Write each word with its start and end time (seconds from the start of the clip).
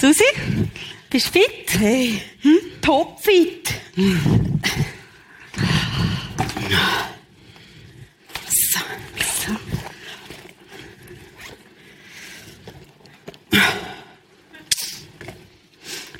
Susi, 0.00 0.22
bist 1.10 1.34
du 1.34 1.40
fit? 1.40 1.70
Hey, 1.76 2.22
hm? 2.42 2.58
topfit. 2.80 3.74
So, 8.46 8.78
so. 9.18 9.52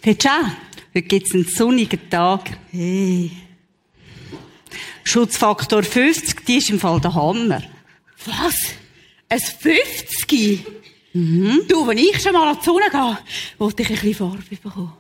Du 0.03 0.11
auch? 0.11 0.51
Heute 0.93 1.03
gibt 1.03 1.29
es 1.29 1.35
einen 1.35 1.45
sonnigen 1.45 2.11
Tag. 2.11 2.59
Hey. 2.73 3.31
Schutzfaktor 5.05 5.85
50, 5.85 6.45
die 6.45 6.57
ist 6.57 6.71
im 6.71 6.81
Fall 6.81 7.01
der 7.01 7.15
Hammer. 7.15 7.63
Was? 8.27 8.57
Ein 9.29 9.39
50? 9.39 10.67
Mhm. 11.13 11.63
Du, 11.69 11.87
wenn 11.87 11.99
ich 11.99 12.21
schon 12.21 12.33
mal 12.33 12.49
an 12.49 12.59
die 12.61 12.65
Sonne 12.65 12.91
gehe, 12.91 13.19
wollte 13.59 13.83
ich 13.83 13.89
ein 13.91 13.95
bisschen 13.95 14.15
Farbe 14.15 14.43
bekommen. 14.63 14.93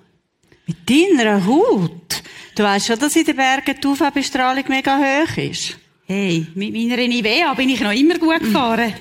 Mit 0.66 0.76
deiner 0.88 1.44
Haut? 1.46 2.22
Du 2.54 2.62
weißt 2.62 2.88
schon, 2.88 2.98
dass 2.98 3.16
in 3.16 3.24
den 3.24 3.36
Bergen 3.36 3.76
die 3.80 3.86
UV-Bestrahlung 3.86 4.64
mega 4.69 4.98
hoch 4.98 5.36
ist. 5.36 5.78
Hey, 6.06 6.46
mit 6.54 6.72
meiner 6.72 6.96
Nivea 6.96 7.54
bin 7.54 7.69
ich 7.69 7.80
noch 7.80 7.92
immer 7.92 8.19
gut 8.19 8.41
gefahren. 8.41 8.94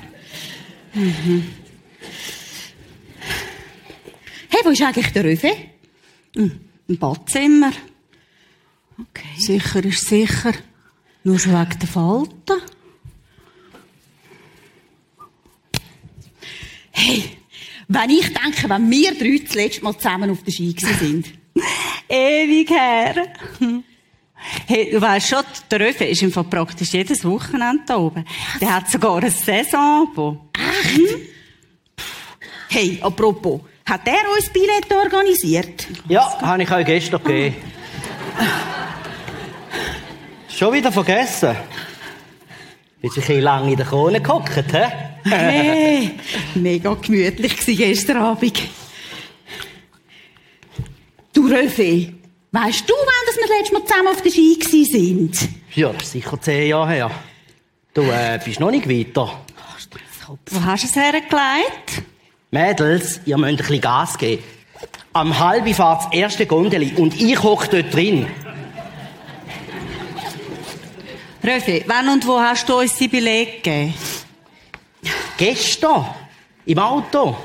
Mhm. 0.93 1.47
Hey, 4.49 4.61
wo 4.63 4.69
ist 4.69 4.81
eigentlich 4.81 5.11
der 5.11 5.23
Röfe? 5.23 5.51
Mhm. 6.35 6.59
Im 6.87 6.97
Badzimmer. 6.97 7.71
Okay. 8.99 9.39
Sicher 9.39 9.83
ist 9.83 10.07
sicher. 10.07 10.53
Nur 11.23 11.39
schon 11.39 11.53
wegen 11.53 11.79
der 11.79 11.87
Falten. 11.87 12.61
Hey, 16.91 17.36
wenn 17.87 18.09
ich 18.09 18.33
denke, 18.33 18.69
wenn 18.69 18.89
wir 18.89 19.17
drei 19.17 19.39
das 19.43 19.55
letzte 19.55 19.83
Mal 19.83 19.95
zusammen 19.95 20.29
auf 20.29 20.43
der 20.43 20.51
Ski 20.51 20.75
sind. 20.77 21.27
Ewig 22.09 22.69
her. 22.69 23.27
Hey, 24.67 24.91
du 24.91 25.01
weißt 25.01 25.29
schon, 25.29 25.43
der 25.71 25.79
Röfe 25.79 26.05
ist 26.05 26.21
im 26.21 26.31
Fall 26.31 26.43
praktisch 26.43 26.93
jedes 26.93 27.25
Wochenende 27.25 27.83
da 27.85 27.97
oben. 27.97 28.25
Der 28.61 28.75
hat 28.75 28.89
sogar 28.89 29.21
ein 29.23 29.31
Saisonabo. 29.31 30.49
Echt? 30.53 30.95
Hm? 30.95 31.21
Hey, 32.69 32.99
apropos, 33.01 33.61
hat 33.85 34.01
er 34.05 34.29
uns 34.35 34.49
Billett 34.49 34.91
organisiert? 34.93 35.87
Ja, 36.07 36.39
habe 36.41 36.63
ich 36.63 36.71
euch 36.71 36.85
gestern 36.85 37.23
gegeben. 37.23 37.55
Schon 40.49 40.73
wieder 40.73 40.91
vergessen? 40.91 41.55
Bist 43.01 43.17
du 43.17 43.33
ein 43.33 43.41
lange 43.41 43.71
in 43.71 43.77
der 43.77 43.85
Krone 43.85 44.21
gehockt, 44.21 44.73
hä? 44.73 45.06
Hey, 45.29 46.11
mega 46.55 46.93
gemütlich 46.93 47.57
gestern 47.65 48.17
Abend. 48.17 48.59
Du 51.33 51.47
Röfe, 51.47 52.13
weißt 52.51 52.89
du, 52.89 52.93
wann 52.93 53.35
wir 53.35 53.57
letztes 53.57 53.71
Mal 53.71 53.85
zusammen 53.85 54.07
auf 54.07 54.21
der 54.21 54.31
Ski 54.31 54.85
sind? 54.85 55.49
Ja, 55.75 55.93
das 55.93 56.03
ist 56.03 56.11
sicher 56.13 56.41
zehn 56.41 56.69
Jahre 56.69 56.91
her. 56.91 57.11
Du 57.93 58.01
äh, 58.01 58.39
bist 58.43 58.59
noch 58.59 58.71
nicht 58.71 58.87
weiter. 58.87 59.39
Wo 60.51 60.63
hast 60.63 60.83
du 60.83 60.87
es 60.87 60.95
hergelegt? 60.95 62.03
Mädels, 62.51 63.21
ihr 63.25 63.37
müsst 63.37 63.51
ein 63.51 63.57
bisschen 63.57 63.81
Gas 63.81 64.17
geben. 64.17 64.43
Am 65.13 65.37
halben 65.37 65.73
fährt 65.73 66.05
das 66.05 66.13
erste 66.13 66.45
Gondeli 66.45 66.93
und 66.95 67.19
ich 67.19 67.41
hock 67.41 67.69
dort 67.69 67.93
drin. 67.93 68.27
Röfi, 71.43 71.83
wann 71.87 72.09
und 72.09 72.27
wo 72.27 72.39
hast 72.39 72.67
du 72.67 72.79
uns 72.79 72.95
die 72.97 73.07
Belege 73.07 73.51
gegeben? 73.53 73.93
Gestern. 75.37 76.05
Im 76.65 76.79
Auto. 76.79 77.37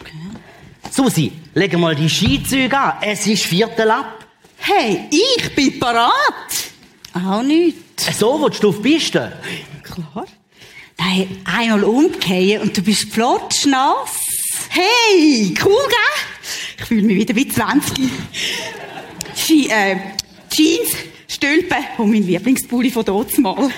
Okay. 0.00 0.12
Susi, 0.90 1.32
leg 1.54 1.76
mal 1.78 1.94
die 1.94 2.08
Skizüge 2.08 2.78
an. 2.78 2.94
Es 3.02 3.26
ist 3.26 3.44
Viertel 3.44 3.90
ab. 3.90 4.26
Hey, 4.58 5.08
ich 5.10 5.54
bin 5.54 5.78
parat. 5.78 6.12
Auch 7.14 7.42
nicht. 7.42 8.00
So, 8.00 8.40
willst 8.42 8.62
du 8.62 8.70
auf 8.70 8.76
die 8.82 8.94
Piste? 8.94 9.32
Klar. 9.82 10.26
Nein, 10.98 11.42
einmal 11.44 11.84
umgehen 11.84 12.62
und 12.62 12.76
du 12.76 12.82
bist 12.82 13.12
flotschnass. 13.12 14.10
Hey, 14.70 15.54
cool, 15.64 15.72
gell? 15.88 16.46
Ich 16.78 16.84
fühle 16.84 17.02
mich 17.02 17.16
wieder 17.16 17.36
wie 17.36 17.48
20. 17.48 18.10
Ski, 19.36 19.68
äh, 19.68 19.96
Jeans, 20.50 20.90
Stülpen 21.28 21.84
und 21.98 22.10
mein 22.10 22.26
Lieblingspulli 22.26 22.90
von 22.90 23.04
dort 23.04 23.38
mal. 23.38 23.70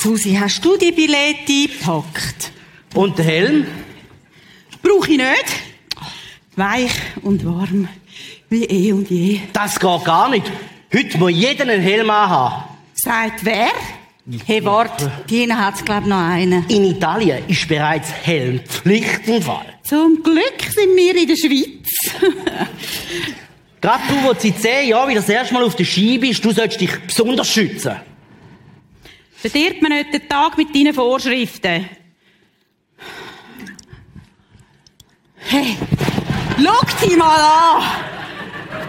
Susi, 0.00 0.38
hast 0.40 0.64
du 0.64 0.76
die 0.76 0.92
Billette 0.92 1.50
eingepackt? 1.50 2.52
Und 2.94 3.18
den 3.18 3.24
Helm? 3.24 3.66
Brauche 4.80 5.10
ich 5.10 5.18
nicht. 5.18 5.46
Weich 6.54 6.92
und 7.22 7.44
warm. 7.44 7.88
Wie 8.48 8.64
eh 8.64 8.92
und 8.92 9.10
je. 9.10 9.40
Das 9.52 9.80
geht 9.80 10.04
gar 10.04 10.30
nicht. 10.30 10.46
Heute 10.94 11.18
muss 11.18 11.32
jeder 11.32 11.64
einen 11.64 11.82
Helm 11.82 12.12
haben. 12.12 12.64
Sagt 12.94 13.44
wer? 13.44 13.70
Hey, 14.46 14.64
warte, 14.64 15.10
Tina 15.26 15.66
hat's 15.66 15.84
glaub 15.84 16.06
noch 16.06 16.16
einen. 16.16 16.64
In 16.68 16.84
Italien 16.84 17.42
ist 17.48 17.66
bereits 17.66 18.12
Helmpflicht 18.12 19.26
im 19.26 19.42
Fall. 19.42 19.66
Zum 19.82 20.22
Glück 20.22 20.62
sind 20.62 20.94
wir 20.94 21.16
in 21.16 21.26
der 21.26 21.36
Schweiz. 21.36 21.88
Gerade 23.80 24.02
du, 24.08 24.14
wo 24.22 24.34
seit 24.38 24.60
zehn 24.60 24.90
Jahren 24.90 25.08
wieder 25.08 25.20
das 25.22 25.28
erste 25.28 25.54
Mal 25.54 25.64
auf 25.64 25.74
der 25.74 25.84
Ski 25.84 26.18
bist, 26.18 26.44
du 26.44 26.52
solltest 26.52 26.80
dich 26.80 27.00
besonders 27.00 27.52
schützen. 27.52 27.96
Verdirbt 29.40 29.82
man 29.82 29.92
nicht 29.92 30.12
den 30.12 30.28
Tag 30.28 30.58
mit 30.58 30.74
deinen 30.74 30.92
Vorschriften. 30.92 31.88
Hey, 35.36 35.76
schau 36.56 37.06
dich 37.06 37.16
mal 37.16 37.40
an! 37.40 37.82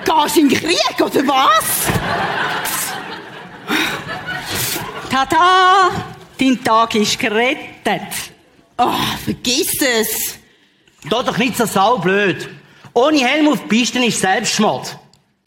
Gehst 0.03 0.37
in 0.37 0.49
den 0.49 0.59
Krieg, 0.59 0.99
oder 0.99 1.27
was? 1.27 1.85
Tada! 5.11 5.91
Dein 6.39 6.63
Tag 6.63 6.95
ist 6.95 7.19
gerettet. 7.19 8.31
Oh, 8.77 8.91
vergiss 9.23 9.79
es. 9.81 10.39
Da 11.09 11.21
doch 11.21 11.37
nicht 11.37 11.57
so 11.57 11.65
saublöd. 11.65 12.49
Ohne 12.93 13.19
Helm 13.19 13.49
auf 13.49 13.61
die 13.61 13.67
Piste 13.67 14.03
ist 14.03 14.19
Selbstmord. 14.19 14.98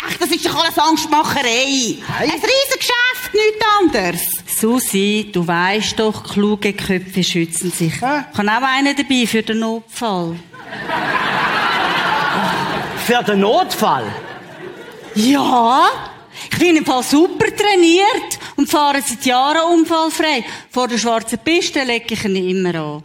Ach, 0.04 0.16
das 0.18 0.30
ist 0.30 0.46
doch 0.46 0.64
alles 0.64 0.78
Angstmacherei. 0.78 1.44
Hey. 1.44 2.02
Ein 2.18 2.30
Riesengeschäft, 2.30 3.34
nichts 3.34 3.66
anderes. 3.80 4.20
Susi, 4.58 5.30
du 5.32 5.46
weißt 5.46 5.98
doch, 5.98 6.24
kluge 6.32 6.72
Köpfe 6.72 7.22
schützen 7.22 7.70
sich. 7.70 8.00
Ja. 8.00 8.26
Kann 8.34 8.48
auch 8.48 8.62
einer 8.62 8.94
dabei 8.94 9.26
für 9.26 9.42
den 9.42 9.60
Notfall. 9.60 10.36
für 13.06 13.22
den 13.24 13.40
Notfall? 13.40 14.04
Ja. 15.14 15.86
Ich 16.50 16.58
bin 16.58 16.76
im 16.76 16.84
Fall 16.84 17.02
super 17.02 17.54
trainiert 17.54 18.38
und 18.56 18.68
fahre 18.68 19.02
seit 19.02 19.24
Jahren 19.24 19.78
unfallfrei. 19.78 20.44
Vor 20.70 20.88
der 20.88 20.98
schwarzen 20.98 21.38
Piste 21.38 21.84
lege 21.84 22.14
ich 22.14 22.24
ihn 22.24 22.36
immer 22.36 22.74
an. 22.74 23.02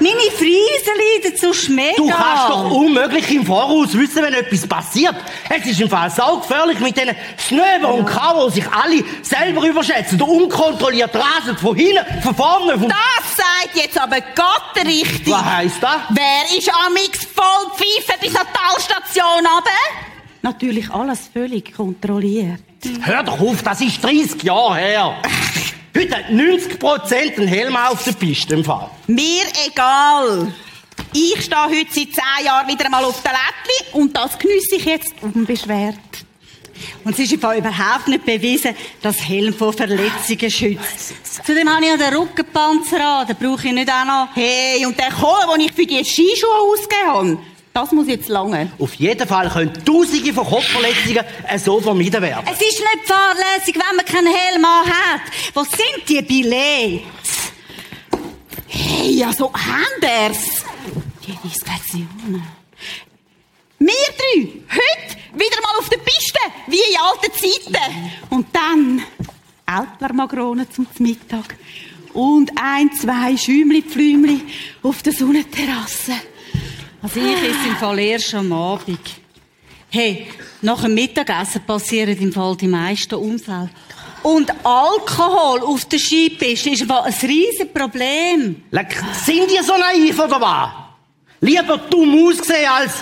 Meine 0.00 0.30
Friesen 0.36 0.94
leiden 1.22 1.36
zu 1.36 1.52
schmecken. 1.54 1.94
Du 1.96 2.08
kannst 2.08 2.48
doch 2.48 2.70
unmöglich 2.70 3.30
im 3.30 3.46
Voraus 3.46 3.96
wissen, 3.96 4.22
wenn 4.22 4.34
etwas 4.34 4.66
passiert. 4.66 5.14
Es 5.48 5.66
ist 5.66 5.80
im 5.80 5.88
Fall 5.88 6.10
saugefährlich 6.10 6.80
mit 6.80 6.96
diesen 6.96 7.14
Schnöben 7.46 7.84
und 7.84 8.06
K, 8.06 8.46
die 8.46 8.52
sich 8.54 8.66
alle 8.70 9.04
selber 9.22 9.66
überschätzen 9.66 10.20
und 10.20 10.42
unkontrolliert 10.42 11.14
rasen 11.14 11.56
von 11.56 11.76
hinten, 11.76 12.22
von 12.22 12.34
vorne. 12.34 12.78
Von 12.78 12.88
das 12.88 13.36
sagt 13.36 13.76
jetzt 13.76 13.98
aber 14.00 14.16
Gott 14.34 14.84
richtig. 14.84 15.32
Was 15.32 15.44
heisst 15.44 15.82
das? 15.82 15.96
Wer 16.10 16.58
ist 16.58 16.70
amix 16.86 17.24
voll 17.24 17.70
Pfeife 17.76 18.18
bis 18.20 18.34
an 18.36 18.46
die 18.52 18.58
Talstation 18.58 19.46
runter? 19.46 20.04
Natürlich 20.42 20.90
alles 20.90 21.30
völlig 21.32 21.74
kontrolliert. 21.74 22.60
Hör 23.02 23.22
doch 23.22 23.40
auf, 23.40 23.62
das 23.62 23.80
ist 23.80 24.02
30 24.04 24.42
Jahre 24.42 24.76
her. 24.76 25.16
Heute 25.96 26.16
hat 26.16 26.26
90% 26.26 27.36
einen 27.36 27.46
Helm 27.46 27.76
auf 27.76 28.02
der 28.02 28.12
Piste 28.12 28.54
im 28.54 28.64
Fall. 28.64 28.90
Mir 29.06 29.44
egal. 29.64 30.52
Ich 31.12 31.44
stehe 31.44 31.66
heute 31.66 31.86
seit 31.88 32.12
10 32.40 32.46
Jahren 32.46 32.66
wieder 32.66 32.86
einmal 32.86 33.04
auf 33.04 33.22
der 33.22 33.30
Lättli 33.30 34.00
und 34.00 34.16
das 34.16 34.36
geniesse 34.36 34.74
ich 34.74 34.84
jetzt 34.86 35.14
unbeschwert. 35.22 35.94
Und 37.04 37.12
es 37.12 37.20
ist 37.20 37.32
überhaupt 37.32 38.08
nicht 38.08 38.26
bewiesen, 38.26 38.74
dass 39.02 39.20
Helm 39.28 39.54
vor 39.54 39.72
Verletzungen 39.72 40.50
schützt. 40.50 41.14
Zudem 41.46 41.72
habe 41.72 41.84
ich 41.84 41.90
ja 41.90 41.96
den 41.96 42.16
Rückenpanzer 42.16 43.00
an, 43.00 43.26
den 43.28 43.36
brauche 43.36 43.68
ich 43.68 43.72
nicht 43.72 43.88
auch 43.88 44.04
noch. 44.04 44.28
Hey, 44.34 44.84
und 44.84 44.98
der 44.98 45.12
Kohle, 45.12 45.46
den 45.54 45.66
ich 45.66 45.72
für 45.72 45.86
die 45.86 46.04
Skischuhe 46.04 46.72
ausgegeben 46.72 47.06
habe, 47.06 47.38
das 47.74 47.90
muss 47.90 48.06
jetzt 48.06 48.28
lange. 48.28 48.70
Auf 48.78 48.94
jeden 48.94 49.26
Fall 49.26 49.50
können 49.50 49.72
Tausende 49.84 50.32
von 50.32 50.46
Kopfverletzungen 50.46 51.24
so 51.58 51.80
vermieden 51.80 52.22
werden. 52.22 52.46
Es 52.46 52.60
ist 52.60 52.78
nicht 52.78 53.04
fahrlässig, 53.04 53.74
wenn 53.74 53.96
man 53.96 54.06
keinen 54.06 54.32
Helm 54.32 54.64
hat. 54.64 55.22
Was 55.54 55.68
sind 55.70 56.08
die 56.08 56.22
Billets? 56.22 57.52
Hey, 58.68 59.10
ja, 59.10 59.32
so 59.32 59.52
Handers. 59.52 60.64
Die 61.26 61.36
Diskretionen. 61.48 62.44
Wir 63.80 63.88
drei, 63.88 64.52
heute 64.70 65.16
wieder 65.34 65.60
mal 65.60 65.78
auf 65.78 65.88
der 65.88 65.98
Piste, 65.98 66.38
wie 66.68 66.76
in 66.76 67.00
alten 67.00 67.32
Zeiten. 67.32 68.12
Und 68.30 68.46
dann 68.52 69.02
Ältlermagronen 69.66 70.70
zum 70.70 70.86
Mittag. 71.00 71.56
Und 72.12 72.52
ein, 72.54 72.92
zwei 72.92 73.36
Schäumli-Pflümli 73.36 74.42
auf 74.84 75.02
der 75.02 75.12
Sonnenterrasse. 75.12 76.12
Also 77.04 77.20
ich 77.20 77.34
esse 77.34 77.68
im 77.68 77.76
Fall 77.76 77.98
erst 77.98 78.32
am 78.32 78.50
Abend. 78.50 78.98
Hey, 79.90 80.26
nach 80.62 80.80
dem 80.80 80.94
Mittagessen 80.94 81.60
passieren 81.66 82.16
im 82.16 82.32
Fall 82.32 82.56
die 82.56 82.66
meisten 82.66 83.16
Unfälle. 83.16 83.68
Und 84.22 84.50
Alkohol 84.64 85.60
auf 85.64 85.84
der 85.84 85.98
Skipiste 85.98 86.70
ist 86.70 86.90
ein 86.90 87.14
riesen 87.28 87.70
Problem. 87.74 88.64
Leck, 88.70 88.96
sind 89.22 89.50
die 89.50 89.62
so 89.62 89.76
naiv 89.76 90.18
oder 90.18 90.40
was? 90.40 90.70
Lieber 91.42 91.76
dumm 91.76 92.26
aussehen 92.26 92.70
als... 92.70 92.94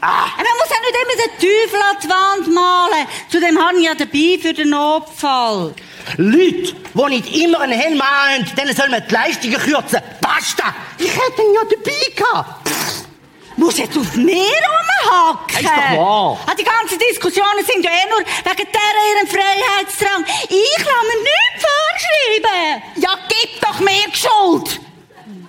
Ah. 0.00 0.28
Man 0.34 0.46
muss 0.58 0.70
ja 0.70 0.76
nicht 0.80 0.96
immer 1.02 1.16
den 1.22 1.32
Teufel 1.38 1.80
an 1.90 1.96
die 2.02 2.08
Wand 2.08 2.54
malen. 2.54 3.06
Zudem 3.28 3.58
habe 3.58 3.78
ich 3.78 3.84
ja 3.84 3.94
dabei 3.94 4.38
für 4.40 4.54
den 4.54 4.70
Notfall. 4.70 5.74
Leute, 6.16 6.74
die 6.94 7.08
nicht 7.10 7.36
immer 7.36 7.60
einen 7.60 7.78
Helm 7.78 8.00
haben, 8.00 8.46
denen 8.56 8.74
soll 8.74 8.88
man 8.88 9.02
die 9.06 9.12
Leistungen 9.12 9.58
kürzen. 9.58 10.00
Basta! 10.22 10.74
Ich 10.98 11.12
hätte 11.12 11.42
ihn 11.42 11.54
ja 11.54 11.60
dabei 11.64 12.14
gehabt. 12.16 13.11
Muss 13.56 13.78
jetzt 13.78 13.96
auf 13.96 14.14
mir 14.16 14.44
rumhacken? 14.44 15.60
Ist 15.60 15.64
doch 15.64 15.96
wahr. 15.98 16.38
Ah, 16.46 16.54
die 16.54 16.64
ganzen 16.64 16.98
Diskussionen 16.98 17.64
sind 17.66 17.84
ja 17.84 17.90
eh 17.90 18.08
nur 18.08 18.20
wegen 18.20 18.68
dieser 18.68 19.02
ihren 19.12 19.28
Freiheitsdrang. 19.28 20.24
Ich 20.48 20.78
lasse 20.78 21.06
mir 21.08 21.20
nichts 21.22 21.66
vorschreiben. 21.66 22.82
Ja, 22.96 23.18
gib 23.28 23.60
doch 23.60 23.80
mir 23.80 24.06
die 24.08 24.16
Schuld. 24.16 24.80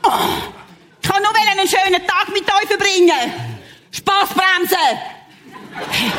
Oh, 0.04 0.10
ich 1.02 1.10
kann 1.10 1.22
nur 1.22 1.32
einen 1.36 1.68
schönen 1.68 2.06
Tag 2.06 2.30
mit 2.34 2.44
euch 2.44 2.68
verbringen. 2.68 3.34
Spaßbremse. 3.92 4.78
Hey, 5.92 6.12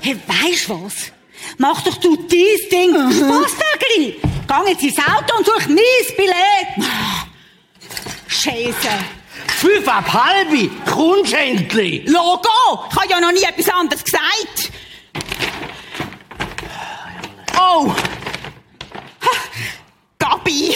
hey 0.00 0.20
weisst 0.26 0.68
was? 0.68 1.12
Mach 1.58 1.82
doch 1.82 1.96
du 1.96 2.16
dies 2.16 2.68
Ding. 2.70 2.92
Spaßtägli. 2.94 4.20
Geh 4.48 4.70
jetzt 4.70 4.82
ins 4.82 4.98
Auto 4.98 5.36
und 5.38 5.46
such 5.46 5.68
mein 5.68 6.16
Billett. 6.16 6.88
Scheiße. 8.26 9.21
Fünf 9.62 9.86
ab 9.86 10.12
halbe, 10.12 10.68
kommst 10.90 11.32
endlich. 11.34 12.04
Logo, 12.08 12.84
ich 12.90 12.96
habe 12.96 13.08
ja 13.08 13.20
noch 13.20 13.30
nie 13.30 13.44
etwas 13.44 13.72
anderes 13.72 14.02
gesagt. 14.02 14.72
Oh. 17.56 17.94
Gabi. 20.18 20.74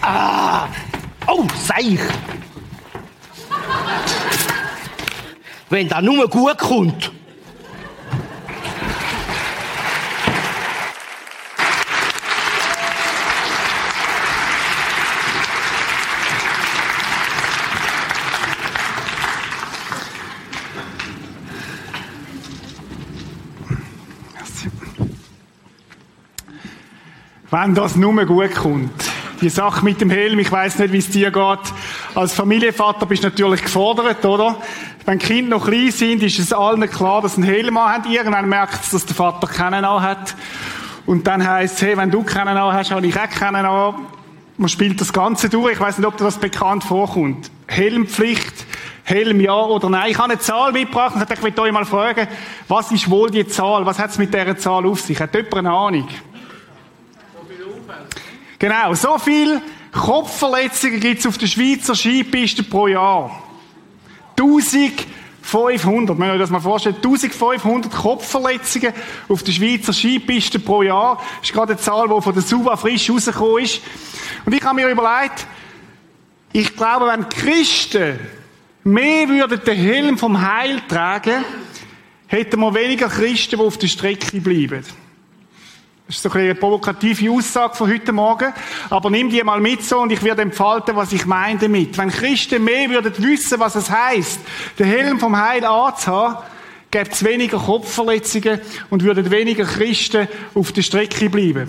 Ah. 0.00 0.68
Oh, 1.26 1.44
Seich. 1.66 1.98
Wenn 5.70 5.88
da 5.88 6.00
nur 6.00 6.28
gut 6.28 6.58
kommt. 6.58 7.10
Wenn 27.54 27.72
das 27.72 27.94
nur 27.94 28.26
gut 28.26 28.52
kommt. 28.52 28.90
Die 29.40 29.48
Sache 29.48 29.84
mit 29.84 30.00
dem 30.00 30.10
Helm, 30.10 30.40
ich 30.40 30.50
weiß 30.50 30.80
nicht, 30.80 30.92
wie 30.92 30.98
es 30.98 31.08
dir 31.08 31.30
geht. 31.30 31.60
Als 32.16 32.32
Familienvater 32.32 33.06
bist 33.06 33.22
du 33.22 33.28
natürlich 33.28 33.62
gefordert, 33.62 34.24
oder? 34.24 34.56
Wenn 35.04 35.20
die 35.20 35.26
Kinder 35.26 35.58
noch 35.58 35.66
klein 35.68 35.92
sind, 35.92 36.20
ist 36.24 36.40
es 36.40 36.52
allen 36.52 36.90
klar, 36.90 37.22
dass 37.22 37.36
sie 37.36 37.42
einen 37.42 37.50
Helm 37.52 37.78
haben. 37.78 38.10
Irgendwann 38.10 38.48
merkt 38.48 38.82
es, 38.82 38.90
dass 38.90 39.06
der 39.06 39.14
Vater 39.14 39.46
keinen 39.46 39.86
hat. 39.86 40.34
Und 41.06 41.28
dann 41.28 41.46
heisst 41.46 41.76
es, 41.76 41.82
hey, 41.82 41.96
wenn 41.96 42.10
du 42.10 42.24
keinen 42.24 42.58
hast, 42.58 42.90
habe 42.90 43.06
ich 43.06 43.16
auch 43.16 43.30
keinen 43.30 43.64
an. 43.64 43.94
Man 44.56 44.68
spielt 44.68 45.00
das 45.00 45.12
Ganze 45.12 45.48
durch. 45.48 45.74
Ich 45.74 45.80
weiß 45.80 45.98
nicht, 45.98 46.08
ob 46.08 46.16
dir 46.16 46.24
das 46.24 46.38
bekannt 46.38 46.82
vorkommt. 46.82 47.52
Helmpflicht, 47.68 48.66
Helm 49.04 49.40
ja 49.40 49.54
oder 49.54 49.88
nein. 49.90 50.10
Ich 50.10 50.18
habe 50.18 50.32
eine 50.32 50.40
Zahl 50.40 50.72
mitgebracht 50.72 51.14
und 51.14 51.30
ich 51.30 51.40
möchte 51.40 51.62
euch 51.62 51.70
mal 51.70 51.84
fragen, 51.84 52.26
was 52.66 52.90
ist 52.90 53.08
wohl 53.08 53.30
die 53.30 53.46
Zahl? 53.46 53.86
Was 53.86 54.00
hat 54.00 54.10
es 54.10 54.18
mit 54.18 54.34
dieser 54.34 54.56
Zahl 54.56 54.84
auf 54.86 55.00
sich? 55.00 55.20
Hat 55.20 55.32
jemand 55.36 55.54
eine 55.54 55.70
Ahnung? 55.70 56.08
Genau, 58.64 58.94
so 58.94 59.18
viel 59.18 59.60
Kopfverletzungen 59.92 60.98
gibt 60.98 61.20
es 61.20 61.26
auf 61.26 61.36
der 61.36 61.48
Schweizer 61.48 61.94
Skipiste 61.94 62.62
pro 62.62 62.86
Jahr. 62.86 63.42
1500, 64.38 66.18
wenn 66.18 66.28
ihr 66.28 66.32
euch 66.32 66.38
das 66.38 66.48
mal 66.48 66.60
vorstellt, 66.60 66.96
1500 66.96 67.92
Kopfverletzungen 67.92 68.94
auf 69.28 69.42
der 69.42 69.52
Schweizer 69.52 69.92
Skipiste 69.92 70.58
pro 70.60 70.82
Jahr. 70.82 71.18
Das 71.40 71.50
ist 71.50 71.52
gerade 71.52 71.74
eine 71.74 71.82
Zahl, 71.82 72.08
die 72.08 72.22
von 72.22 72.32
der 72.32 72.42
Suva 72.42 72.74
frisch 72.78 73.10
rausgekommen 73.10 73.64
ist. 73.64 73.82
Und 74.46 74.54
ich 74.54 74.64
habe 74.64 74.76
mir 74.76 74.88
überlegt, 74.88 75.46
ich 76.54 76.74
glaube, 76.74 77.08
wenn 77.08 77.28
Christen 77.28 78.18
mehr 78.82 79.28
würden 79.28 79.60
den 79.62 79.76
Helm 79.76 80.16
vom 80.16 80.40
Heil 80.40 80.80
tragen, 80.88 81.44
hätten 82.28 82.60
wir 82.60 82.72
weniger 82.72 83.10
Christen, 83.10 83.58
die 83.58 83.62
auf 83.62 83.76
der 83.76 83.88
Strecke 83.88 84.40
bleiben. 84.40 84.86
Das 86.14 86.24
ist 86.24 86.32
so 86.32 86.38
eine 86.38 86.54
provokative 86.54 87.28
Aussage 87.28 87.74
von 87.74 87.90
heute 87.90 88.12
Morgen. 88.12 88.52
Aber 88.88 89.10
nimm 89.10 89.30
die 89.30 89.42
mal 89.42 89.60
mit 89.60 89.82
so 89.82 89.98
und 89.98 90.12
ich 90.12 90.22
werde 90.22 90.42
entfalten, 90.42 90.94
was 90.94 91.12
ich 91.12 91.26
meine 91.26 91.58
damit. 91.58 91.98
Wenn 91.98 92.08
Christen 92.08 92.62
mehr 92.62 92.88
würden 92.88 93.12
wissen, 93.18 93.58
was 93.58 93.74
es 93.74 93.90
heißt, 93.90 94.38
den 94.78 94.86
Helm 94.86 95.18
vom 95.18 95.36
Heil 95.36 95.64
anzuhaben, 95.64 96.44
gäbe 96.92 97.10
es 97.10 97.24
weniger 97.24 97.58
Kopfverletzungen 97.58 98.60
und 98.90 99.02
würden 99.02 99.28
weniger 99.28 99.64
Christen 99.64 100.28
auf 100.54 100.70
der 100.70 100.82
Strecke 100.82 101.28
bleiben. 101.28 101.66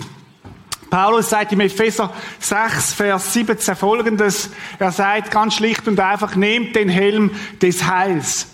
Paulus 0.90 1.28
sagt 1.28 1.50
im 1.50 1.58
Epheser 1.58 2.14
6, 2.38 2.92
Vers 2.92 3.32
17 3.32 3.74
folgendes. 3.74 4.50
Er 4.78 4.92
sagt 4.92 5.32
ganz 5.32 5.56
schlicht 5.56 5.88
und 5.88 5.98
einfach, 5.98 6.36
nehmt 6.36 6.76
den 6.76 6.88
Helm 6.88 7.32
des 7.60 7.84
Heils. 7.84 8.46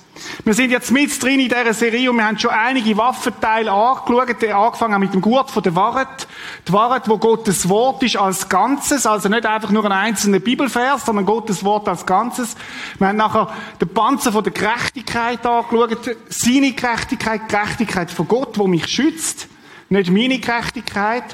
Wir 0.45 0.55
sind 0.55 0.71
jetzt 0.71 0.91
mit 0.91 1.23
drin 1.23 1.41
in 1.41 1.49
dieser 1.49 1.73
Serie 1.73 2.11
und 2.11 2.17
wir 2.17 2.27
haben 2.27 2.39
schon 2.39 2.51
einige 2.51 2.97
Waffenteile 2.97 3.73
angeschaut, 3.73 4.45
angefangen 4.45 5.01
mit 5.01 5.15
dem 5.15 5.21
Gurt 5.21 5.51
von 5.51 5.63
der 5.63 5.75
Wahrheit. 5.75 6.29
Die 6.69 6.73
Wahrheit, 6.73 7.09
wo 7.09 7.17
Gottes 7.17 7.69
Wort 7.69 8.03
ist 8.03 8.17
als 8.17 8.49
Ganzes, 8.49 9.07
also 9.07 9.29
nicht 9.29 9.47
einfach 9.47 9.71
nur 9.71 9.85
ein 9.85 9.93
einzelner 9.93 10.39
Bibelvers, 10.39 11.07
sondern 11.07 11.25
Gottes 11.25 11.65
Wort 11.65 11.89
als 11.89 12.05
Ganzes. 12.05 12.57
Wir 12.99 13.09
haben 13.09 13.17
nachher 13.17 13.49
den 13.81 13.89
Panzer 13.89 14.33
von 14.33 14.45
der 14.45 14.53
Gerechtigkeit 14.53 15.45
angeschaut, 15.47 16.17
seine 16.29 16.73
Gerechtigkeit, 16.73 17.49
Gerechtigkeit 17.49 18.11
von 18.11 18.29
Gott, 18.29 18.59
wo 18.59 18.67
mich 18.67 18.89
schützt, 18.89 19.49
nicht 19.93 20.11
meine 20.11 20.39
Gerechtigkeit. 20.39 21.25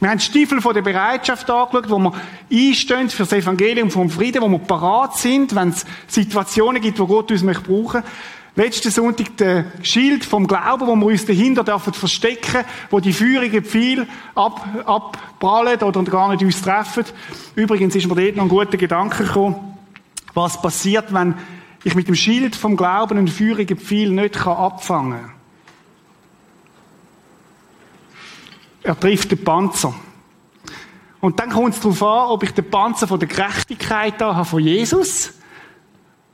Wir 0.00 0.10
haben 0.10 0.20
Stiefel 0.20 0.60
von 0.60 0.74
der 0.74 0.82
Bereitschaft 0.82 1.48
angeschaut, 1.50 1.88
wo 1.88 1.98
wir 1.98 2.12
einstehen 2.52 3.08
für 3.08 3.22
das 3.22 3.32
Evangelium 3.32 3.90
vom 3.90 4.10
Frieden, 4.10 4.42
wo 4.42 4.48
wir 4.48 4.58
parat 4.58 5.16
sind, 5.16 5.54
wenn 5.54 5.70
es 5.70 5.86
Situationen 6.06 6.82
gibt, 6.82 6.98
wo 6.98 7.06
Gott 7.06 7.30
uns 7.30 7.42
möchte 7.42 7.64
brauchen 7.64 8.02
Letzten 8.58 8.90
Sonntag 8.90 9.36
der 9.36 9.66
Schild 9.82 10.24
vom 10.24 10.48
Glauben, 10.48 10.88
wo 10.88 10.96
wir 10.96 11.06
uns 11.06 11.24
dahinter 11.24 11.62
dürfen 11.62 11.92
verstecken, 11.92 12.64
wo 12.90 12.98
die 12.98 13.12
feurigen 13.12 13.64
Pfeile 13.64 14.08
ab, 14.34 14.66
abprallen 14.84 15.80
oder 15.80 16.02
gar 16.02 16.28
nicht 16.30 16.42
uns 16.42 16.60
treffen. 16.60 17.04
Übrigens 17.54 17.94
ist 17.94 18.08
mir 18.08 18.16
dort 18.16 18.34
noch 18.34 18.42
ein 18.42 18.48
guter 18.48 18.76
Gedanke 18.76 19.22
gekommen, 19.22 19.76
was 20.34 20.60
passiert, 20.60 21.14
wenn 21.14 21.34
ich 21.84 21.94
mit 21.94 22.08
dem 22.08 22.16
Schild 22.16 22.56
vom 22.56 22.76
Glauben 22.76 23.16
einen 23.16 23.28
feurigen 23.28 23.78
Pfeil 23.78 24.10
nicht 24.10 24.44
abfangen 24.44 25.20
kann. 25.20 25.37
Er 28.88 28.98
trifft 28.98 29.30
den 29.30 29.44
Panzer. 29.44 29.94
Und 31.20 31.38
dann 31.38 31.50
kommt 31.50 31.74
es 31.74 31.80
darauf 31.80 32.02
an, 32.02 32.30
ob 32.30 32.42
ich 32.42 32.52
den 32.52 32.70
Panzer 32.70 33.06
von 33.06 33.20
der 33.20 33.28
Gerechtigkeit 33.28 34.14
da 34.18 34.34
habe 34.34 34.46
von 34.46 34.60
Jesus 34.62 35.34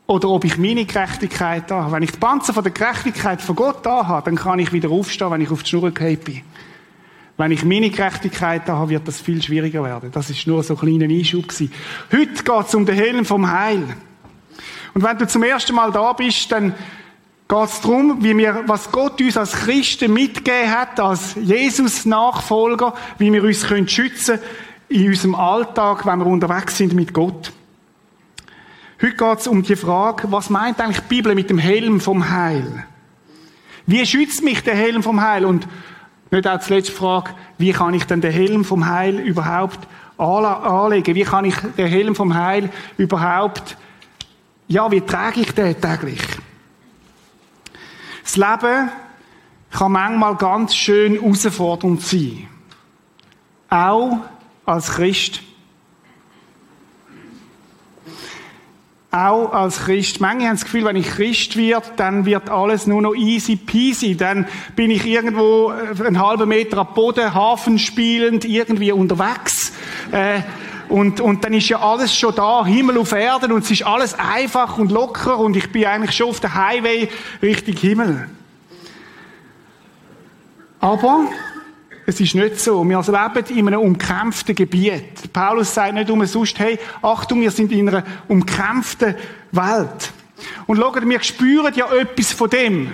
oder 0.07 0.29
ob 0.29 0.45
ich 0.45 0.57
meine 0.57 0.85
Gerechtigkeit 0.85 1.69
da 1.69 1.83
habe. 1.83 1.93
Wenn 1.95 2.05
ich 2.05 2.13
die 2.13 2.19
Panzer 2.19 2.55
von 2.55 2.63
der 2.63 2.71
Gerechtigkeit 2.71 3.43
von 3.43 3.57
Gott 3.57 3.85
da 3.85 4.07
habe, 4.07 4.31
dann 4.31 4.37
kann 4.37 4.61
ich 4.61 4.73
wieder 4.73 4.91
aufstehen, 4.91 5.33
wenn 5.33 5.41
ich 5.41 5.51
auf 5.51 5.65
die 5.65 5.71
Schnur 5.71 5.91
gehe 5.91 6.17
bin. 6.17 6.43
Wenn 7.37 7.51
ich 7.51 7.65
meine 7.65 7.91
Gerechtigkeit 7.91 8.69
da 8.69 8.75
habe, 8.77 8.91
wird 8.91 9.09
das 9.09 9.21
viel 9.21 9.43
schwieriger 9.43 9.83
werden. 9.83 10.13
Das 10.13 10.31
ist 10.31 10.47
nur 10.47 10.63
so 10.63 10.75
ein 10.75 10.79
kleiner 10.79 11.13
Einschub 11.13 11.49
gewesen. 11.49 11.73
Heute 12.13 12.45
geht 12.45 12.69
es 12.69 12.75
um 12.77 12.87
den 12.87 12.95
Helm 12.95 13.25
vom 13.25 13.51
Heil. 13.51 13.97
Und 14.95 15.03
wenn 15.03 15.19
du 15.19 15.27
zum 15.27 15.43
ersten 15.43 15.75
Mal 15.75 15.91
da 15.91 16.13
bist, 16.13 16.53
dann 16.53 16.73
geht 17.49 17.69
es 17.69 17.81
darum, 17.81 18.23
wie 18.23 18.37
wir, 18.37 18.65
was 18.67 18.91
Gott 18.91 19.21
uns 19.21 19.37
als 19.37 19.53
Christen 19.53 20.13
mitgegeben 20.13 20.71
hat, 20.71 20.99
als 20.99 21.35
Jesus-Nachfolger, 21.35 22.95
wie 23.19 23.33
wir 23.33 23.45
uns 23.45 23.67
können 23.67 23.89
schützen 23.89 24.39
in 24.89 25.09
unserem 25.09 25.35
Alltag, 25.35 26.07
wenn 26.07 26.19
wir 26.19 26.27
unterwegs 26.27 26.77
sind 26.77 26.95
mit 26.95 27.13
Gott. 27.13 27.53
Heute 29.03 29.17
geht 29.17 29.39
es 29.39 29.47
um 29.47 29.63
die 29.63 29.77
Frage, 29.77 30.31
was 30.31 30.51
meint 30.51 30.81
eigentlich 30.81 31.01
die 31.01 31.09
Bibel 31.09 31.35
mit 31.35 31.51
dem 31.51 31.59
Helm 31.59 32.01
vom 32.01 32.31
Heil? 32.31 32.85
Wie 33.87 34.07
schützt 34.07 34.43
mich 34.43 34.63
der 34.63 34.75
Helm 34.77 35.03
vom 35.03 35.21
Heil? 35.21 35.45
Und 35.45 35.67
nicht 36.31 36.49
auch 36.49 36.59
die 36.59 36.73
letzte 36.73 36.93
Frage, 36.93 37.31
wie 37.59 37.73
kann 37.73 37.93
ich 37.93 38.05
denn 38.05 38.21
den 38.21 38.33
Helm 38.33 38.65
vom 38.65 38.89
Heil 38.89 39.19
überhaupt 39.19 39.81
anlegen? 40.17 41.15
Wie 41.15 41.25
kann 41.25 41.45
ich 41.45 41.55
den 41.77 41.89
Helm 41.89 42.15
vom 42.15 42.35
Heil 42.35 42.71
überhaupt, 42.97 43.77
ja, 44.69 44.91
wie 44.91 45.03
trage 45.03 45.41
ich 45.41 45.53
den 45.53 45.79
täglich? 45.79 46.21
Das 48.25 48.37
Leben 48.37 48.91
kann 49.71 49.93
manchmal 49.93 50.35
ganz 50.37 50.75
schön 50.75 51.15
herausfordernd 51.15 52.03
sein. 52.03 52.49
Auch 53.71 54.19
als 54.67 54.93
Christ. 54.93 55.41
auch 59.15 59.53
als 59.53 59.85
Christ. 59.85 60.21
Manche 60.21 60.49
haben 60.49 60.57
das 60.57 60.65
Gefühl, 60.65 60.85
wenn 60.87 60.97
ich 60.97 61.07
Christ 61.07 61.57
werde, 61.57 61.87
dann 61.97 62.27
wird 62.27 62.51
alles 62.51 62.89
nur 62.89 63.01
noch 63.01 63.15
easy 63.15 63.55
peasy. 63.55 64.17
Dann 64.17 64.49
bin 64.75 64.91
ich 64.91 65.07
irgendwo 65.07 65.71
äh, 65.71 66.05
einen 66.05 66.21
halben 66.21 66.49
Meter 66.49 66.79
am 66.79 66.95
Boden, 66.95 67.33
Hafen 67.33 67.79
spielend, 67.79 68.45
irgendwie 68.45 68.91
unterwegs. 68.91 69.73
Äh, 70.11 70.41
und, 70.89 71.21
und 71.21 71.45
dann 71.45 71.55
ist 71.55 71.69
ja 71.69 71.81
alles 71.81 72.17
schon 72.17 72.35
da, 72.35 72.65
Himmel 72.65 72.99
auf 72.99 73.13
Erden, 73.13 73.53
und 73.53 73.65
es 73.65 73.71
ist 73.71 73.87
alles 73.87 74.15
einfach 74.19 74.79
und 74.79 74.91
locker, 74.91 75.39
und 75.39 75.57
ich 75.57 75.71
bin 75.73 75.87
eigentlich 75.87 76.17
schon 76.17 76.29
auf 76.29 76.41
der 76.41 76.55
Highway 76.55 77.09
Richtung 77.43 77.77
Himmel. 77.77 78.29
Aber 80.81 81.29
es 82.07 82.21
ist 82.21 82.35
nicht 82.35 82.61
so. 82.61 82.85
Wir 82.85 83.01
leben 83.01 83.59
in 83.59 83.67
einem 83.69 83.81
umkämpften 83.81 84.55
Gebiet. 84.55 85.33
Paulus 85.33 85.73
sagt 85.73 85.95
nicht 85.95 86.11
umsonst, 86.11 86.59
hey, 86.59 86.79
Achtung, 87.01 87.41
wir 87.41 87.51
sind 87.51 87.73
in 87.73 87.89
einer 87.89 88.05
umkämpften 88.29 89.15
Welt. 89.53 90.13
Und 90.67 90.77
schaut, 90.77 91.09
wir 91.09 91.23
spüren 91.23 91.73
ja 91.75 91.91
etwas 91.93 92.33
von 92.33 92.51
dem. 92.51 92.93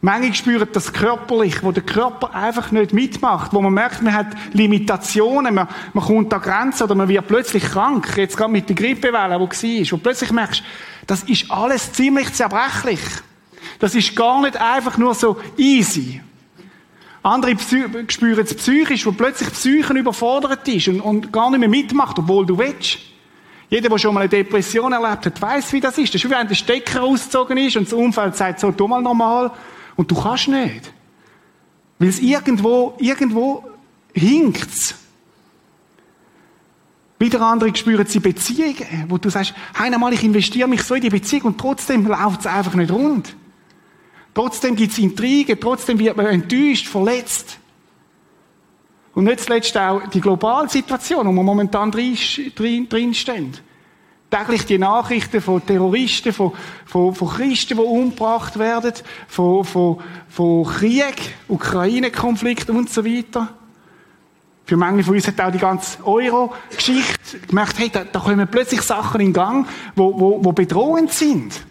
Manche 0.00 0.34
spüren 0.34 0.68
das 0.72 0.92
körperlich, 0.92 1.62
wo 1.62 1.72
der 1.72 1.82
Körper 1.82 2.32
einfach 2.32 2.70
nicht 2.70 2.92
mitmacht, 2.92 3.52
wo 3.52 3.60
man 3.60 3.74
merkt, 3.74 4.00
man 4.00 4.14
hat 4.14 4.28
Limitationen, 4.52 5.54
man, 5.54 5.66
man 5.92 6.04
kommt 6.04 6.32
an 6.32 6.40
Grenzen 6.40 6.84
oder 6.84 6.94
man 6.94 7.08
wird 7.08 7.26
plötzlich 7.26 7.64
krank. 7.64 8.16
Jetzt 8.16 8.36
gerade 8.36 8.52
mit 8.52 8.68
der 8.68 8.76
Grippewelle, 8.76 9.34
die 9.34 9.90
war, 9.90 9.92
wo 9.92 9.96
plötzlich 9.96 10.30
merkst, 10.30 10.62
das 11.06 11.24
ist 11.24 11.50
alles 11.50 11.92
ziemlich 11.92 12.32
zerbrechlich. 12.32 13.00
Das 13.80 13.94
ist 13.94 14.14
gar 14.14 14.40
nicht 14.40 14.56
einfach 14.56 14.98
nur 14.98 15.14
so 15.14 15.36
easy. 15.56 16.20
Andere 17.22 17.56
spüren 18.08 18.44
es 18.44 18.54
psychisch, 18.54 19.04
wo 19.04 19.12
plötzlich 19.12 19.50
Psychen 19.50 19.96
überfordert 19.96 20.66
ist 20.68 20.88
und, 20.88 21.00
und 21.00 21.32
gar 21.32 21.50
nicht 21.50 21.58
mehr 21.58 21.68
mitmacht, 21.68 22.18
obwohl 22.18 22.46
du 22.46 22.56
willst. 22.56 22.98
Jeder, 23.68 23.88
der 23.88 23.98
schon 23.98 24.14
mal 24.14 24.20
eine 24.20 24.28
Depression 24.28 24.92
erlebt 24.92 25.26
hat, 25.26 25.42
weiß, 25.42 25.72
wie 25.72 25.80
das 25.80 25.98
ist. 25.98 26.14
Das 26.14 26.22
ist 26.22 26.30
wie 26.30 26.34
wenn 26.34 26.48
der 26.48 26.54
Stecker 26.54 27.02
ausgezogen 27.02 27.58
ist 27.58 27.76
und 27.76 27.86
das 27.86 27.92
Umfeld 27.92 28.36
sagt, 28.36 28.60
so, 28.60 28.70
tu 28.70 28.86
mal 28.86 29.02
normal. 29.02 29.50
Und 29.98 30.08
du 30.12 30.14
kannst 30.14 30.46
nicht. 30.46 30.92
Weil 31.98 32.08
es 32.08 32.20
irgendwo, 32.20 32.94
irgendwo 32.98 33.64
hinkt's. 34.14 34.94
Wieder 37.18 37.40
andere 37.40 37.74
spüren 37.74 38.06
sie 38.06 38.20
Beziehungen, 38.20 39.06
wo 39.08 39.18
du 39.18 39.28
sagst, 39.28 39.54
einmal 39.74 40.12
ich 40.12 40.22
investiere 40.22 40.68
mich 40.68 40.84
so 40.84 40.94
in 40.94 41.00
die 41.00 41.10
Beziehung 41.10 41.46
und 41.46 41.58
trotzdem 41.58 42.06
läuft 42.06 42.40
es 42.40 42.46
einfach 42.46 42.74
nicht 42.74 42.92
rund. 42.92 43.34
Trotzdem 44.34 44.76
gibt 44.76 44.92
es 44.92 44.98
Intrigen, 44.98 45.58
trotzdem 45.58 45.98
wird 45.98 46.16
man 46.16 46.26
enttäuscht, 46.26 46.86
verletzt. 46.86 47.58
Und 49.14 49.24
nicht 49.24 49.40
zuletzt 49.40 49.76
auch 49.76 50.06
die 50.06 50.20
globale 50.20 50.68
Situation, 50.68 51.26
wo 51.26 51.32
wir 51.32 51.42
momentan 51.42 51.90
drin, 51.90 52.88
drin 52.88 53.14
stehen. 53.14 53.52
Täglich 54.30 54.66
die 54.66 54.78
Nachrichten 54.78 55.40
von 55.40 55.64
Terroristen, 55.64 56.32
von, 56.32 56.52
von, 56.84 57.14
von 57.14 57.28
Christen, 57.28 57.78
die 57.78 57.82
umgebracht 57.82 58.58
werden, 58.58 58.92
von, 59.26 59.64
von, 59.64 60.00
von 60.28 60.64
Krieg, 60.64 61.34
Ukraine-Konflikt 61.48 62.68
und 62.68 62.90
so 62.90 63.04
weiter. 63.04 63.48
Für 64.66 64.76
manche 64.76 65.04
von 65.04 65.14
uns 65.14 65.26
hat 65.26 65.40
auch 65.40 65.50
die 65.50 65.58
ganze 65.58 66.04
Euro-Geschichte 66.04 67.38
gemerkt, 67.46 67.78
hey, 67.78 67.88
da, 67.88 68.04
da 68.04 68.20
kommen 68.20 68.46
plötzlich 68.48 68.82
Sachen 68.82 69.22
in 69.22 69.32
Gang, 69.32 69.66
wo, 69.96 70.20
wo, 70.20 70.44
wo 70.44 70.52
bedrohend 70.52 71.10
sind. 71.10 71.64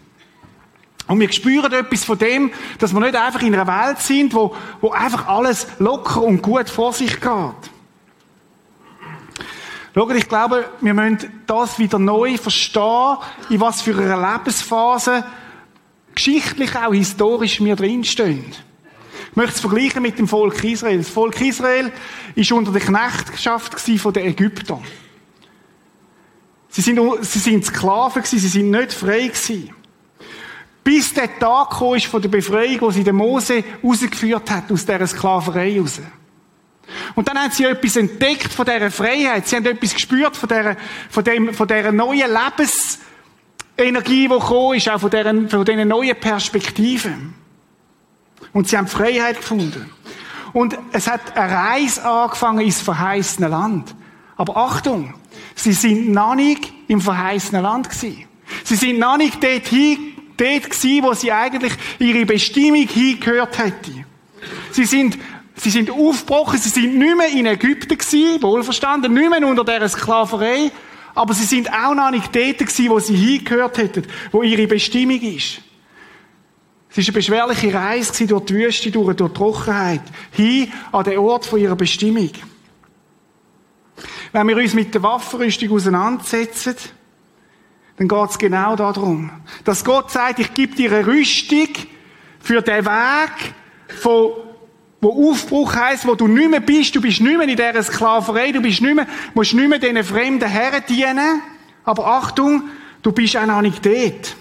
Und 1.06 1.20
wir 1.20 1.32
spüren 1.32 1.72
etwas 1.72 2.04
von 2.04 2.18
dem, 2.18 2.50
dass 2.80 2.92
wir 2.92 3.00
nicht 3.00 3.14
einfach 3.14 3.40
in 3.42 3.54
einer 3.54 3.66
Welt 3.66 3.98
sind, 4.00 4.34
wo, 4.34 4.54
wo 4.80 4.90
einfach 4.90 5.28
alles 5.28 5.68
locker 5.78 6.22
und 6.22 6.42
gut 6.42 6.68
vor 6.68 6.92
sich 6.92 7.20
geht. 7.20 7.70
Schaut, 9.94 10.14
ich 10.14 10.28
glaube, 10.28 10.66
wir 10.80 10.94
müssen 10.94 11.42
das 11.46 11.78
wieder 11.78 11.98
neu 11.98 12.36
verstehen, 12.36 13.16
in 13.50 13.60
was 13.60 13.82
für 13.82 13.96
einer 13.96 14.32
Lebensphase, 14.32 15.24
geschichtlich 16.14 16.76
auch 16.76 16.92
historisch, 16.92 17.60
wir 17.60 17.76
drinstehen. 17.76 18.44
Ich 19.30 19.36
möchte 19.36 19.54
es 19.54 19.60
vergleichen 19.60 20.02
mit 20.02 20.18
dem 20.18 20.28
Volk 20.28 20.62
Israel. 20.64 20.98
Das 20.98 21.08
Volk 21.08 21.40
Israel 21.40 21.92
ist 22.34 22.52
unter 22.52 22.72
der 22.72 22.80
Knechtschaft 22.80 23.78
von 23.78 24.12
den 24.12 24.26
Ägyptern. 24.26 24.82
Sie 26.68 26.82
sind, 26.82 27.00
sie 27.22 27.38
sind 27.38 27.64
Sklaven 27.64 28.22
gewesen, 28.22 28.38
sie 28.38 28.48
sind 28.48 28.70
nicht 28.70 28.92
frei 28.92 29.28
gewesen. 29.28 29.70
Bis 30.84 31.12
der 31.12 31.38
Tag 31.38 31.70
gekommen 31.70 31.96
ist 31.96 32.06
von 32.06 32.22
der 32.22 32.28
Befreiung, 32.28 32.80
wo 32.80 32.90
sie 32.90 33.04
den 33.04 33.16
Mose 33.16 33.64
rausgeführt 33.82 34.50
hat 34.50 34.70
aus 34.70 34.86
dieser 34.86 35.06
Sklaverei 35.06 35.80
raus. 35.80 36.00
Und 37.14 37.28
dann 37.28 37.38
haben 37.38 37.50
sie 37.50 37.64
etwas 37.64 37.96
entdeckt 37.96 38.52
von 38.52 38.64
dieser 38.64 38.90
Freiheit. 38.90 39.46
Sie 39.46 39.56
haben 39.56 39.66
etwas 39.66 39.94
gespürt 39.94 40.36
von 40.36 40.48
dieser, 40.48 40.76
von 41.10 41.24
dem, 41.24 41.54
von 41.54 41.68
dieser 41.68 41.92
neuen 41.92 42.30
Lebensenergie, 43.76 44.28
die 44.28 44.28
gekommen 44.28 44.76
ist, 44.76 44.88
auch 44.88 45.00
von 45.00 45.10
dieser, 45.10 45.48
von 45.48 45.88
neuen 45.88 46.16
Perspektive. 46.18 47.12
Und 48.52 48.68
sie 48.68 48.76
haben 48.76 48.86
Freiheit 48.86 49.36
gefunden. 49.36 49.90
Und 50.52 50.78
es 50.92 51.08
hat 51.08 51.36
eine 51.36 51.52
Reise 51.52 52.04
angefangen 52.04 52.60
ins 52.60 52.80
verheißene 52.80 53.48
Land. 53.48 53.94
Aber 54.36 54.56
Achtung, 54.56 55.14
sie 55.54 55.72
sind 55.72 56.10
noch 56.12 56.34
nicht 56.34 56.72
im 56.88 57.00
verheißenen 57.00 57.62
Land 57.62 57.90
gewesen. 57.90 58.24
Sie 58.64 58.76
sind 58.76 58.98
noch 58.98 59.18
nicht 59.18 59.42
dorthin 59.42 60.14
dort 60.36 60.70
gewesen, 60.70 61.02
wo 61.02 61.12
sie 61.12 61.32
eigentlich 61.32 61.72
ihre 61.98 62.24
Bestimmung 62.24 62.86
hingehört 62.86 63.58
hätte. 63.58 63.92
Sie 64.70 64.84
sind, 64.84 65.18
sie 65.60 65.70
sind 65.70 65.90
aufgebrochen, 65.90 66.58
sie 66.58 66.68
sind 66.68 66.96
nicht 66.96 67.16
mehr 67.16 67.28
in 67.28 67.46
Ägypten 67.46 67.96
gewesen, 67.96 68.42
wohlverstanden, 68.42 69.12
nicht 69.12 69.30
mehr 69.30 69.46
unter 69.46 69.64
dieser 69.64 69.88
Sklaverei, 69.88 70.70
aber 71.14 71.34
sie 71.34 71.44
sind 71.44 71.72
auch 71.72 71.94
noch 71.94 72.10
nicht 72.10 72.34
dort 72.34 72.58
gewesen, 72.58 72.90
wo 72.90 72.98
sie 73.00 73.16
hingehört 73.16 73.78
hätten, 73.78 74.06
wo 74.30 74.42
ihre 74.42 74.66
Bestimmung 74.66 75.20
ist. 75.20 75.60
Es 76.90 76.96
war 76.96 77.04
eine 77.04 77.12
beschwerliche 77.12 77.74
Reise 77.74 78.26
durch 78.26 78.44
die 78.46 78.54
Wüste, 78.54 78.90
durch 78.90 79.16
die 79.16 79.28
Trockenheit, 79.28 80.02
hin 80.32 80.72
an 80.92 81.04
den 81.04 81.18
Ort 81.18 81.46
von 81.46 81.60
ihrer 81.60 81.76
Bestimmung. 81.76 82.30
Wenn 84.32 84.48
wir 84.48 84.56
uns 84.56 84.74
mit 84.74 84.94
der 84.94 85.02
Waffenrüstung 85.02 85.70
auseinandersetzen, 85.72 86.76
dann 87.96 88.08
geht 88.08 88.30
es 88.30 88.38
genau 88.38 88.76
darum. 88.76 89.30
Dass 89.64 89.84
Gott 89.84 90.10
sagt, 90.10 90.38
ich 90.38 90.54
gebe 90.54 90.74
dir 90.76 90.92
eine 90.92 91.06
Rüstung 91.06 91.68
für 92.38 92.62
den 92.62 92.86
Weg, 92.86 93.54
von, 94.00 94.32
wo 95.00 95.30
Aufbruch 95.30 95.74
heisst, 95.74 96.06
wo 96.06 96.14
du 96.14 96.26
nicht 96.26 96.50
mehr 96.50 96.60
bist, 96.60 96.94
du 96.94 97.00
bist 97.00 97.20
nicht 97.20 97.38
mehr 97.38 97.48
in 97.48 97.56
dieser 97.56 97.82
Sklaverei, 97.82 98.50
du 98.52 98.60
bist 98.60 98.82
nicht 98.82 98.94
mehr, 98.94 99.06
musst 99.34 99.54
nicht 99.54 99.68
mehr 99.68 99.78
diesen 99.78 100.02
fremden 100.02 100.48
Herren 100.48 100.82
dienen. 100.88 101.42
Aber 101.84 102.06
Achtung, 102.06 102.64
du 103.02 103.12
bist 103.12 103.36
auch 103.36 103.46
noch 103.46 103.62
nicht 103.62 103.84
dort. 103.86 104.36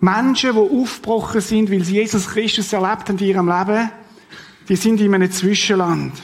Menschen, 0.00 0.52
die 0.54 0.58
aufgebrochen 0.58 1.40
sind, 1.40 1.70
weil 1.70 1.84
sie 1.84 1.94
Jesus 1.94 2.28
Christus 2.28 2.72
erlebt 2.72 3.08
haben 3.08 3.18
in 3.18 3.26
ihrem 3.26 3.48
Leben, 3.48 3.90
die 4.68 4.76
sind 4.76 5.00
in 5.00 5.14
einem 5.14 5.30
Zwischenland. 5.30 6.14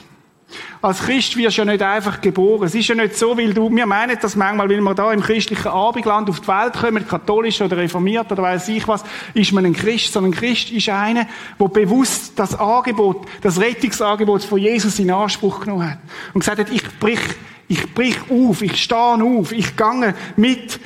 Als 0.81 1.01
Christ 1.01 1.37
wirst 1.37 1.59
du 1.59 1.63
ja 1.63 1.65
nicht 1.65 1.83
einfach 1.83 2.21
geboren. 2.21 2.65
Es 2.65 2.75
ist 2.75 2.87
ja 2.87 2.95
nicht 2.95 3.17
so, 3.17 3.37
weil 3.37 3.53
du, 3.53 3.75
wir 3.75 3.87
meinen 3.87 4.17
das 4.21 4.37
manchmal, 4.37 4.69
weil 4.69 4.81
wir 4.81 4.95
da 4.95 5.13
im 5.13 5.21
christlichen 5.21 5.69
Abendland 5.69 6.31
auf 6.31 6.41
die 6.41 6.47
Welt 6.47 6.75
kommen, 6.75 7.07
katholisch 7.07 7.61
oder 7.61 7.77
reformiert 7.77 8.31
oder 8.31 8.45
weiß 8.45 8.69
ich 8.69 8.87
was, 8.87 9.03
ist 9.35 9.53
man 9.53 9.67
ein 9.67 9.75
Christ, 9.75 10.13
sondern 10.13 10.33
ein 10.33 10.37
Christ 10.37 10.71
ist 10.71 10.89
einer, 10.89 11.27
der 11.59 11.69
bewusst 11.69 12.39
das 12.39 12.55
Angebot, 12.55 13.27
das 13.41 13.61
Rettungsangebot 13.61 14.45
von 14.45 14.59
Jesus 14.59 14.99
in 15.01 15.11
Anspruch 15.11 15.61
genommen 15.61 15.91
hat. 15.91 15.99
Und 16.33 16.41
gesagt 16.41 16.61
hat, 16.61 16.71
ich 16.71 16.99
brich, 17.01 17.21
ich 17.67 17.93
brich 17.93 18.17
auf, 18.31 18.63
ich 18.63 18.81
stehe 18.81 18.99
auf, 18.99 19.51
ich 19.51 19.75
gange 19.75 20.15
mit. 20.37 20.79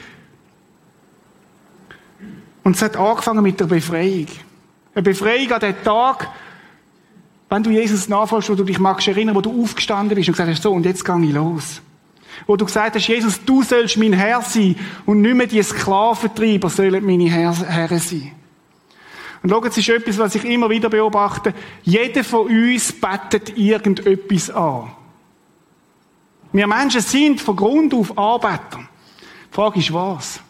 Und 2.62 2.76
es 2.76 2.82
hat 2.82 2.96
angefangen 2.96 3.42
mit 3.42 3.60
der 3.60 3.66
Befreiung. 3.66 4.28
Eine 4.94 5.02
Befreiung 5.02 5.52
an 5.52 5.60
den 5.60 5.82
Tag, 5.82 6.28
wenn 7.52 7.62
du 7.62 7.68
Jesus 7.68 8.08
nachfolgst, 8.08 8.48
wo 8.48 8.54
du 8.54 8.64
dich 8.64 8.78
magst 8.78 9.06
erinnern, 9.08 9.34
wo 9.34 9.42
du 9.42 9.62
aufgestanden 9.62 10.16
bist 10.16 10.26
und 10.26 10.32
gesagt 10.32 10.48
hast, 10.48 10.62
so, 10.62 10.72
und 10.72 10.86
jetzt 10.86 11.04
gehe 11.04 11.22
ich 11.22 11.32
los. 11.32 11.82
Wo 12.46 12.56
du 12.56 12.64
gesagt 12.64 12.96
hast, 12.96 13.06
Jesus, 13.06 13.44
du 13.44 13.62
sollst 13.62 13.98
mein 13.98 14.14
Herr 14.14 14.40
sein 14.40 14.74
und 15.04 15.20
nicht 15.20 15.34
mehr 15.34 15.46
die 15.46 15.62
Sklaventreiber 15.62 16.70
sollen 16.70 17.04
meine 17.04 17.28
Herren 17.28 17.98
sein. 17.98 18.32
Und 19.42 19.50
schau, 19.50 19.62
es 19.64 19.76
ist 19.76 19.86
etwas, 19.90 20.16
was 20.16 20.34
ich 20.34 20.46
immer 20.46 20.70
wieder 20.70 20.88
beobachte. 20.88 21.52
Jeder 21.82 22.24
von 22.24 22.46
uns 22.46 22.90
bettet 22.90 23.54
irgendetwas 23.58 24.48
an. 24.48 24.92
Wir 26.52 26.66
Menschen 26.66 27.02
sind 27.02 27.42
von 27.42 27.56
Grund 27.56 27.92
auf 27.92 28.16
Arbeiter. 28.16 28.78
Die 29.50 29.54
Frage 29.54 29.78
ist 29.78 29.92
was? 29.92 30.40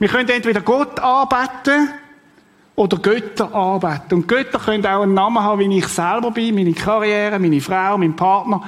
Wir 0.00 0.08
können 0.08 0.28
entweder 0.28 0.62
Gott 0.62 0.98
arbeiten 0.98 1.90
oder 2.76 2.98
Götter 2.98 3.54
anbeten. 3.54 4.18
Und 4.18 4.28
Götter 4.28 4.58
können 4.58 4.86
auch 4.86 5.02
einen 5.02 5.14
Namen 5.14 5.42
haben, 5.42 5.60
wie 5.60 5.78
ich 5.78 5.88
selber 5.88 6.30
bin, 6.30 6.54
meine 6.54 6.72
Karriere, 6.72 7.38
meine 7.38 7.60
Frau, 7.60 7.98
mein 7.98 8.16
Partner. 8.16 8.62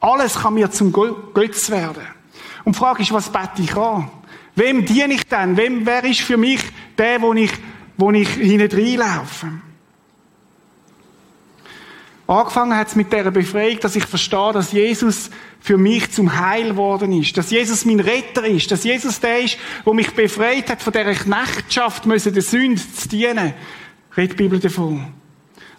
Alles 0.00 0.34
kann 0.34 0.54
mir 0.54 0.70
zum 0.70 0.92
Götz 0.92 1.70
werden. 1.70 2.02
Und 2.64 2.74
die 2.76 2.78
Frage 2.78 3.02
ist, 3.02 3.12
was 3.12 3.30
bete 3.30 3.62
ich 3.62 3.76
an? 3.76 4.10
Wem 4.54 4.84
diene 4.84 5.14
ich 5.14 5.26
denn? 5.26 5.56
Wem, 5.56 5.86
wer 5.86 6.04
ist 6.04 6.20
für 6.20 6.36
mich 6.36 6.60
der, 6.96 7.20
wo 7.22 7.32
ich, 7.34 7.52
wo 7.96 8.10
ich 8.10 8.28
hinten 8.28 8.76
reinlaufe? 8.76 9.46
Angefangen 12.28 12.76
hat 12.76 12.88
es 12.88 12.94
mit 12.94 13.10
dieser 13.10 13.30
Befreiung, 13.30 13.80
dass 13.80 13.96
ich 13.96 14.04
verstehe, 14.04 14.52
dass 14.52 14.72
Jesus 14.72 15.30
für 15.60 15.78
mich 15.78 16.10
zum 16.10 16.38
Heil 16.38 16.76
worden 16.76 17.10
ist. 17.12 17.34
Dass 17.38 17.50
Jesus 17.50 17.86
mein 17.86 18.00
Retter 18.00 18.44
ist. 18.44 18.70
Dass 18.70 18.84
Jesus 18.84 19.18
der 19.18 19.40
ist, 19.40 19.56
der 19.86 19.94
mich 19.94 20.10
befreit 20.10 20.68
hat 20.68 20.82
von 20.82 20.92
dieser 20.92 21.14
Knechtschaft, 21.14 22.04
müssen 22.04 22.34
der 22.34 22.42
Sünde 22.42 22.82
zu 22.92 23.08
dienen. 23.08 23.54
Redet 24.14 24.38
die 24.38 24.42
Bibel 24.42 24.60
davon. 24.60 25.06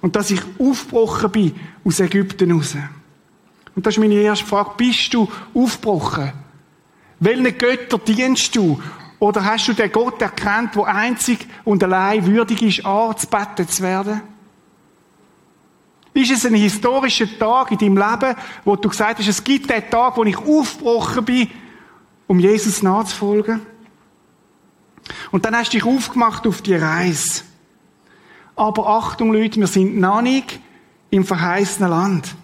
Und 0.01 0.15
dass 0.15 0.31
ich 0.31 0.41
aufgebrochen 0.57 1.31
bin 1.31 1.55
aus 1.85 1.99
Ägypten 1.99 2.51
raus. 2.51 2.75
Und 3.75 3.85
das 3.85 3.93
ist 3.93 3.99
meine 3.99 4.15
erste 4.15 4.47
Frage. 4.47 4.71
Bist 4.75 5.13
du 5.13 5.29
aufgebrochen? 5.53 6.33
Welchen 7.19 7.57
Götter 7.59 7.99
dienst 7.99 8.55
du? 8.55 8.81
Oder 9.19 9.45
hast 9.45 9.67
du 9.67 9.73
den 9.73 9.91
Gott 9.91 10.19
erkannt, 10.19 10.73
der 10.75 10.87
einzig 10.87 11.45
und 11.63 11.83
allein 11.83 12.25
würdig 12.25 12.63
ist, 12.63 12.85
anzubeten 12.87 13.67
zu 13.67 13.83
werden? 13.83 14.21
Ist 16.13 16.31
es 16.31 16.45
ein 16.45 16.55
historischer 16.55 17.27
Tag 17.37 17.71
in 17.71 17.77
deinem 17.77 17.97
Leben, 17.97 18.35
wo 18.65 18.75
du 18.75 18.89
gesagt 18.89 19.19
hast, 19.19 19.27
es 19.27 19.43
gibt 19.43 19.69
den 19.69 19.89
Tag, 19.89 20.17
wo 20.17 20.23
ich 20.23 20.37
aufgebrochen 20.37 21.23
bin, 21.23 21.49
um 22.27 22.39
Jesus 22.39 22.81
nachzufolgen? 22.81 23.61
Und 25.31 25.45
dann 25.45 25.55
hast 25.55 25.73
du 25.73 25.77
dich 25.77 25.85
aufgemacht 25.85 26.45
auf 26.47 26.61
die 26.61 26.75
Reise. 26.75 27.43
Aber 28.55 28.87
Achtung, 28.87 29.31
Leute, 29.31 29.59
wir 29.59 29.67
sind 29.67 29.97
noch 29.97 30.21
nicht 30.21 30.59
im 31.11 31.23
verheißenen 31.23 31.89
Land. 31.89 32.35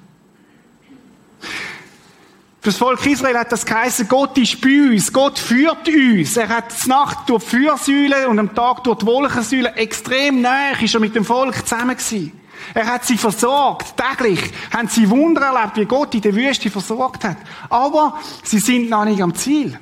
Für 2.61 2.71
das 2.71 2.77
Volk 2.77 3.05
Israel 3.05 3.37
hat 3.37 3.51
das 3.51 3.63
geheißen, 3.63 4.07
Gott 4.07 4.35
ist 4.39 4.59
bei 4.59 4.89
uns, 4.89 5.13
Gott 5.13 5.37
führt 5.37 5.87
uns. 5.87 6.35
Er 6.35 6.49
hat 6.49 6.73
die 6.83 6.89
Nacht 6.89 7.29
durch 7.29 7.43
die 7.43 7.49
Fürsäule 7.49 8.27
und 8.27 8.39
am 8.39 8.55
Tag 8.55 8.83
durch 8.83 8.97
die 8.99 9.05
Wolkensäule 9.05 9.75
extrem 9.75 10.41
nah 10.41 10.71
ist 10.71 10.93
er 10.93 10.99
mit 10.99 11.13
dem 11.13 11.25
Volk 11.25 11.55
zusammen 11.67 11.95
gewesen. 11.95 12.31
Er 12.73 12.85
hat 12.85 13.05
sie 13.05 13.17
versorgt. 13.17 13.95
Täglich 13.97 14.39
haben 14.73 14.87
sie 14.87 15.09
Wunder 15.09 15.41
erlebt, 15.41 15.77
wie 15.77 15.85
Gott 15.85 16.15
in 16.15 16.21
der 16.21 16.35
Wüste 16.35 16.69
versorgt 16.69 17.23
hat. 17.23 17.37
Aber 17.69 18.19
sie 18.43 18.59
sind 18.59 18.89
noch 18.89 19.05
nicht 19.05 19.21
am 19.21 19.33
Ziel. 19.35 19.79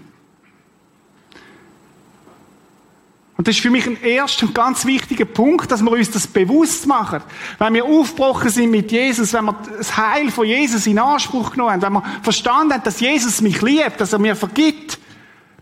Und 3.35 3.47
das 3.47 3.55
ist 3.55 3.61
für 3.61 3.71
mich 3.71 3.87
ein 3.87 4.01
erster 4.01 4.45
und 4.45 4.53
ganz 4.53 4.85
wichtiger 4.85 5.25
Punkt, 5.25 5.71
dass 5.71 5.81
wir 5.81 5.91
uns 5.91 6.11
das 6.11 6.27
bewusst 6.27 6.85
machen. 6.85 7.21
Wenn 7.57 7.73
wir 7.73 7.83
aufgebrochen 7.83 8.49
sind 8.49 8.71
mit 8.71 8.91
Jesus, 8.91 9.33
wenn 9.33 9.45
wir 9.45 9.55
das 9.77 9.97
Heil 9.97 10.29
von 10.29 10.45
Jesus 10.45 10.85
in 10.85 10.99
Anspruch 10.99 11.51
genommen 11.51 11.71
haben, 11.71 11.81
wenn 11.81 11.93
wir 11.93 12.03
verstanden 12.21 12.73
haben, 12.73 12.83
dass 12.83 12.99
Jesus 12.99 13.41
mich 13.41 13.61
liebt, 13.61 13.99
dass 13.99 14.13
er 14.13 14.19
mir 14.19 14.35
vergibt, 14.35 14.99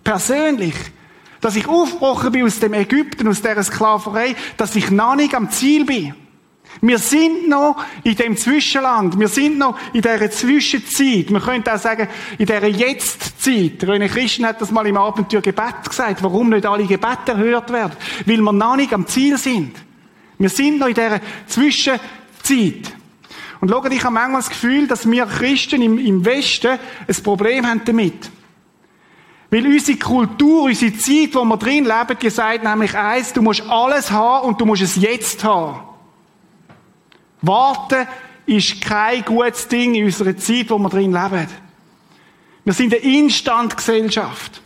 persönlich, 0.04 0.76
dass 1.40 1.56
ich 1.56 1.68
aufgebrochen 1.68 2.32
bin 2.34 2.46
aus 2.46 2.60
dem 2.60 2.74
Ägypten, 2.74 3.28
aus 3.28 3.42
dieser 3.42 3.64
Sklaverei, 3.64 4.36
dass 4.58 4.76
ich 4.76 4.92
noch 4.92 5.16
nicht 5.16 5.34
am 5.34 5.50
Ziel 5.50 5.86
bin. 5.86 6.14
Wir 6.80 6.98
sind 6.98 7.50
noch 7.50 7.84
in 8.04 8.16
dem 8.16 8.38
Zwischenland. 8.38 9.20
Wir 9.20 9.28
sind 9.28 9.58
noch 9.58 9.78
in 9.94 10.02
dieser 10.02 10.32
Zwischenzeit. 10.32 11.30
Man 11.30 11.42
könnte 11.42 11.74
auch 11.74 11.80
sagen, 11.80 12.08
in 12.38 12.46
dieser 12.46 12.68
Jetztzeit. 12.68 13.84
René 13.84 14.08
Christen 14.08 14.46
hat 14.46 14.62
das 14.62 14.72
mal 14.72 14.88
im 14.88 14.98
Abenteuer 14.98 15.42
Gebet 15.42 15.88
gesagt. 15.88 16.24
Warum 16.24 16.50
nicht 16.50 16.66
alle 16.66 16.86
Gebete 16.86 17.34
erhört 17.34 17.72
werden? 17.72 17.98
Weil 18.26 18.38
wir 18.38 18.52
noch 18.54 18.76
nicht 18.76 18.94
am 18.94 19.06
Ziel 19.06 19.38
sind. 19.38 19.76
Wir 20.40 20.50
sind 20.50 20.80
noch 20.80 20.88
in 20.88 20.96
dieser 20.96 21.20
Zwischenzeit. 21.46 22.94
Und 23.60 23.70
schaut, 23.70 23.92
ich 23.92 24.04
habe 24.04 24.14
manchmal 24.14 24.42
das 24.42 24.50
Gefühl, 24.50 24.88
dass 24.88 25.10
wir 25.10 25.26
Christen 25.28 25.84
im, 25.84 26.00
im 26.00 26.26
Westen 26.26 26.80
ein 27.08 27.24
Problem 27.24 27.68
haben 27.68 27.82
damit. 27.86 28.32
Weil 29.52 29.68
unsere 29.68 30.00
Kultur, 30.00 30.64
unsere 30.64 30.98
Zeit, 30.98 31.36
wo 31.36 31.44
wir 31.44 31.58
drin 31.58 31.84
leben, 31.84 32.18
die 32.20 32.30
sagt 32.30 32.64
nämlich 32.64 32.96
eins, 32.98 33.34
du 33.34 33.42
musst 33.44 33.62
alles 33.70 34.10
haben 34.10 34.48
und 34.48 34.60
du 34.60 34.66
musst 34.66 34.82
es 34.82 34.96
jetzt 34.96 35.44
haben. 35.44 35.91
Warten 37.42 38.08
ist 38.46 38.82
kein 38.82 39.24
gutes 39.24 39.68
Ding 39.68 39.96
in 39.96 40.06
unserer 40.06 40.36
Zeit, 40.38 40.70
wo 40.70 40.78
wir 40.78 40.90
drin 40.90 41.12
leben. 41.12 41.48
Wir 42.64 42.74
sind 42.74 42.94
eine 42.94 43.04
Instandgesellschaft. 43.04 44.62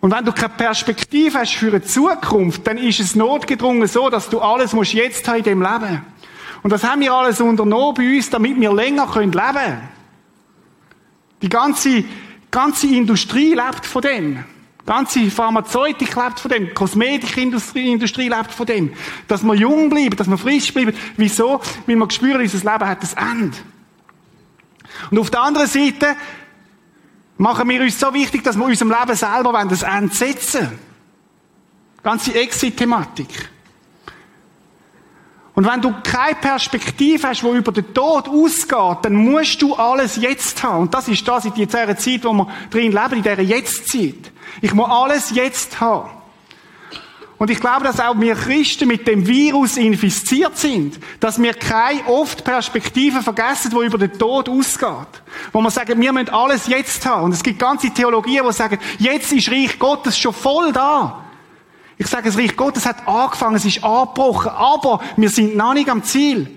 Und 0.00 0.10
wenn 0.10 0.24
du 0.24 0.32
keine 0.32 0.50
Perspektive 0.50 1.38
hast 1.38 1.54
für 1.54 1.68
eine 1.68 1.82
Zukunft, 1.82 2.66
dann 2.66 2.76
ist 2.76 3.00
es 3.00 3.14
notgedrungen 3.14 3.88
so, 3.88 4.10
dass 4.10 4.28
du 4.28 4.38
alles 4.38 4.74
musst 4.74 4.92
jetzt 4.92 5.26
haben 5.26 5.38
in 5.38 5.44
dem 5.44 5.62
Leben. 5.62 6.04
Und 6.62 6.70
das 6.70 6.84
haben 6.84 7.00
wir 7.00 7.12
alles 7.12 7.40
unternommen 7.40 7.94
bei 7.94 8.16
uns, 8.16 8.30
damit 8.30 8.60
wir 8.60 8.72
länger 8.72 9.06
leben 9.18 9.32
können. 9.32 9.88
Die 11.40 11.48
ganze, 11.48 12.04
ganze 12.50 12.86
Industrie 12.86 13.54
lebt 13.54 13.86
von 13.86 14.02
dem. 14.02 14.44
Die 14.84 14.90
ganze 14.90 15.30
Pharmazeutik 15.30 16.14
lebt 16.14 16.40
von 16.40 16.50
dem, 16.50 16.66
die 16.66 16.74
Kosmetikindustrie 16.74 17.92
Industrie 17.92 18.28
lebt 18.28 18.52
von 18.52 18.66
dem. 18.66 18.92
Dass 19.26 19.42
wir 19.42 19.54
jung 19.54 19.88
bleiben, 19.88 20.14
dass 20.14 20.28
wir 20.28 20.36
frisch 20.36 20.74
bleiben. 20.74 20.94
Wieso? 21.16 21.60
Weil 21.86 21.96
wir 21.96 22.10
spüren, 22.10 22.42
unser 22.42 22.58
Leben 22.58 22.86
hat 22.86 23.16
ein 23.16 23.40
Ende. 23.40 23.56
Und 25.10 25.18
auf 25.18 25.30
der 25.30 25.42
anderen 25.42 25.66
Seite 25.66 26.16
machen 27.38 27.68
wir 27.68 27.80
uns 27.80 27.98
so 27.98 28.12
wichtig, 28.12 28.44
dass 28.44 28.56
wir 28.56 28.64
unserem 28.66 28.90
Leben 28.90 29.16
selber 29.16 29.64
das 29.64 29.82
Ende 29.82 30.14
setzen 30.14 30.68
Ganze 32.02 32.34
Exit-Thematik. 32.34 33.48
Und 35.54 35.66
wenn 35.66 35.80
du 35.80 35.94
keine 36.02 36.34
Perspektive 36.34 37.28
hast, 37.28 37.44
wo 37.44 37.54
über 37.54 37.70
den 37.70 37.94
Tod 37.94 38.28
ausgeht, 38.28 38.98
dann 39.02 39.14
musst 39.14 39.62
du 39.62 39.74
alles 39.74 40.16
jetzt 40.16 40.62
haben. 40.64 40.82
Und 40.82 40.94
das 40.94 41.06
ist 41.06 41.26
das 41.26 41.44
in 41.44 41.54
dieser 41.54 41.96
Zeit, 41.96 42.24
wo 42.24 42.32
wir 42.32 42.48
drin 42.70 42.90
leben, 42.90 43.14
in 43.14 43.22
dieser 43.22 43.40
Jetztzeit. 43.40 44.32
Ich 44.60 44.74
muss 44.74 44.90
alles 44.90 45.30
jetzt 45.30 45.80
haben. 45.80 46.10
Und 47.36 47.50
ich 47.50 47.60
glaube, 47.60 47.84
dass 47.84 48.00
auch 48.00 48.18
wir 48.18 48.34
Christen 48.34 48.88
mit 48.88 49.06
dem 49.06 49.26
Virus 49.26 49.76
infiziert 49.76 50.56
sind, 50.56 50.98
dass 51.20 51.40
wir 51.40 51.52
keine 51.54 52.04
oft 52.06 52.44
Perspektive 52.44 53.22
vergessen, 53.22 53.72
wo 53.72 53.82
über 53.82 53.98
den 53.98 54.12
Tod 54.12 54.48
ausgeht. 54.48 54.88
Wo 55.52 55.60
wir 55.60 55.70
sagen, 55.70 56.00
wir 56.00 56.12
müssen 56.12 56.30
alles 56.30 56.68
jetzt 56.68 57.04
haben. 57.06 57.24
Und 57.24 57.32
es 57.32 57.42
gibt 57.42 57.58
ganze 57.58 57.90
Theologien, 57.90 58.44
die 58.46 58.52
sagen, 58.52 58.78
jetzt 58.98 59.32
ist 59.32 59.50
Reich 59.50 59.78
Gottes 59.78 60.16
schon 60.16 60.32
voll 60.32 60.72
da. 60.72 61.23
Ich 61.96 62.06
sage, 62.08 62.24
das 62.24 62.38
Reich 62.38 62.56
Gottes 62.56 62.86
hat 62.86 63.06
angefangen, 63.06 63.56
es 63.56 63.64
ist 63.64 63.84
angebrochen, 63.84 64.50
aber 64.50 65.00
wir 65.16 65.28
sind 65.28 65.56
noch 65.56 65.74
nicht 65.74 65.88
am 65.88 66.02
Ziel. 66.02 66.50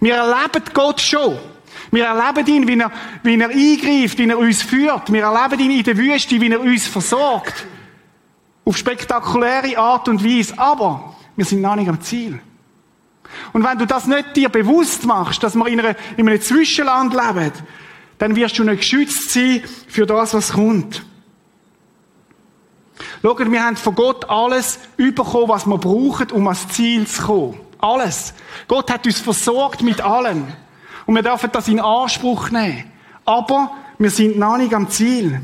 Wir 0.00 0.14
erleben 0.14 0.62
Gott 0.72 1.00
schon. 1.00 1.38
Wir 1.90 2.04
erleben 2.04 2.46
ihn, 2.46 2.68
wie 2.68 2.78
er, 2.78 2.92
wie 3.22 3.40
er 3.40 3.48
eingreift, 3.48 4.18
wie 4.18 4.28
er 4.28 4.38
uns 4.38 4.62
führt. 4.62 5.12
Wir 5.12 5.22
erleben 5.22 5.60
ihn 5.60 5.78
in 5.78 5.84
der 5.84 5.96
Wüste, 5.96 6.40
wie 6.40 6.50
er 6.50 6.60
uns 6.60 6.86
versorgt. 6.86 7.66
Auf 8.64 8.76
spektakuläre 8.76 9.78
Art 9.78 10.08
und 10.08 10.24
Weise. 10.24 10.58
Aber 10.58 11.16
wir 11.36 11.44
sind 11.44 11.60
noch 11.60 11.76
nicht 11.76 11.88
am 11.88 12.00
Ziel. 12.00 12.40
Und 13.52 13.64
wenn 13.64 13.78
du 13.78 13.86
das 13.86 14.06
nicht 14.06 14.36
dir 14.36 14.48
bewusst 14.48 15.04
machst, 15.04 15.42
dass 15.42 15.54
wir 15.54 15.66
in, 15.66 15.80
einer, 15.80 15.96
in 16.16 16.28
einem 16.28 16.40
Zwischenland 16.40 17.12
leben, 17.12 17.52
dann 18.18 18.36
wirst 18.36 18.58
du 18.58 18.64
nicht 18.64 18.78
geschützt 18.78 19.30
sein 19.30 19.62
für 19.88 20.06
das, 20.06 20.34
was 20.34 20.52
kommt. 20.52 21.04
Schaut, 23.22 23.50
wir 23.50 23.62
haben 23.62 23.76
von 23.76 23.94
Gott 23.94 24.28
alles 24.28 24.78
bekommen, 24.96 25.48
was 25.48 25.66
wir 25.66 25.78
brauchen, 25.78 26.30
um 26.32 26.46
ans 26.46 26.68
Ziel 26.68 27.06
zu 27.06 27.22
kommen. 27.22 27.60
Alles. 27.78 28.34
Gott 28.68 28.90
hat 28.90 29.06
uns 29.06 29.20
versorgt 29.20 29.82
mit 29.82 30.00
allem. 30.00 30.46
Und 31.04 31.14
wir 31.14 31.22
dürfen 31.22 31.50
das 31.52 31.68
in 31.68 31.80
Anspruch 31.80 32.50
nehmen. 32.50 32.84
Aber 33.24 33.72
wir 33.98 34.10
sind 34.10 34.38
noch 34.38 34.56
nicht 34.56 34.74
am 34.74 34.88
Ziel. 34.88 35.40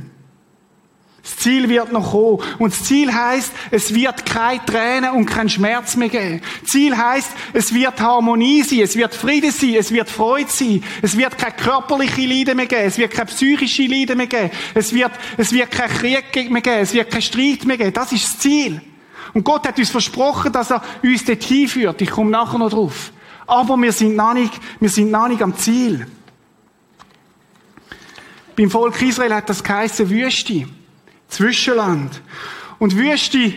Das 1.23 1.37
Ziel 1.37 1.69
wird 1.69 1.93
noch 1.93 2.11
kommen. 2.11 2.43
Und 2.59 2.73
das 2.73 2.85
Ziel 2.85 3.13
heißt, 3.13 3.53
es 3.71 3.95
wird 3.95 4.27
keine 4.27 4.65
Tränen 4.65 5.13
und 5.13 5.27
kein 5.27 5.49
Schmerz 5.49 5.95
mehr 5.95 6.09
geben. 6.09 6.43
Das 6.63 6.71
Ziel 6.71 6.97
heißt, 6.97 7.31
es 7.53 7.73
wird 7.73 8.01
Harmonie 8.01 8.63
sein, 8.63 8.81
es 8.81 8.97
wird 8.97 9.15
Friede 9.15 9.53
sein, 9.53 9.77
es 9.79 9.93
wird 9.93 10.11
Freude 10.11 10.51
sein, 10.51 10.83
es 11.01 11.17
wird 11.17 11.39
keine 11.39 11.55
körperliche 11.55 12.27
Leiden 12.27 12.57
mehr 12.57 12.67
geben, 12.67 12.87
es 12.87 12.99
wird 12.99 13.13
keine 13.13 13.27
psychische 13.27 13.87
Leiden 13.87 14.17
mehr 14.17 14.27
geben, 14.27 14.51
es 14.75 14.93
wird, 14.93 15.13
es 15.37 15.53
wird 15.53 15.71
kein 15.71 15.91
Krieg 15.91 16.51
mehr 16.51 16.63
geben, 16.63 16.81
es 16.81 16.93
wird 16.93 17.11
kein 17.11 17.23
Streit 17.23 17.65
mehr 17.65 17.77
geben. 17.77 17.93
Das 17.93 18.11
ist 18.11 18.25
das 18.25 18.39
Ziel. 18.41 18.81
Und 19.33 19.45
Gott 19.45 19.67
hat 19.67 19.79
uns 19.79 19.91
versprochen, 19.91 20.53
dass 20.53 20.73
er 20.73 20.83
uns 21.05 21.25
dorthin 21.25 21.69
führt. 21.69 22.03
Ich 22.03 22.11
komme 22.11 22.31
nachher 22.31 22.59
noch 22.59 22.71
drauf. 22.71 23.13
Aber 23.47 23.77
wir 23.77 23.93
sind 23.93 24.17
noch 24.17 24.35
nicht, 24.35 24.53
wir 24.81 24.89
sind 24.89 25.11
noch 25.11 25.29
nicht 25.29 25.43
am 25.43 25.57
Ziel. 25.57 26.07
Beim 28.57 28.71
Volk 28.71 29.01
Israel 29.01 29.35
hat 29.35 29.49
das 29.49 29.63
geheißen 29.63 30.11
Wüste. 30.11 30.67
Zwischenland. 31.33 32.21
Und 32.79 32.97
Wüste 32.97 33.53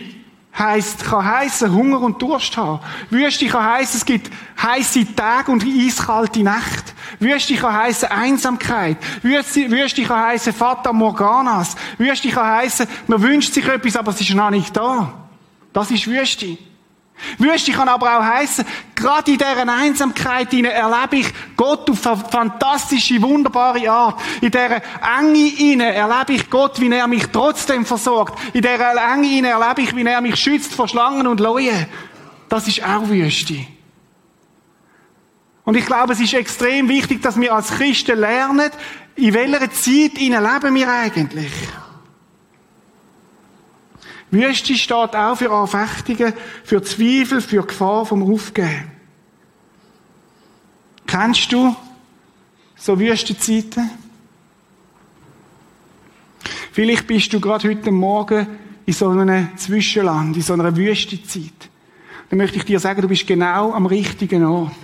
heisst, 0.58 1.04
kann 1.04 1.24
heißen 1.24 1.72
Hunger 1.72 2.00
und 2.00 2.20
Durst 2.20 2.56
haben. 2.56 2.80
Wüste 3.10 3.46
kann 3.46 3.64
heißen, 3.64 3.98
es 3.98 4.04
gibt 4.04 4.30
heiße 4.60 5.14
Tage 5.14 5.52
und 5.52 5.64
eiskalte 5.64 6.42
Nacht. 6.42 6.94
Wüste 7.18 7.54
kann 7.56 7.74
heißen 7.74 8.08
Einsamkeit. 8.10 8.96
Wüste, 9.22 9.70
Wüste 9.70 10.02
kann 10.04 10.24
heißen 10.24 10.52
Fata 10.52 10.92
Morganas. 10.92 11.76
Wüste 11.98 12.30
kann 12.30 12.46
heißen, 12.46 12.86
man 13.06 13.22
wünscht 13.22 13.52
sich 13.52 13.66
etwas, 13.66 13.96
aber 13.96 14.12
es 14.12 14.20
ist 14.20 14.34
noch 14.34 14.50
nicht 14.50 14.76
da. 14.76 15.12
Das 15.72 15.90
ist 15.90 16.06
Wüste. 16.06 16.58
Wüste 17.38 17.72
kann 17.72 17.88
aber 17.88 18.18
auch 18.18 18.22
heißen, 18.22 18.64
gerade 18.94 19.32
in 19.32 19.38
dieser 19.38 19.68
Einsamkeit 19.68 20.52
erlebe 20.52 21.16
ich 21.16 21.32
Gott 21.56 21.88
auf 21.90 22.06
eine 22.06 22.30
fantastische, 22.30 23.20
wunderbare 23.22 23.90
Art. 23.90 24.20
In 24.40 24.50
dieser 24.50 24.82
Enge 25.18 25.94
erlebe 25.94 26.34
ich 26.34 26.50
Gott, 26.50 26.80
wie 26.80 26.92
er 26.92 27.06
mich 27.06 27.26
trotzdem 27.28 27.84
versorgt. 27.86 28.38
In 28.52 28.62
dieser 28.62 29.12
Enge 29.12 29.48
erlebe 29.48 29.82
ich, 29.82 29.96
wie 29.96 30.04
er 30.04 30.20
mich 30.20 30.36
schützt 30.36 30.74
vor 30.74 30.88
Schlangen 30.88 31.26
und 31.26 31.40
Leuen. 31.40 31.86
Das 32.48 32.68
ist 32.68 32.82
auch 32.84 33.08
Wüste. 33.08 33.66
Und 35.64 35.76
ich 35.76 35.84
glaube, 35.84 36.12
es 36.12 36.20
ist 36.20 36.34
extrem 36.34 36.88
wichtig, 36.88 37.22
dass 37.22 37.40
wir 37.40 37.52
als 37.52 37.70
Christen 37.70 38.18
lernen, 38.18 38.70
in 39.16 39.34
welcher 39.34 39.70
Zeit 39.72 40.18
leben 40.18 40.74
wir 40.74 40.88
eigentlich. 40.88 41.52
Wüste 44.30 44.74
steht 44.74 45.14
auch 45.14 45.36
für 45.36 45.50
Anfechtungen, 45.50 46.32
für 46.64 46.82
Zweifel, 46.82 47.40
für 47.40 47.62
Gefahr 47.62 48.04
vom 48.04 48.22
Aufgeben. 48.32 48.90
Kennst 51.06 51.52
du 51.52 51.74
so 52.74 52.98
Wüstenzeiten? 52.98 53.90
Vielleicht 56.72 57.06
bist 57.06 57.32
du 57.32 57.40
gerade 57.40 57.68
heute 57.68 57.90
Morgen 57.90 58.46
in 58.84 58.92
so 58.92 59.08
einem 59.08 59.56
Zwischenland, 59.56 60.36
in 60.36 60.42
so 60.42 60.52
einer 60.52 60.76
Wüstenzeit. 60.76 61.70
Dann 62.28 62.38
möchte 62.38 62.58
ich 62.58 62.64
dir 62.64 62.80
sagen, 62.80 63.02
du 63.02 63.08
bist 63.08 63.26
genau 63.26 63.72
am 63.72 63.86
richtigen 63.86 64.44
Ort. 64.44 64.74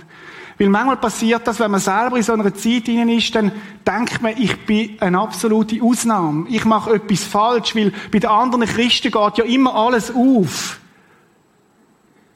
Weil 0.59 0.69
manchmal 0.69 0.97
passiert 0.97 1.47
das, 1.47 1.59
wenn 1.59 1.71
man 1.71 1.79
selber 1.79 2.17
in 2.17 2.23
so 2.23 2.33
einer 2.33 2.53
Zeit 2.53 2.85
hinein 2.85 3.09
ist, 3.09 3.33
dann 3.33 3.51
denkt 3.85 4.21
man, 4.21 4.33
ich 4.37 4.65
bin 4.65 4.97
eine 4.99 5.19
absolute 5.19 5.81
Ausnahme. 5.81 6.47
Ich 6.49 6.63
mache 6.65 6.93
etwas 6.95 7.23
falsch, 7.23 7.75
weil 7.75 7.91
bei 8.11 8.19
den 8.19 8.29
anderen 8.29 8.65
Christen 8.65 9.11
geht 9.11 9.37
ja 9.37 9.43
immer 9.43 9.73
alles 9.75 10.13
auf. 10.13 10.79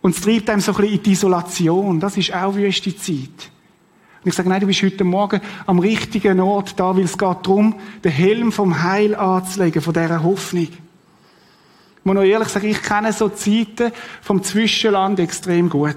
Und 0.02 0.16
es 0.16 0.22
treibt 0.22 0.50
einem 0.50 0.62
so 0.62 0.72
ein 0.72 0.78
bisschen 0.78 0.98
in 0.98 1.04
die 1.04 1.12
Isolation. 1.12 2.00
Das 2.00 2.18
ist 2.18 2.34
auch 2.34 2.56
wüste 2.56 2.96
Zeit. 2.96 3.52
Und 4.24 4.30
ich 4.30 4.34
sage, 4.34 4.50
nein, 4.50 4.62
du 4.62 4.68
bist 4.68 4.82
heute 4.82 5.04
Morgen 5.04 5.42
am 5.66 5.80
richtigen 5.80 6.40
Ort 6.40 6.80
da, 6.80 6.96
weil 6.96 7.04
es 7.04 7.18
geht 7.18 7.38
darum, 7.44 7.76
den 8.04 8.12
Helm 8.12 8.52
vom 8.52 8.84
Heil 8.84 9.16
anzulegen, 9.16 9.82
von 9.82 9.94
dieser 9.94 10.24
Hoffnung. 10.24 10.68
Ich 10.70 12.06
muss 12.06 12.16
noch 12.16 12.24
ehrlich 12.24 12.48
sagen, 12.48 12.68
ich 12.68 12.82
kenne 12.82 13.14
so 13.14 13.30
Zeiten 13.30 13.92
vom 14.22 14.42
Zwischenland 14.42 15.20
extrem 15.20 15.70
gut. 15.70 15.96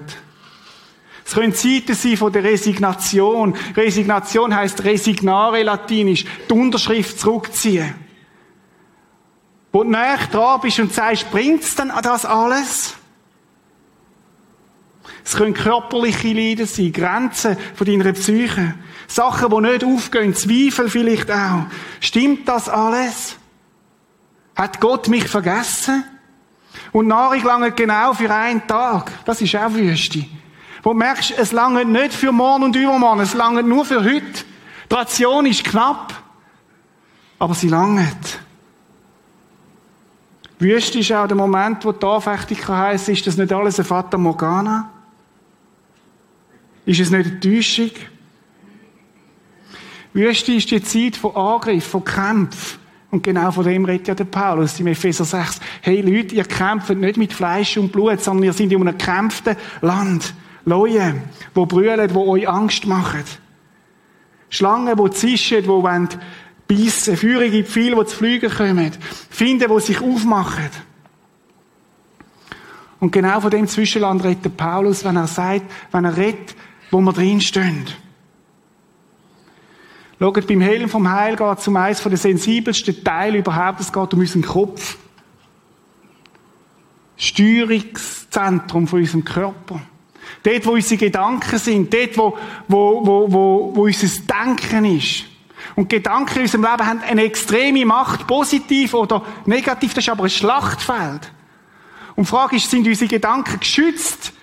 Es 1.31 1.35
können 1.35 1.55
Zeiten 1.55 1.95
sein 1.95 2.17
von 2.17 2.33
der 2.33 2.43
Resignation. 2.43 3.55
Resignation 3.77 4.53
heißt 4.53 4.83
resignare 4.83 5.63
latinisch, 5.63 6.25
die 6.49 6.53
Unterschrift 6.53 7.17
zurückziehen. 7.17 7.95
Wo 9.71 9.85
du 9.85 9.91
näher 9.91 10.19
dran 10.29 10.59
bist 10.59 10.79
und 10.79 10.91
sagst, 10.91 11.31
bringt's 11.31 11.73
denn 11.75 11.89
das 12.03 12.25
alles? 12.25 12.95
Es 15.23 15.37
können 15.37 15.53
körperliche 15.53 16.33
Leiden 16.33 16.65
sein, 16.65 16.91
Grenzen 16.91 17.55
von 17.75 17.87
deiner 17.87 18.11
Psyche. 18.11 18.73
Sachen, 19.07 19.51
die 19.51 19.61
nicht 19.69 19.85
aufgehen, 19.85 20.35
Zweifel 20.35 20.89
vielleicht 20.89 21.31
auch. 21.31 21.63
Stimmt 22.01 22.45
das 22.49 22.67
alles? 22.67 23.37
Hat 24.57 24.81
Gott 24.81 25.07
mich 25.07 25.29
vergessen? 25.29 26.03
Und 26.91 27.07
Nahrung 27.07 27.41
lange 27.41 27.71
genau 27.71 28.13
für 28.13 28.29
einen 28.29 28.67
Tag. 28.67 29.13
Das 29.23 29.41
ist 29.41 29.55
auch 29.55 29.73
Wüste. 29.73 30.25
Wo 30.83 30.93
du 30.93 30.97
merkst, 30.97 31.31
es 31.37 31.51
lange 31.51 31.85
nicht 31.85 32.13
für 32.13 32.31
morgen 32.31 32.63
und 32.63 32.75
übermorgen, 32.75 33.21
es 33.21 33.33
lange 33.33 33.63
nur 33.63 33.85
für 33.85 34.03
heute. 34.03 34.45
Die 34.89 34.93
Ration 34.93 35.45
ist 35.45 35.63
knapp, 35.63 36.13
aber 37.39 37.53
sie 37.53 37.69
langt. 37.69 38.39
Wüste 40.59 40.99
ist 40.99 41.11
auch 41.11 41.27
der 41.27 41.37
Moment, 41.37 41.83
wo 41.85 41.91
die 41.91 42.05
Anfechtung 42.05 42.67
heisst, 42.67 43.09
ist 43.09 43.25
das 43.25 43.37
nicht 43.37 43.51
alles 43.51 43.79
ein 43.79 43.85
Fata 43.85 44.17
Morgana? 44.17 44.91
Ist 46.85 46.99
es 46.99 47.09
nicht 47.09 47.25
eine 47.25 47.39
Täuschung? 47.39 47.91
Wüste 50.13 50.53
ist 50.53 50.69
die 50.69 50.83
Zeit 50.83 51.15
von 51.15 51.35
Angriff, 51.35 51.87
von 51.87 52.03
Kämpfen. 52.03 52.79
Und 53.11 53.23
genau 53.23 53.51
von 53.51 53.65
dem 53.65 53.85
redet 53.85 54.07
ja 54.07 54.15
der 54.15 54.25
Paulus 54.25 54.79
im 54.79 54.87
Epheser 54.87 55.25
6. 55.25 55.59
Hey 55.81 56.01
Leute, 56.01 56.35
ihr 56.35 56.45
kämpft 56.45 56.89
nicht 56.91 57.17
mit 57.17 57.33
Fleisch 57.33 57.77
und 57.77 57.91
Blut, 57.91 58.21
sondern 58.21 58.45
ihr 58.45 58.53
seid 58.53 58.71
in 58.71 58.81
einem 58.81 58.97
gekämpften 58.97 59.57
Land. 59.81 60.33
Leute, 60.65 61.21
die 61.55 61.65
brüllen, 61.65 62.07
die 62.07 62.15
euch 62.15 62.47
Angst 62.47 62.85
machen. 62.85 63.23
Schlangen, 64.49 64.97
die 64.97 65.11
zischen, 65.11 65.61
die 65.61 65.67
wollen 65.67 66.09
beißen. 66.67 67.17
Feurige 67.17 67.63
Pfeile, 67.63 67.95
die 67.95 68.05
zu 68.05 68.15
fliegen 68.15 68.51
kommen. 68.51 68.91
Finden, 69.29 69.73
die 69.73 69.81
sich 69.81 70.01
aufmachen. 70.01 70.69
Und 72.99 73.11
genau 73.11 73.39
von 73.39 73.49
dem 73.49 73.67
Zwischenland 73.67 74.23
redet 74.23 74.55
Paulus, 74.55 75.03
wenn 75.03 75.15
er 75.15 75.27
sagt, 75.27 75.63
wenn 75.91 76.05
er 76.05 76.15
redet, 76.15 76.55
wo 76.91 77.01
wir 77.01 77.13
drinstehen. 77.13 77.87
Schaut, 80.19 80.45
beim 80.45 80.61
Helm 80.61 80.87
vom 80.87 81.09
Heil 81.09 81.35
geht 81.35 81.57
es 81.57 81.67
um 81.67 81.77
eines 81.77 82.03
der 82.03 82.15
sensibelsten 82.15 83.03
Teile 83.03 83.39
überhaupt. 83.39 83.79
Es 83.79 83.91
geht 83.91 84.13
um 84.13 84.19
unseren 84.19 84.43
Kopf. 84.43 84.97
Steuerungszentrum 87.17 88.87
von 88.87 88.99
unserem 88.99 89.25
Körper. 89.25 89.81
Dort, 90.43 90.65
wo 90.65 90.71
unsere 90.71 90.97
Gedanken 90.97 91.59
sind, 91.59 91.93
dort, 91.93 92.17
wo, 92.17 92.37
wo, 92.67 93.05
wo, 93.05 93.31
wo, 93.31 93.71
wo 93.75 93.83
unser 93.83 94.07
Denken 94.21 94.85
ist. 94.85 95.25
Und 95.75 95.89
Gedanken 95.89 96.37
in 96.37 96.41
unserem 96.41 96.63
Leben 96.63 96.85
haben 96.85 97.01
eine 97.01 97.23
extreme 97.23 97.85
Macht, 97.85 98.27
positiv 98.27 98.93
oder 98.93 99.23
negativ, 99.45 99.93
das 99.93 100.03
ist 100.03 100.09
aber 100.09 100.23
ein 100.23 100.29
Schlachtfeld. 100.29 101.31
Und 102.15 102.27
die 102.27 102.29
Frage 102.29 102.55
ist, 102.55 102.69
sind 102.69 102.87
unsere 102.87 103.07
Gedanken 103.07 103.59
geschützt? 103.59 104.33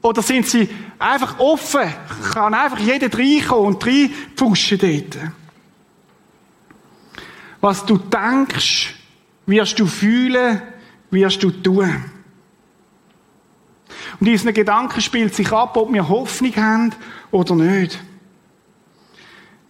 Oder 0.00 0.22
sind 0.22 0.46
sie 0.46 0.68
einfach 0.98 1.38
offen? 1.38 1.92
Kann 2.32 2.54
einfach 2.54 2.78
jeder 2.78 3.12
reinkommen 3.16 3.74
und 3.74 3.86
reinpfuschen 3.86 4.78
dort? 4.78 5.18
Was 7.60 7.86
du 7.86 7.96
denkst, 7.96 8.94
wirst 9.46 9.78
du 9.78 9.86
fühlen, 9.86 10.60
wirst 11.10 11.42
du 11.42 11.50
tun. 11.50 12.04
In 14.24 14.30
unseren 14.30 14.54
Gedanken 14.54 15.02
spielt 15.02 15.34
sich 15.34 15.52
ab, 15.52 15.76
ob 15.76 15.92
wir 15.92 16.08
Hoffnung 16.08 16.56
haben 16.56 16.94
oder 17.30 17.54
nicht. 17.54 18.02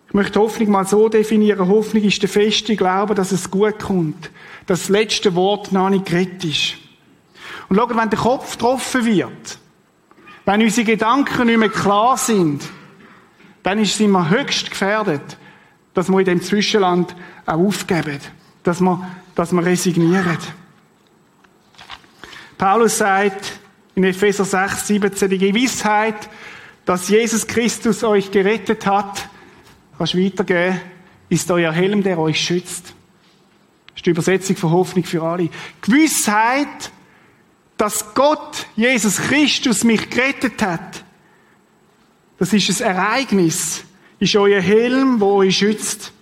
Ich 0.06 0.14
möchte 0.14 0.38
Hoffnung 0.38 0.70
mal 0.70 0.86
so 0.86 1.08
definieren. 1.08 1.66
Hoffnung 1.66 2.04
ist 2.04 2.22
der 2.22 2.28
feste 2.28 2.76
Glaube, 2.76 3.16
dass 3.16 3.32
es 3.32 3.50
gut 3.50 3.80
kommt. 3.80 4.30
Dass 4.66 4.82
das 4.82 4.88
letzte 4.90 5.34
Wort 5.34 5.72
noch 5.72 5.90
nicht 5.90 6.06
gerettet 6.06 6.44
ist. 6.44 6.74
Und 7.68 7.78
schau, 7.78 7.88
wenn 7.88 8.10
der 8.10 8.18
Kopf 8.20 8.52
getroffen 8.52 9.04
wird, 9.04 9.58
wenn 10.44 10.62
unsere 10.62 10.86
Gedanken 10.86 11.48
nicht 11.48 11.58
mehr 11.58 11.68
klar 11.68 12.16
sind, 12.16 12.62
dann 13.64 13.84
sind 13.84 14.12
wir 14.12 14.30
höchst 14.30 14.70
gefährdet, 14.70 15.36
dass 15.94 16.08
wir 16.08 16.20
in 16.20 16.26
dem 16.26 16.42
Zwischenland 16.42 17.16
auch 17.44 17.58
aufgeben. 17.58 18.20
Dass 18.62 18.80
wir, 18.80 19.04
dass 19.34 19.50
wir 19.50 19.66
resignieren. 19.66 20.38
Paulus 22.56 22.98
sagt, 22.98 23.63
in 23.94 24.04
Epheser 24.04 24.44
6, 24.44 24.88
17, 24.88 25.30
die 25.30 25.38
Gewissheit, 25.38 26.28
dass 26.84 27.08
Jesus 27.08 27.46
Christus 27.46 28.02
euch 28.02 28.30
gerettet 28.30 28.86
hat, 28.86 29.28
kannst 29.96 30.18
weitergeben, 30.18 30.80
ist 31.28 31.50
euer 31.50 31.72
Helm, 31.72 32.02
der 32.02 32.18
euch 32.18 32.40
schützt. 32.40 32.94
Das 33.88 33.96
ist 33.96 34.06
die 34.06 34.10
Übersetzung 34.10 34.56
von 34.56 34.70
Hoffnung 34.72 35.04
für 35.04 35.22
alle. 35.22 35.48
Gewissheit, 35.80 36.90
dass 37.76 38.14
Gott, 38.14 38.66
Jesus 38.76 39.18
Christus, 39.18 39.84
mich 39.84 40.10
gerettet 40.10 40.60
hat. 40.62 41.04
Das 42.38 42.52
ist 42.52 42.82
ein 42.82 42.96
Ereignis. 42.96 43.84
Ist 44.18 44.36
euer 44.36 44.60
Helm, 44.60 45.20
wo 45.20 45.36
euch 45.36 45.56
schützt. 45.56 46.12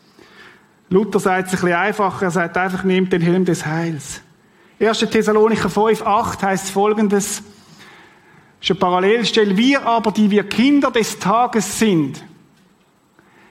Luther 0.90 1.20
sagt 1.20 1.48
es 1.48 1.54
ein 1.54 1.60
bisschen 1.60 1.72
einfacher. 1.72 2.26
Er 2.26 2.30
sagt 2.30 2.56
einfach, 2.56 2.84
nehmt 2.84 3.12
den 3.12 3.22
Helm 3.22 3.44
des 3.44 3.64
Heils. 3.64 4.20
1. 4.78 4.98
Thessalonicher 5.10 5.70
5, 5.70 6.02
8 6.02 6.42
heißt 6.42 6.70
folgendes 6.70 7.42
ist 8.62 8.70
eine 8.70 8.78
Parallelstelle. 8.78 9.56
Wir 9.56 9.84
aber, 9.84 10.12
die 10.12 10.30
wir 10.30 10.48
Kinder 10.48 10.90
des 10.90 11.18
Tages 11.18 11.78
sind, 11.78 12.22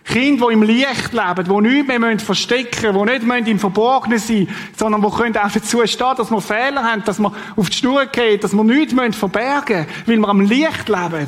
Kinder, 0.04 0.48
die 0.48 0.54
im 0.54 0.64
Licht 0.64 1.14
leben, 1.14 1.46
die 1.46 1.70
nichts 1.70 2.00
mehr 2.00 2.20
verstecken 2.20 2.96
müssen, 2.96 3.22
die 3.22 3.26
nicht 3.26 3.48
im 3.48 3.60
Verborgenen 3.60 4.18
sein 4.18 4.48
sondern 4.76 5.02
die 5.02 5.10
können 5.10 5.38
auch 5.38 5.52
dazu 5.52 5.86
stehen, 5.86 6.16
dass 6.18 6.32
wir 6.32 6.42
Fehler 6.42 6.84
haben, 6.84 7.04
dass 7.04 7.20
wir 7.20 7.32
auf 7.56 7.70
die 7.70 7.78
Schnur 7.78 8.06
gehen, 8.08 8.40
dass 8.40 8.54
wir 8.54 8.64
nichts 8.64 9.16
verbergen 9.16 9.86
müssen, 10.06 10.08
weil 10.08 10.20
wir 10.20 10.28
am 10.30 10.42
Licht 10.42 10.90
leben, 10.90 11.28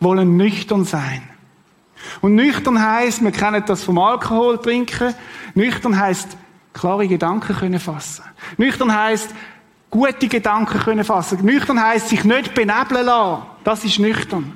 wollen 0.00 0.36
nüchtern 0.36 0.84
sein. 0.84 1.22
Und 2.20 2.34
nüchtern 2.34 2.82
heisst, 2.82 3.22
wir 3.22 3.30
kennen 3.30 3.62
das 3.66 3.84
vom 3.84 3.98
Alkohol 3.98 4.58
trinken, 4.58 5.14
nüchtern 5.54 5.98
heisst, 5.98 6.36
klare 6.72 7.08
Gedanken 7.08 7.56
können 7.56 7.80
fassen. 7.80 8.24
Nüchtern 8.58 8.94
heisst, 8.94 9.30
gute 9.96 10.28
Gedanken 10.28 10.78
können 10.78 11.04
fassen. 11.04 11.42
Nüchtern 11.42 11.82
heißt 11.82 12.08
sich 12.08 12.24
nicht 12.24 12.54
benebeln 12.54 13.06
lassen. 13.06 13.42
Das 13.64 13.84
ist 13.84 13.98
nüchtern. 13.98 14.52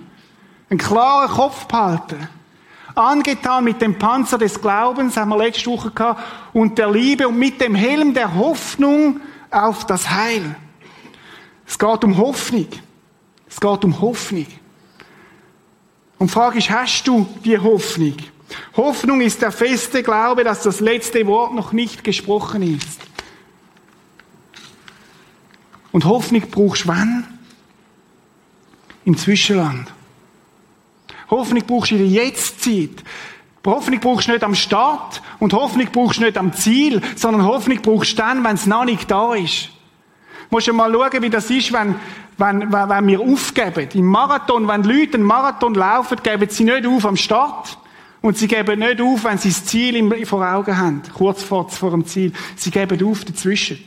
Einen 0.69 0.79
klaren 0.79 1.31
Kopf 1.31 1.67
behalten. 1.67 2.29
Angetan 2.95 3.65
mit 3.65 3.81
dem 3.81 3.99
Panzer 3.99 4.37
des 4.37 4.61
Glaubens, 4.61 5.17
haben 5.17 5.31
wir 5.31 5.39
letzte 5.39 5.71
Woche 5.71 5.91
gehabt, 5.91 6.23
und 6.53 6.77
der 6.77 6.91
Liebe 6.91 7.27
und 7.27 7.39
mit 7.39 7.61
dem 7.61 7.75
Helm 7.75 8.13
der 8.13 8.35
Hoffnung 8.35 9.21
auf 9.51 9.87
das 9.87 10.11
Heil. 10.11 10.57
Es 11.67 11.79
geht 11.79 12.05
um 12.05 12.19
Hoffnung. 12.19 12.69
Es 13.49 13.59
geht 13.59 13.85
um 13.85 14.01
Hoffnung. 14.01 14.47
Und 16.19 16.27
die 16.27 16.33
Frage 16.33 16.59
ist, 16.59 16.69
hast 16.69 17.05
du 17.05 17.27
die 17.45 17.59
Hoffnung? 17.59 18.17
Hoffnung 18.77 19.21
ist 19.23 19.41
der 19.41 19.53
feste 19.53 20.03
Glaube, 20.03 20.45
dass 20.45 20.63
das 20.63 20.81
letzte 20.81 21.27
Wort 21.27 21.55
noch 21.55 21.73
nicht 21.73 22.05
gesprochen 22.05 22.77
ist. 22.77 23.10
Und 25.93 26.05
Hoffnung 26.05 26.43
brauchst 26.51 26.85
du 26.85 26.89
wann? 26.89 27.27
Im 29.05 29.17
Zwischenland. 29.17 29.93
Hoffnung 31.31 31.63
brauchst 31.67 31.91
du 31.91 31.97
in 31.97 32.03
der 32.03 32.25
Jetztzeit. 32.25 33.03
Hoffnung 33.65 34.01
brauchst 34.01 34.29
du 34.29 34.33
nicht 34.33 34.45
am 34.45 34.55
Start 34.55 35.23
und 35.39 35.53
Hoffnung 35.53 35.89
brauchst 35.93 36.19
du 36.19 36.25
nicht 36.25 36.39
am 36.39 36.53
Ziel, 36.53 37.03
sondern 37.17 37.45
Hoffnung 37.45 37.79
brauchst 37.83 38.13
du 38.13 38.17
dann, 38.17 38.43
wenn 38.43 38.55
es 38.55 38.67
noch 38.67 38.85
nicht 38.85 39.11
da 39.11 39.35
ist. 39.35 39.69
Du 40.49 40.57
musst 40.57 40.73
mal 40.73 40.93
schauen, 40.93 41.23
wie 41.23 41.31
das 41.31 41.51
ist, 41.51 41.73
wenn, 41.73 41.95
wenn, 42.39 42.73
wenn, 42.73 42.89
wenn 42.89 43.07
wir 43.07 43.21
aufgeben. 43.21 43.89
Im 43.95 44.07
Marathon, 44.07 44.67
wenn 44.67 44.83
Leute 44.83 45.15
einen 45.15 45.23
Marathon 45.25 45.75
laufen, 45.75 46.19
geben 46.23 46.49
sie 46.49 46.65
nicht 46.65 46.87
auf 46.87 47.05
am 47.05 47.17
Start. 47.17 47.79
Und 48.23 48.37
sie 48.37 48.49
geben 48.49 48.81
nicht 48.81 49.01
auf, 49.01 49.25
wenn 49.25 49.39
sie 49.39 49.49
das 49.49 49.65
Ziel 49.65 50.27
vor 50.27 50.47
Augen 50.47 50.77
haben, 50.77 51.03
kurz 51.17 51.43
vor, 51.43 51.69
vor 51.69 51.91
dem 51.91 52.05
Ziel. 52.05 52.33
Sie 52.57 52.71
geben 52.71 53.03
auf 53.07 53.25
dazwischen. 53.25 53.79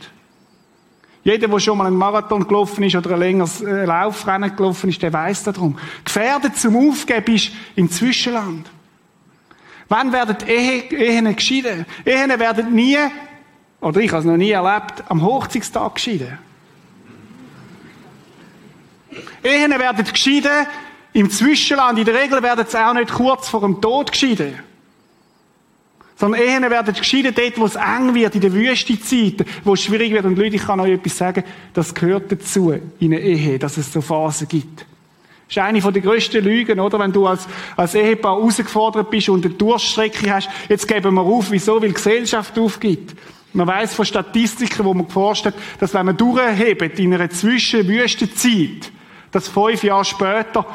Jeder, 1.24 1.48
der 1.48 1.60
schon 1.60 1.78
mal 1.78 1.88
einen 1.88 1.96
Marathon 1.96 2.46
gelaufen 2.46 2.84
ist 2.84 2.96
oder 2.96 3.12
ein 3.12 3.20
längeres 3.20 3.62
äh, 3.62 3.86
Laufrennen 3.86 4.56
gelaufen 4.56 4.90
ist, 4.90 5.02
der 5.02 5.14
weiß 5.14 5.44
darum. 5.44 5.78
Gefährdet 6.04 6.58
zum 6.58 6.76
Aufgeben 6.76 7.36
ist 7.36 7.52
im 7.76 7.90
Zwischenland. 7.90 8.70
Wann 9.88 10.12
werden 10.12 10.36
Ehe, 10.48 10.84
Ehen 10.92 11.34
geschieden? 11.36 11.86
Ehen 12.04 12.40
werden 12.40 12.74
nie, 12.74 12.98
oder 13.80 14.02
ich 14.02 14.12
habe 14.12 14.20
es 14.20 14.26
noch 14.26 14.38
nie 14.38 14.52
erlebt, 14.52 15.04
am 15.08 15.22
Hochzeitstag 15.22 15.96
geschieden. 15.96 16.38
Ehen 19.44 19.72
werden 19.72 20.06
geschieden 20.06 20.68
im 21.14 21.30
Zwischenland. 21.30 22.00
In 22.00 22.06
der 22.06 22.16
Regel 22.16 22.42
werden 22.42 22.66
sie 22.68 22.78
auch 22.78 22.94
nicht 22.94 23.14
kurz 23.14 23.48
vor 23.48 23.62
dem 23.62 23.80
Tod 23.80 24.12
geschieden. 24.12 24.60
Sondern 26.24 26.40
Ehen 26.42 26.62
werden 26.70 26.94
geschieden 26.94 27.36
dort, 27.36 27.58
wo 27.60 27.66
es 27.66 27.76
eng 27.76 28.16
wird, 28.16 28.34
in 28.34 28.40
der 28.40 28.54
Wüstezeit, 28.54 29.46
wo 29.66 29.74
es 29.74 29.84
schwierig 29.84 30.14
wird. 30.14 30.24
Und 30.24 30.38
Leute, 30.38 30.56
ich 30.56 30.66
kann 30.66 30.80
euch 30.80 30.94
etwas 30.94 31.18
sagen, 31.18 31.44
das 31.74 31.94
gehört 31.94 32.32
dazu, 32.32 32.74
in 32.98 33.14
einer 33.14 33.22
Ehe, 33.22 33.60
dass 33.60 33.76
es 33.76 33.92
so 33.92 34.00
Phasen 34.00 34.48
gibt. 34.48 34.86
Das 35.50 35.58
ist 35.58 35.58
eine 35.58 35.82
der 35.82 36.02
grössten 36.02 36.42
Lügen, 36.42 36.80
oder? 36.80 36.98
Wenn 36.98 37.12
du 37.12 37.28
als, 37.28 37.46
als 37.76 37.94
Ehepaar 37.96 38.38
herausgefordert 38.38 39.10
bist 39.10 39.28
und 39.28 39.46
eine 39.46 39.54
Durststrecke 39.54 40.34
hast, 40.34 40.48
jetzt 40.70 40.88
geben 40.88 41.14
wir 41.14 41.24
auf, 41.24 41.52
wieso? 41.52 41.82
Weil 41.82 41.90
die 41.90 41.96
Gesellschaft 41.96 42.58
aufgibt. 42.58 43.18
Man 43.52 43.68
weiß 43.68 43.94
von 43.94 44.06
Statistiken, 44.06 44.86
wo 44.86 44.94
man 44.94 45.08
geforscht 45.08 45.48
hat, 45.48 45.56
dass 45.82 45.94
wenn 45.94 46.06
man 46.06 46.16
durchhebt 46.16 47.00
in 47.00 47.14
einer 47.14 47.30
Zwischenwüstenzeit, 47.30 48.94
dass 49.30 49.50
fünf 49.50 49.84
Jahre 49.84 50.06
später 50.06 50.66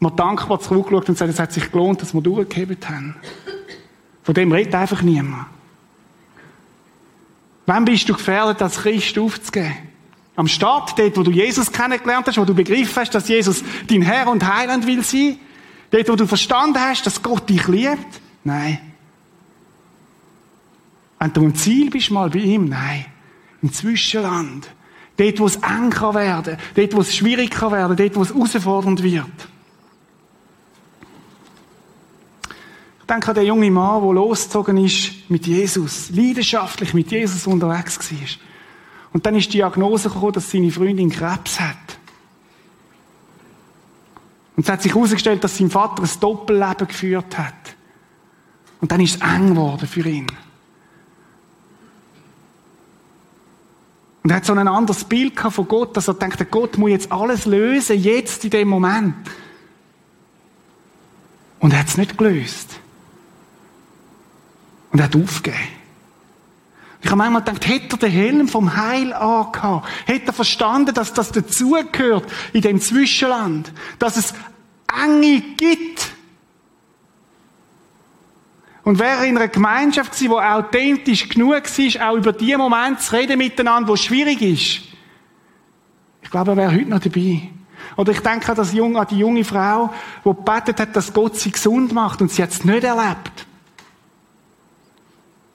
man 0.00 0.16
dankbar 0.16 0.58
zurückschaut 0.58 1.08
und 1.08 1.16
sagt, 1.16 1.30
es 1.30 1.38
hat 1.38 1.52
sich 1.52 1.70
gelohnt, 1.70 2.02
dass 2.02 2.12
wir 2.12 2.20
durchgehebt 2.20 2.88
haben. 2.88 3.14
Von 4.24 4.34
dem 4.34 4.50
redet 4.50 4.74
einfach 4.74 5.02
niemand. 5.02 5.46
Wann 7.66 7.84
bist 7.84 8.08
du 8.08 8.14
gefährdet, 8.14 8.60
als 8.60 8.78
Christ 8.78 9.18
aufzugeben? 9.18 9.76
Am 10.36 10.48
Start, 10.48 10.98
dort, 10.98 11.16
wo 11.16 11.22
du 11.22 11.30
Jesus 11.30 11.70
kennengelernt 11.70 12.26
hast, 12.26 12.38
wo 12.38 12.44
du 12.44 12.54
begriffen 12.54 12.96
hast, 12.96 13.14
dass 13.14 13.28
Jesus 13.28 13.62
dein 13.86 14.02
Herr 14.02 14.26
und 14.28 14.44
Heiland 14.44 14.86
will 14.86 15.04
sein? 15.04 15.38
Dort, 15.90 16.08
wo 16.08 16.16
du 16.16 16.26
verstanden 16.26 16.80
hast, 16.80 17.06
dass 17.06 17.22
Gott 17.22 17.48
dich 17.48 17.68
liebt? 17.68 18.20
Nein. 18.42 18.80
Wenn 21.20 21.32
du 21.32 21.44
am 21.44 21.54
Ziel 21.54 21.88
bist, 21.88 22.10
mal 22.10 22.30
bei 22.30 22.40
ihm? 22.40 22.64
Nein. 22.64 23.06
Im 23.62 23.72
Zwischenland. 23.72 24.68
Dort, 25.16 25.38
wo 25.38 25.46
es 25.46 25.56
eng 25.56 25.90
kann 25.90 26.14
werden. 26.14 26.56
Dort, 26.74 26.94
wo 26.94 27.00
es 27.00 27.14
schwierig 27.14 27.50
kann 27.50 27.72
werden. 27.72 27.96
Dort, 27.96 28.16
wo 28.16 28.22
es 28.22 28.34
herausfordernd 28.34 29.02
wird. 29.02 29.24
Ich 33.04 33.06
denke 33.06 33.28
an 33.28 33.34
den 33.34 33.44
jungen 33.44 33.70
Mann, 33.70 34.02
der 34.02 34.14
losgezogen 34.14 34.78
ist 34.78 35.28
mit 35.28 35.46
Jesus, 35.46 36.08
leidenschaftlich 36.08 36.94
mit 36.94 37.10
Jesus 37.10 37.46
unterwegs 37.46 37.98
war. 38.10 38.18
Und 39.12 39.26
dann 39.26 39.34
ist 39.34 39.48
die 39.48 39.58
Diagnose 39.58 40.08
gekommen, 40.08 40.32
dass 40.32 40.50
seine 40.50 40.70
Freundin 40.70 41.10
Krebs 41.10 41.60
hat. 41.60 41.76
Und 44.56 44.62
es 44.62 44.70
hat 44.70 44.80
sich 44.80 44.94
herausgestellt, 44.94 45.44
dass 45.44 45.58
sein 45.58 45.68
Vater 45.68 46.02
ein 46.02 46.08
Doppelleben 46.18 46.88
geführt 46.88 47.36
hat. 47.36 47.76
Und 48.80 48.90
dann 48.90 49.02
ist 49.02 49.16
es 49.16 49.20
eng 49.20 49.50
geworden 49.50 49.86
für 49.86 50.08
ihn. 50.08 50.26
Und 54.22 54.30
er 54.30 54.36
hat 54.36 54.46
so 54.46 54.54
ein 54.54 54.66
anderes 54.66 55.04
Bild 55.04 55.38
von 55.38 55.68
Gott, 55.68 55.94
dass 55.94 56.08
er 56.08 56.14
denkt, 56.14 56.50
Gott 56.50 56.78
muss 56.78 56.88
jetzt 56.88 57.12
alles 57.12 57.44
lösen, 57.44 58.00
jetzt 58.00 58.44
in 58.44 58.50
dem 58.50 58.68
Moment. 58.68 59.14
Und 61.58 61.74
er 61.74 61.80
hat 61.80 61.88
es 61.88 61.98
nicht 61.98 62.16
gelöst. 62.16 62.80
Und 64.94 65.00
er 65.00 65.06
hat 65.06 65.16
aufgegeben. 65.16 65.58
Ich 67.02 67.10
habe 67.10 67.16
manchmal 67.16 67.42
gedacht, 67.42 67.66
hätte 67.66 67.96
er 67.96 67.98
den 67.98 68.12
Helm 68.12 68.48
vom 68.48 68.76
Heil 68.76 69.12
angehabt, 69.12 69.88
hätte 70.06 70.28
er 70.28 70.32
verstanden, 70.32 70.94
dass 70.94 71.12
das 71.12 71.32
dazugehört 71.32 72.30
in 72.52 72.60
dem 72.60 72.80
Zwischenland, 72.80 73.72
dass 73.98 74.16
es 74.16 74.34
Enge 75.04 75.40
gibt. 75.56 76.12
Und 78.84 79.00
wäre 79.00 79.26
in 79.26 79.36
einer 79.36 79.48
Gemeinschaft 79.48 80.12
gewesen, 80.12 80.30
die 80.30 80.36
authentisch 80.36 81.28
genug 81.28 81.50
war, 81.64 82.10
auch 82.10 82.16
über 82.16 82.32
die 82.32 82.56
Momente 82.56 83.02
zu 83.02 83.16
reden 83.16 83.38
miteinander, 83.38 83.88
wo 83.88 83.96
schwierig 83.96 84.40
ist, 84.42 84.94
ich 86.22 86.30
glaube, 86.30 86.52
er 86.52 86.56
wäre 86.56 86.72
heute 86.72 86.88
noch 86.88 87.00
dabei. 87.00 87.50
Oder 87.96 88.12
ich 88.12 88.20
denke 88.20 88.48
an, 88.48 88.54
das 88.54 88.72
junge, 88.72 89.00
an 89.00 89.08
die 89.10 89.18
junge 89.18 89.42
Frau, 89.42 89.92
die 90.24 90.28
gebetet 90.28 90.78
hat, 90.78 90.94
dass 90.94 91.12
Gott 91.12 91.34
sie 91.34 91.50
gesund 91.50 91.92
macht 91.92 92.22
und 92.22 92.30
sie 92.30 92.44
hat 92.44 92.50
es 92.50 92.64
nicht 92.64 92.84
erlebt. 92.84 93.48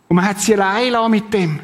Und 0.09 0.15
man 0.15 0.25
hat 0.25 0.41
sie 0.41 0.59
allein 0.59 1.09
mit 1.09 1.33
dem. 1.33 1.59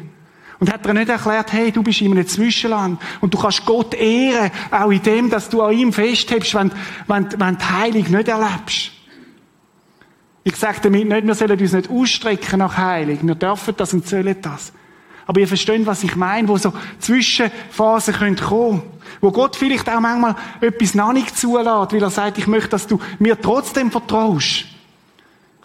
Und 0.58 0.72
hat 0.72 0.86
ihr 0.86 0.94
nicht 0.94 1.10
erklärt, 1.10 1.52
hey, 1.52 1.70
du 1.70 1.82
bist 1.82 2.00
in 2.00 2.12
einem 2.12 2.26
Zwischenland 2.26 2.98
und 3.20 3.34
du 3.34 3.38
kannst 3.38 3.66
Gott 3.66 3.92
ehren, 3.92 4.50
auch 4.70 4.90
in 4.90 5.02
dem, 5.02 5.28
dass 5.28 5.50
du 5.50 5.60
an 5.60 5.76
ihm 5.76 5.92
festhältst, 5.92 6.54
wenn, 6.54 6.72
wenn, 7.06 7.28
wenn 7.38 7.58
die 7.58 7.64
Heilung 7.64 8.10
nicht 8.10 8.28
erlebst. 8.28 8.92
Ich 10.44 10.56
sage 10.56 10.78
damit 10.84 11.08
nicht, 11.08 11.26
wir 11.26 11.34
sollen 11.34 11.60
uns 11.60 11.72
nicht 11.72 11.90
ausstrecken 11.90 12.60
nach 12.60 12.76
Heilung. 12.78 13.18
Wir 13.20 13.34
dürfen 13.34 13.74
das 13.76 13.92
und 13.92 14.06
sollen 14.06 14.36
das. 14.40 14.72
Aber 15.26 15.40
ihr 15.40 15.48
versteht, 15.48 15.84
was 15.84 16.04
ich 16.04 16.14
meine, 16.14 16.46
wo 16.46 16.56
so 16.56 16.72
Zwischenphasen 17.00 18.14
kommen 18.14 18.36
können 18.36 18.82
Wo 19.20 19.32
Gott 19.32 19.56
vielleicht 19.56 19.90
auch 19.90 20.00
manchmal 20.00 20.36
etwas 20.60 20.94
noch 20.94 21.12
nicht 21.12 21.36
zulässt, 21.36 21.92
weil 21.92 22.02
er 22.02 22.10
sagt, 22.10 22.38
ich 22.38 22.46
möchte, 22.46 22.70
dass 22.70 22.86
du 22.86 23.00
mir 23.18 23.38
trotzdem 23.38 23.90
vertraust. 23.90 24.66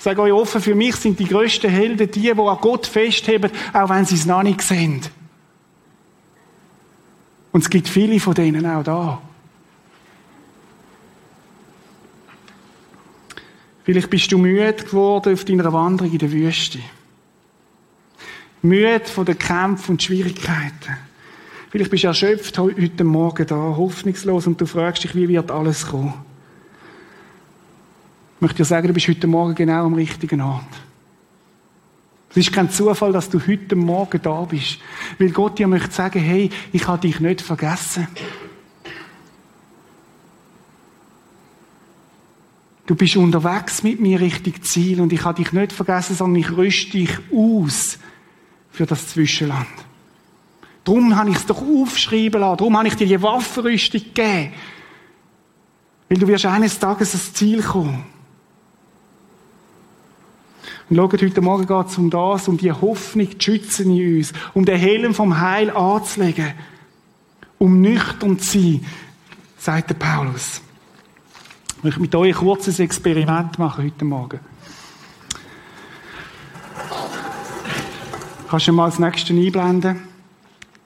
Ich 0.02 0.04
sage 0.04 0.20
euch 0.24 0.34
offen, 0.34 0.60
für 0.60 0.74
mich 0.74 0.96
sind 0.96 1.20
die 1.20 1.28
grössten 1.28 1.70
Helden 1.70 2.10
die, 2.10 2.22
die 2.22 2.32
an 2.32 2.58
Gott 2.60 2.88
festheben, 2.88 3.52
auch 3.72 3.88
wenn 3.88 4.04
sie 4.04 4.16
es 4.16 4.26
noch 4.26 4.42
nicht 4.42 4.64
sehen. 4.64 5.00
Und 7.52 7.62
es 7.62 7.70
gibt 7.70 7.88
viele 7.88 8.20
von 8.20 8.34
denen 8.34 8.66
auch 8.66 8.82
da. 8.82 9.22
Vielleicht 13.84 14.10
bist 14.10 14.32
du 14.32 14.40
müde 14.40 14.74
geworden 14.74 15.36
auf 15.36 15.46
deiner 15.46 15.72
Wanderung 15.72 16.12
in 16.12 16.18
der 16.18 16.32
Wüste. 16.32 16.80
Müde 18.64 19.06
von 19.06 19.26
den 19.26 19.38
Kämpfen 19.38 19.92
und 19.92 20.02
Schwierigkeiten. 20.02 20.98
Vielleicht 21.70 21.92
bist 21.92 22.06
du 22.06 22.08
erschöpft 22.08 22.58
heute 22.58 23.04
Morgen 23.04 23.46
da, 23.46 23.56
hoffnungslos, 23.78 24.48
und 24.48 24.60
du 24.60 24.66
fragst 24.66 25.04
dich, 25.04 25.14
wie 25.14 25.28
wird 25.28 25.52
alles 25.52 25.86
kommen? 25.86 26.31
Ich 28.42 28.44
möchte 28.44 28.58
dir 28.58 28.66
sagen, 28.66 28.88
du 28.88 28.94
bist 28.96 29.08
heute 29.08 29.28
Morgen 29.28 29.54
genau 29.54 29.86
am 29.86 29.94
richtigen 29.94 30.42
Ort. 30.42 30.66
Es 32.32 32.38
ist 32.38 32.52
kein 32.52 32.72
Zufall, 32.72 33.12
dass 33.12 33.30
du 33.30 33.40
heute 33.40 33.76
Morgen 33.76 34.20
da 34.20 34.42
bist. 34.46 34.80
Weil 35.20 35.30
Gott 35.30 35.60
dir 35.60 35.68
möchte 35.68 35.92
sagen, 35.92 36.20
hey, 36.20 36.50
ich 36.74 36.88
habe 36.88 37.02
dich 37.02 37.20
nicht 37.20 37.42
vergessen. 37.42 38.08
Du 42.88 42.96
bist 42.96 43.16
unterwegs 43.16 43.84
mit 43.84 44.00
mir 44.00 44.20
Richtung 44.20 44.60
Ziel 44.64 45.02
und 45.02 45.14
ich 45.14 45.24
habe 45.24 45.44
dich 45.44 45.54
nicht 45.54 45.72
vergessen, 45.72 46.16
sondern 46.16 46.42
ich 46.42 46.50
rüste 46.50 46.98
dich 46.98 47.12
aus 47.32 48.00
für 48.72 48.88
das 48.88 49.10
Zwischenland. 49.10 49.68
Darum 50.84 51.16
habe 51.16 51.30
ich 51.30 51.36
es 51.36 51.46
doch 51.46 51.62
aufschreiben 51.62 52.42
lassen. 52.42 52.58
Darum 52.58 52.76
habe 52.76 52.88
ich 52.88 52.96
dir 52.96 53.06
die 53.06 53.22
Waffenrüstung 53.22 54.02
gegeben. 54.02 54.52
Weil 56.10 56.18
du 56.18 56.28
wirst 56.28 56.48
eines 56.48 56.80
Tages 56.80 57.14
ans 57.14 57.34
Ziel 57.36 57.62
kommen. 57.62 58.04
Und 60.92 60.98
schaut, 60.98 61.22
heute 61.22 61.40
Morgen 61.40 61.66
geht 61.66 61.88
es 61.88 61.98
um 61.98 62.10
das, 62.10 62.50
um 62.50 62.58
die 62.58 62.70
Hoffnung 62.70 63.40
zu 63.40 63.40
schützen 63.40 63.96
in 63.96 64.18
uns, 64.18 64.34
um 64.54 64.66
den 64.66 64.78
Helm 64.78 65.14
vom 65.14 65.40
Heil 65.40 65.72
anzulegen, 65.72 66.54
um 67.60 67.80
nüchtern 67.80 68.38
zu 68.40 68.60
sein, 68.60 68.86
sagt 69.58 69.92
der 69.92 69.96
Paulus. 69.96 70.60
Ich 71.78 71.84
möchte 71.86 72.02
mit 72.02 72.14
euch 72.14 72.36
ein 72.36 72.40
kurzes 72.46 72.82
Experiment 72.82 73.58
machen 73.58 73.86
heute 73.86 74.04
Morgen. 74.04 74.42
Kannst 78.50 78.68
du 78.68 78.74
mal 78.74 78.90
das 78.90 79.00
nächste 79.00 79.34
einblenden? 79.34 80.02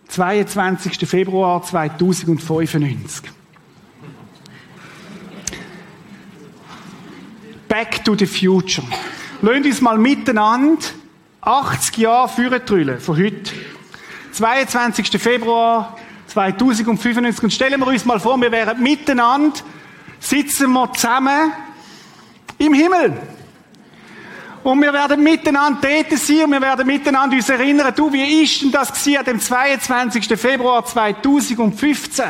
22. 0.09 1.09
Februar 1.09 1.63
2095. 1.63 3.31
Back 7.67 8.05
to 8.05 8.13
the 8.15 8.27
future. 8.27 8.85
Lasst 9.41 9.65
uns 9.65 9.81
mal 9.81 9.97
miteinander 9.97 10.81
80 11.41 11.97
Jahre 11.97 12.29
führen 12.29 12.99
von 12.99 13.17
heute. 13.17 13.51
22. 14.31 15.21
Februar 15.21 15.97
2095. 16.27 17.43
Und 17.43 17.51
stellen 17.51 17.79
wir 17.79 17.87
uns 17.87 18.05
mal 18.05 18.19
vor, 18.19 18.39
wir 18.39 18.51
wären 18.51 18.81
miteinander, 18.81 19.59
sitzen 20.19 20.71
wir 20.71 20.91
zusammen 20.93 21.51
Im 22.57 22.73
Himmel. 22.73 23.13
Und 24.63 24.81
wir 24.81 24.93
werden 24.93 25.21
miteinander 25.21 25.81
tätig 25.81 26.17
sein 26.17 26.45
und 26.45 26.51
wir 26.51 26.61
werden 26.61 26.87
miteinander 26.87 27.35
uns 27.35 27.49
erinnern, 27.49 27.93
du, 27.95 28.11
wie 28.11 28.41
ist 28.41 28.63
denn 28.63 28.71
das 28.71 28.91
gewesen 28.91 29.17
an 29.17 29.25
dem 29.25 29.39
22. 29.39 30.27
Februar 30.39 30.83
2015? 30.83 32.25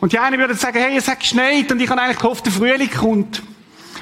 Und 0.00 0.12
die 0.12 0.18
einen 0.18 0.38
würden 0.38 0.56
sagen, 0.56 0.78
hey, 0.78 0.96
es 0.96 1.08
hat 1.08 1.20
geschneit 1.20 1.70
und 1.72 1.80
ich 1.80 1.88
habe 1.88 2.02
eigentlich 2.02 2.18
gehofft, 2.18 2.44
der 2.44 2.52
Frühling 2.52 2.90
kommt. 2.90 3.42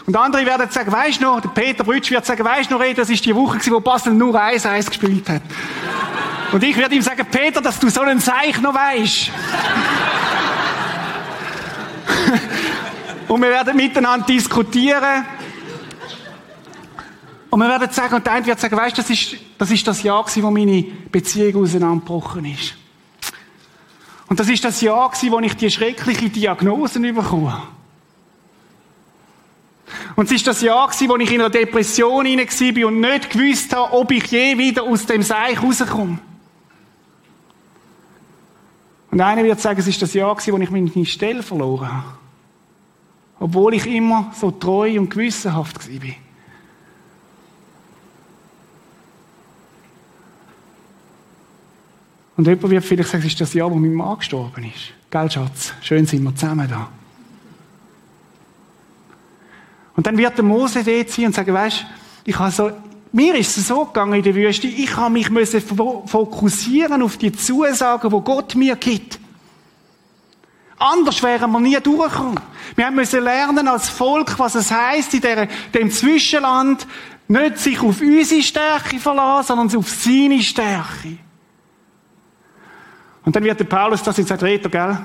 Und 0.07 0.17
andere 0.17 0.47
werden 0.47 0.71
sagen, 0.71 0.91
weisst 0.93 1.21
noch, 1.21 1.41
der 1.41 1.51
Peter 1.51 1.85
Brütsch 1.85 2.11
wird 2.11 2.25
sagen, 2.27 2.45
weisst 2.45 2.71
noch, 2.71 2.83
das 2.95 3.11
ist 3.11 3.25
die 3.25 3.35
Woche 3.35 3.59
gewesen, 3.59 3.75
wo 3.75 3.81
Basel 3.81 4.15
nur 4.15 4.35
1-1 4.35 4.89
gespielt 4.89 5.29
hat. 5.29 5.43
Und 6.53 6.65
ich 6.65 6.77
werde 6.77 6.95
ihm 6.95 7.03
sagen, 7.03 7.27
Peter, 7.31 7.61
dass 7.61 7.79
du 7.79 7.89
so 7.89 8.01
einen 8.01 8.19
Seich 8.19 8.61
noch 8.61 8.75
weisst. 8.75 9.31
und 13.29 13.41
wir 13.41 13.51
werden 13.51 13.77
miteinander 13.77 14.27
diskutieren. 14.27 15.25
Und 17.51 17.61
wir 17.61 17.69
werden 17.69 17.91
sagen, 17.91 18.15
und 18.15 18.27
der 18.27 18.33
eine 18.35 18.47
wird 18.47 18.61
sagen, 18.61 18.77
weißt 18.77 18.99
du, 18.99 19.03
das 19.03 19.11
ist, 19.11 19.37
das 19.59 19.71
ist 19.71 19.87
das 19.87 20.03
Jahr 20.03 20.23
gewesen, 20.23 20.43
wo 20.43 20.51
meine 20.51 20.83
Beziehung 21.11 21.63
auseinandergebrochen 21.63 22.45
ist. 22.47 22.75
Und 24.29 24.39
das 24.39 24.49
ist 24.49 24.65
das 24.65 24.81
Jahr 24.81 25.11
gewesen, 25.11 25.33
wo 25.33 25.41
ich 25.41 25.55
die 25.57 25.71
schreckliche 25.71 26.31
Diagnosen 26.31 27.03
bekommen 27.03 27.53
habe. 27.53 27.80
Und 30.17 30.27
es 30.27 30.33
ist 30.33 30.47
das 30.47 30.61
Jahr 30.61 30.89
wo 30.89 31.17
ich 31.17 31.33
in 31.33 31.41
einer 31.41 31.51
Depression 31.51 32.27
war 32.27 32.89
und 32.89 33.01
nicht 33.01 33.31
gewusst 33.31 33.75
habe, 33.75 33.93
ob 33.93 34.11
ich 34.11 34.27
je 34.27 34.59
wieder 34.59 34.83
aus 34.83 35.07
dem 35.07 35.23
Seich 35.23 35.63
rauskomme. 35.63 36.19
Und 39.11 39.21
einer 39.21 39.43
wird 39.43 39.61
sagen, 39.61 39.81
es 39.81 39.87
ist 39.87 40.01
das 40.03 40.15
Jahr 40.15 40.37
wo 40.37 40.59
ich 40.59 40.71
meine 40.71 41.07
Stelle 41.07 41.43
verloren 41.43 41.93
habe. 41.93 42.19
Obwohl 43.41 43.75
ich 43.75 43.87
immer 43.87 44.33
so 44.39 44.51
treu 44.51 44.99
und 44.99 45.11
gewissenhaft 45.11 45.89
war. 45.89 46.11
Und 52.37 52.47
jemand 52.47 52.71
wird 52.71 52.85
vielleicht 52.85 53.11
sagen, 53.11 53.23
es 53.23 53.33
ist 53.33 53.41
das 53.41 53.53
Jahr, 53.53 53.71
wo 53.71 53.75
mein 53.75 53.93
Mann 53.93 54.19
gestorben 54.19 54.65
ist. 54.65 54.93
Gell, 55.11 55.31
Schatz? 55.31 55.75
Schön 55.83 56.07
sind 56.07 56.23
wir 56.23 56.35
zusammen 56.35 56.69
da. 56.69 56.89
Und 59.97 60.07
dann 60.07 60.17
wird 60.17 60.37
der 60.37 60.45
Mose 60.45 60.85
dort 60.85 61.11
sein 61.11 61.27
und 61.27 61.35
sagen, 61.35 61.53
weißt, 61.53 61.87
ich 62.25 62.39
habe 62.39 62.51
so, 62.51 62.71
mir 63.13 63.35
ist 63.35 63.57
es 63.57 63.69
so 63.69 63.85
gegangen 63.85 64.15
in 64.15 64.23
der 64.23 64.35
Wüste, 64.35 64.67
ich 64.67 64.97
habe 64.97 65.13
mich 65.13 65.31
müssen 65.31 65.61
fokussieren 65.61 67.03
auf 67.03 67.17
die 67.17 67.33
Zusagen, 67.33 68.13
wo 68.13 68.21
Gott 68.21 68.55
mir 68.55 68.77
gibt. 68.77 69.19
Anders 70.79 71.23
wären 71.23 71.51
wir 71.51 71.61
nie 71.61 71.79
durchgekommen. 71.79 72.41
Wir 72.75 72.91
müssen 72.91 73.23
lernen 73.23 73.69
als 73.69 73.91
Volk, 73.91 74.39
was 74.39 74.55
es 74.55 74.71
heißt 74.71 75.13
in 75.15 75.21
der, 75.21 75.49
dem 75.75 75.91
Zwischenland, 75.91 76.87
nicht 77.29 77.59
sich 77.59 77.81
auf 77.81 78.01
unsere 78.01 78.43
Stärke 78.43 78.99
verlassen, 78.99 79.49
sondern 79.49 79.79
auf 79.79 79.91
seine 79.91 80.43
Stärke. 80.43 81.19
Und 83.25 83.37
dann 83.37 83.45
wird 83.45 83.61
der 83.61 83.65
Paulus 83.65 84.03
das 84.03 84.17
jetzt 84.17 84.43
Retter, 84.43 84.71
gell? 84.71 84.99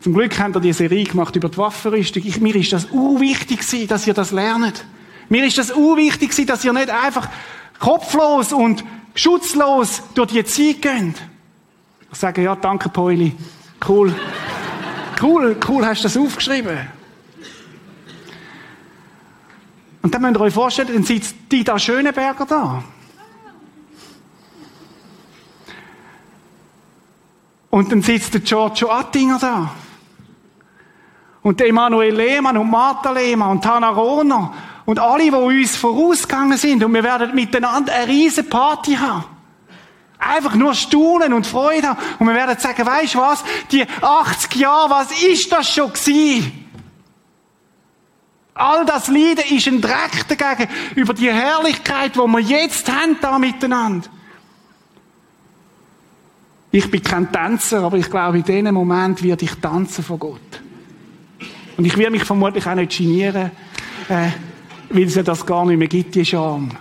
Zum 0.00 0.14
Glück 0.14 0.38
haben 0.38 0.54
wir 0.54 0.60
diese 0.60 0.78
Serie 0.78 1.04
gemacht 1.04 1.34
über 1.34 1.48
die 1.48 1.58
Waffenrüstung. 1.58 2.22
Ich, 2.24 2.40
mir 2.40 2.54
ist 2.54 2.72
das 2.72 2.86
urwichtig 2.92 3.60
gewesen, 3.60 3.88
dass 3.88 4.06
ihr 4.06 4.14
das 4.14 4.30
lernt. 4.30 4.84
Mir 5.28 5.44
ist 5.44 5.58
das 5.58 5.72
urwichtig 5.72 6.30
gewesen, 6.30 6.46
dass 6.46 6.64
ihr 6.64 6.72
nicht 6.72 6.90
einfach 6.90 7.28
kopflos 7.80 8.52
und 8.52 8.84
schutzlos 9.14 10.02
durch 10.14 10.30
die 10.30 10.44
Zeit 10.44 10.82
geht. 10.82 11.14
Ich 12.12 12.18
sage, 12.18 12.42
ja, 12.42 12.54
danke, 12.54 12.88
Pauli. 12.88 13.34
Cool. 13.86 14.14
Cool, 15.20 15.56
cool, 15.68 15.84
hast 15.84 15.98
du 15.98 16.02
das 16.04 16.16
aufgeschrieben. 16.16 16.78
Und 20.00 20.14
dann 20.14 20.22
müsst 20.22 20.36
ihr 20.36 20.40
euch 20.42 20.54
vorstellen, 20.54 20.90
dann 20.92 21.02
sitzt 21.02 21.34
die 21.50 21.64
da 21.64 21.76
Schöneberger 21.76 22.46
da. 22.46 22.84
Und 27.70 27.90
dann 27.90 28.02
sitzt 28.02 28.32
der 28.34 28.42
Giorgio 28.42 28.90
Attinger 28.90 29.38
da. 29.40 29.74
Und 31.48 31.62
Emanuel 31.62 32.14
Lehmann 32.14 32.58
und 32.58 32.70
Martha 32.70 33.10
Lehmann 33.10 33.52
und 33.52 33.64
Hannah 33.64 33.88
Rohner 33.88 34.52
und 34.84 34.98
alle, 34.98 35.24
die 35.24 35.30
uns 35.30 35.76
vorausgegangen 35.76 36.58
sind. 36.58 36.84
Und 36.84 36.92
wir 36.92 37.02
werden 37.02 37.34
miteinander 37.34 37.90
eine 37.90 38.06
riesen 38.06 38.50
Party 38.50 38.96
haben. 38.96 39.24
Einfach 40.18 40.54
nur 40.54 40.74
staunen 40.74 41.32
und 41.32 41.46
Freude 41.46 41.88
haben. 41.88 41.98
Und 42.18 42.26
wir 42.26 42.34
werden 42.34 42.58
sagen, 42.58 42.84
weißt 42.84 43.14
du 43.14 43.20
was? 43.20 43.42
Die 43.72 43.82
80 44.02 44.56
Jahre, 44.56 44.90
was 44.90 45.22
ist 45.22 45.50
das 45.50 45.72
schon 45.72 45.90
gewesen? 45.90 46.68
All 48.52 48.84
das 48.84 49.08
Leiden 49.08 49.44
ist 49.48 49.68
ein 49.68 49.80
Dreck 49.80 50.28
dagegen 50.28 50.70
über 50.96 51.14
die 51.14 51.32
Herrlichkeit, 51.32 52.14
die 52.14 52.18
wir 52.18 52.40
jetzt 52.40 52.92
haben 52.92 53.16
da 53.22 53.38
miteinander. 53.38 54.10
Ich 56.72 56.90
bin 56.90 57.02
kein 57.02 57.32
Tänzer, 57.32 57.84
aber 57.84 57.96
ich 57.96 58.10
glaube, 58.10 58.36
in 58.36 58.44
diesem 58.44 58.74
Moment 58.74 59.22
werde 59.22 59.46
ich 59.46 59.54
tanzen 59.54 60.04
vor 60.04 60.18
Gott. 60.18 60.67
Und 61.78 61.84
ich 61.84 61.96
werde 61.96 62.10
mich 62.10 62.24
vermutlich 62.24 62.66
auch 62.66 62.74
nicht 62.74 62.98
genieren, 62.98 63.52
äh, 64.08 64.30
weil 64.90 65.04
es 65.04 65.14
ja 65.14 65.22
das 65.22 65.46
gar 65.46 65.64
nicht 65.64 65.78
mehr 65.78 65.86
gibt, 65.86 66.16
die 66.16 66.24
Scham. 66.24 66.72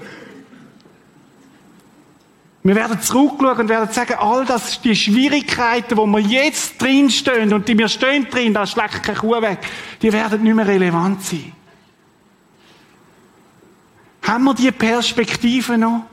Wir 2.64 2.76
werden 2.76 3.00
zurückschauen 3.00 3.60
und 3.60 3.70
werden 3.70 3.94
sagen, 3.94 4.16
all 4.16 4.44
das, 4.44 4.82
die 4.82 4.96
Schwierigkeiten, 4.96 5.96
wo 5.96 6.08
wir 6.08 6.20
jetzt 6.20 6.82
drinstehen 6.82 7.54
und 7.54 7.68
die 7.68 7.78
wir 7.78 7.88
stehen 7.90 8.28
drin, 8.30 8.56
da 8.56 8.66
schlägt 8.66 9.04
keine 9.04 9.20
Kuh 9.20 9.40
weg, 9.40 9.60
die 10.02 10.12
werden 10.12 10.42
nicht 10.42 10.56
mehr 10.56 10.68
relevant 10.68 11.24
sein. 11.24 11.54
Haben 14.24 14.44
wir 14.46 14.56
die 14.56 14.72
Perspektive 14.72 15.78
noch? 15.78 16.08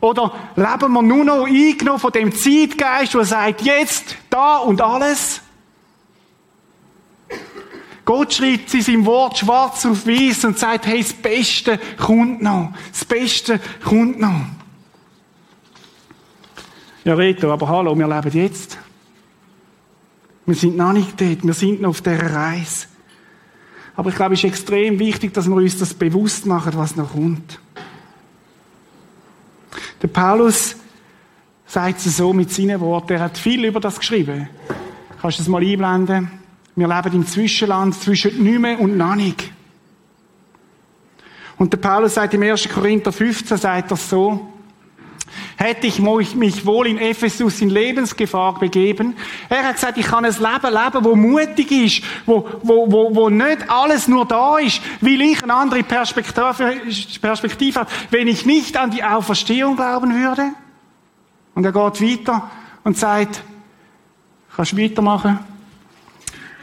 Oder 0.00 0.34
leben 0.54 0.92
wir 0.92 1.02
nur 1.02 1.24
noch 1.24 1.46
eingenommen 1.46 1.98
von 1.98 2.12
dem 2.12 2.30
Zeitgeist, 2.30 3.14
der 3.14 3.24
sagt, 3.24 3.62
jetzt, 3.62 4.16
da 4.28 4.58
und 4.58 4.82
alles? 4.82 5.40
Gott 8.06 8.34
schreibt 8.34 8.72
in 8.72 8.82
seinem 8.82 9.04
Wort 9.04 9.36
schwarz 9.36 9.84
auf 9.84 10.06
weiß 10.06 10.44
und 10.44 10.58
sagt, 10.58 10.86
hey, 10.86 11.02
das 11.02 11.12
Beste 11.12 11.78
kommt 11.98 12.40
noch. 12.40 12.72
Das 12.92 13.04
Beste 13.04 13.60
kommt 13.84 14.20
noch. 14.20 14.42
Ja, 17.04 17.14
Reto, 17.14 17.52
aber 17.52 17.68
hallo, 17.68 17.98
wir 17.98 18.06
leben 18.06 18.30
jetzt. 18.30 18.78
Wir 20.46 20.54
sind 20.54 20.76
noch 20.76 20.92
nicht 20.92 21.20
dort, 21.20 21.44
wir 21.44 21.52
sind 21.52 21.82
noch 21.82 21.90
auf 21.90 22.00
dieser 22.00 22.32
Reise. 22.32 22.86
Aber 23.96 24.10
ich 24.10 24.14
glaube, 24.14 24.34
es 24.34 24.44
ist 24.44 24.50
extrem 24.50 25.00
wichtig, 25.00 25.34
dass 25.34 25.48
wir 25.48 25.56
uns 25.56 25.76
das 25.76 25.92
bewusst 25.92 26.46
machen, 26.46 26.74
was 26.76 26.94
noch 26.94 27.12
kommt. 27.12 27.58
Der 30.00 30.08
Paulus 30.08 30.76
sagt 31.66 31.98
es 31.98 32.16
so 32.16 32.32
mit 32.32 32.52
seinen 32.52 32.78
Worten. 32.80 33.14
Er 33.14 33.20
hat 33.20 33.36
viel 33.36 33.64
über 33.64 33.80
das 33.80 33.98
geschrieben. 33.98 34.48
Kannst 35.20 35.38
du 35.38 35.42
das 35.42 35.48
mal 35.48 35.62
einblenden? 35.62 36.45
Wir 36.76 36.88
leben 36.88 37.14
im 37.14 37.26
Zwischenland 37.26 37.94
zwischen 37.94 38.44
Nüme 38.44 38.76
und 38.76 38.98
Nanig. 38.98 39.50
Und 41.56 41.72
der 41.72 41.78
Paulus 41.78 42.14
sagt 42.14 42.34
im 42.34 42.42
1. 42.42 42.68
Korinther 42.68 43.12
15, 43.12 43.56
sagt 43.56 43.90
er 43.90 43.96
so, 43.96 44.52
hätte 45.56 45.86
ich 45.86 45.98
mich 46.00 46.66
wohl 46.66 46.86
in 46.86 46.98
Ephesus 46.98 47.62
in 47.62 47.70
Lebensgefahr 47.70 48.58
begeben. 48.58 49.16
Er 49.48 49.64
hat 49.64 49.76
gesagt, 49.76 49.96
ich 49.96 50.04
kann 50.04 50.26
ein 50.26 50.32
Leben 50.32 50.74
leben, 50.74 51.04
wo 51.04 51.16
mutig 51.16 51.72
ist, 51.72 52.02
wo, 52.26 52.46
wo, 52.62 52.92
wo, 52.92 53.14
wo 53.14 53.30
nicht 53.30 53.70
alles 53.70 54.06
nur 54.06 54.26
da 54.26 54.58
ist, 54.58 54.82
weil 55.00 55.22
ich 55.22 55.42
eine 55.42 55.54
andere 55.54 55.82
Perspektive, 55.82 56.82
Perspektive 57.22 57.80
habe, 57.80 57.90
wenn 58.10 58.28
ich 58.28 58.44
nicht 58.44 58.76
an 58.76 58.90
die 58.90 59.02
Auferstehung 59.02 59.76
glauben 59.76 60.14
würde. 60.14 60.50
Und 61.54 61.64
er 61.64 61.72
geht 61.72 62.02
weiter 62.02 62.50
und 62.84 62.98
sagt, 62.98 63.42
kannst 64.54 64.72
du 64.72 64.76
weitermachen? 64.76 65.55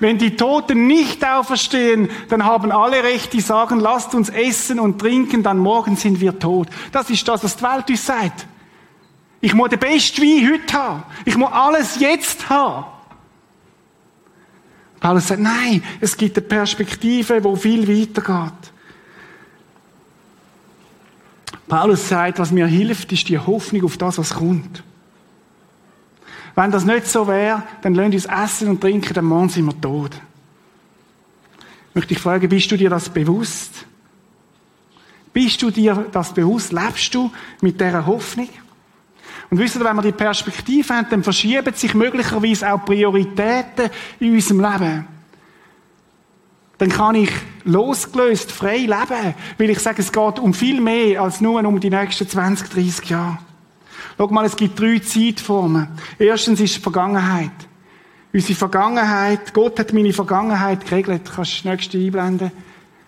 Wenn 0.03 0.17
die 0.17 0.35
Toten 0.35 0.85
nicht 0.85 1.25
auferstehen, 1.25 2.09
dann 2.27 2.43
haben 2.43 2.73
alle 2.73 3.05
Recht, 3.05 3.31
die 3.31 3.39
sagen, 3.39 3.79
lasst 3.79 4.13
uns 4.13 4.27
essen 4.27 4.77
und 4.77 4.99
trinken, 4.99 5.43
dann 5.43 5.57
morgen 5.57 5.95
sind 5.95 6.19
wir 6.19 6.37
tot. 6.37 6.67
Das 6.91 7.09
ist 7.09 7.25
das, 7.25 7.41
was 7.41 7.55
die 7.55 7.63
Welt 7.63 7.89
uns 7.89 8.05
sagt. 8.05 8.45
Ich 9.39 9.53
muss 9.53 9.69
den 9.69 9.79
besten 9.79 10.21
Wein 10.21 10.51
heute 10.51 10.73
haben. 10.73 11.03
Ich 11.23 11.37
muss 11.37 11.53
alles 11.53 12.01
jetzt 12.01 12.49
haben. 12.49 12.83
Paulus 14.99 15.29
sagt, 15.29 15.39
nein, 15.39 15.81
es 16.01 16.17
gibt 16.17 16.35
eine 16.37 16.47
Perspektive, 16.47 17.41
wo 17.41 17.55
viel 17.55 17.87
weitergeht. 17.87 18.73
Paulus 21.65 22.09
sagt, 22.09 22.39
was 22.39 22.51
mir 22.51 22.67
hilft, 22.67 23.09
ist 23.13 23.29
die 23.29 23.39
Hoffnung 23.39 23.85
auf 23.85 23.95
das, 23.95 24.17
was 24.17 24.33
kommt. 24.33 24.83
Wenn 26.55 26.71
das 26.71 26.85
nicht 26.85 27.07
so 27.07 27.27
wäre, 27.27 27.63
dann 27.81 27.95
lasst 27.95 28.13
uns 28.13 28.25
essen 28.25 28.69
und 28.69 28.81
trinken, 28.81 29.13
dann 29.13 29.25
morgen 29.25 29.49
sind 29.49 29.65
wir 29.65 29.81
tot. 29.81 30.11
Möchte 31.93 32.13
ich 32.13 32.19
fragen, 32.19 32.49
bist 32.49 32.71
du 32.71 32.77
dir 32.77 32.89
das 32.89 33.09
bewusst? 33.09 33.85
Bist 35.31 35.61
du 35.61 35.71
dir 35.71 36.05
das 36.11 36.33
bewusst? 36.33 36.71
Lebst 36.71 37.13
du 37.13 37.31
mit 37.61 37.79
dieser 37.79 38.05
Hoffnung? 38.05 38.49
Und 39.49 39.59
wisst 39.59 39.75
ihr, 39.75 39.83
wenn 39.83 39.95
wir 39.95 40.01
die 40.01 40.11
Perspektive 40.11 40.93
haben, 40.93 41.07
dann 41.09 41.23
verschieben 41.23 41.73
sich 41.73 41.93
möglicherweise 41.93 42.71
auch 42.71 42.85
Prioritäten 42.85 43.89
in 44.19 44.33
unserem 44.33 44.61
Leben. 44.61 45.07
Dann 46.79 46.89
kann 46.89 47.15
ich 47.15 47.31
losgelöst, 47.63 48.51
frei 48.51 48.77
leben. 48.77 49.35
Weil 49.57 49.69
ich 49.69 49.79
sage, 49.79 50.01
es 50.01 50.11
geht 50.11 50.39
um 50.39 50.53
viel 50.53 50.81
mehr 50.81 51.21
als 51.21 51.39
nur 51.39 51.63
um 51.63 51.79
die 51.79 51.89
nächsten 51.89 52.27
20, 52.27 52.69
30 52.69 53.09
Jahre. 53.09 53.37
Schau 54.17 54.27
mal, 54.27 54.45
es 54.45 54.55
gibt 54.55 54.79
drei 54.79 54.99
Zeitformen. 54.99 55.87
Erstens 56.19 56.59
ist 56.59 56.75
die 56.77 56.81
Vergangenheit. 56.81 57.51
Unsere 58.31 58.55
Vergangenheit, 58.55 59.53
Gott 59.53 59.79
hat 59.79 59.93
meine 59.93 60.13
Vergangenheit 60.13 60.85
geregelt. 60.85 61.31
Kannst 61.35 61.51
du 61.51 61.63
das 61.63 61.65
nächste 61.65 61.97
einblenden? 61.97 62.51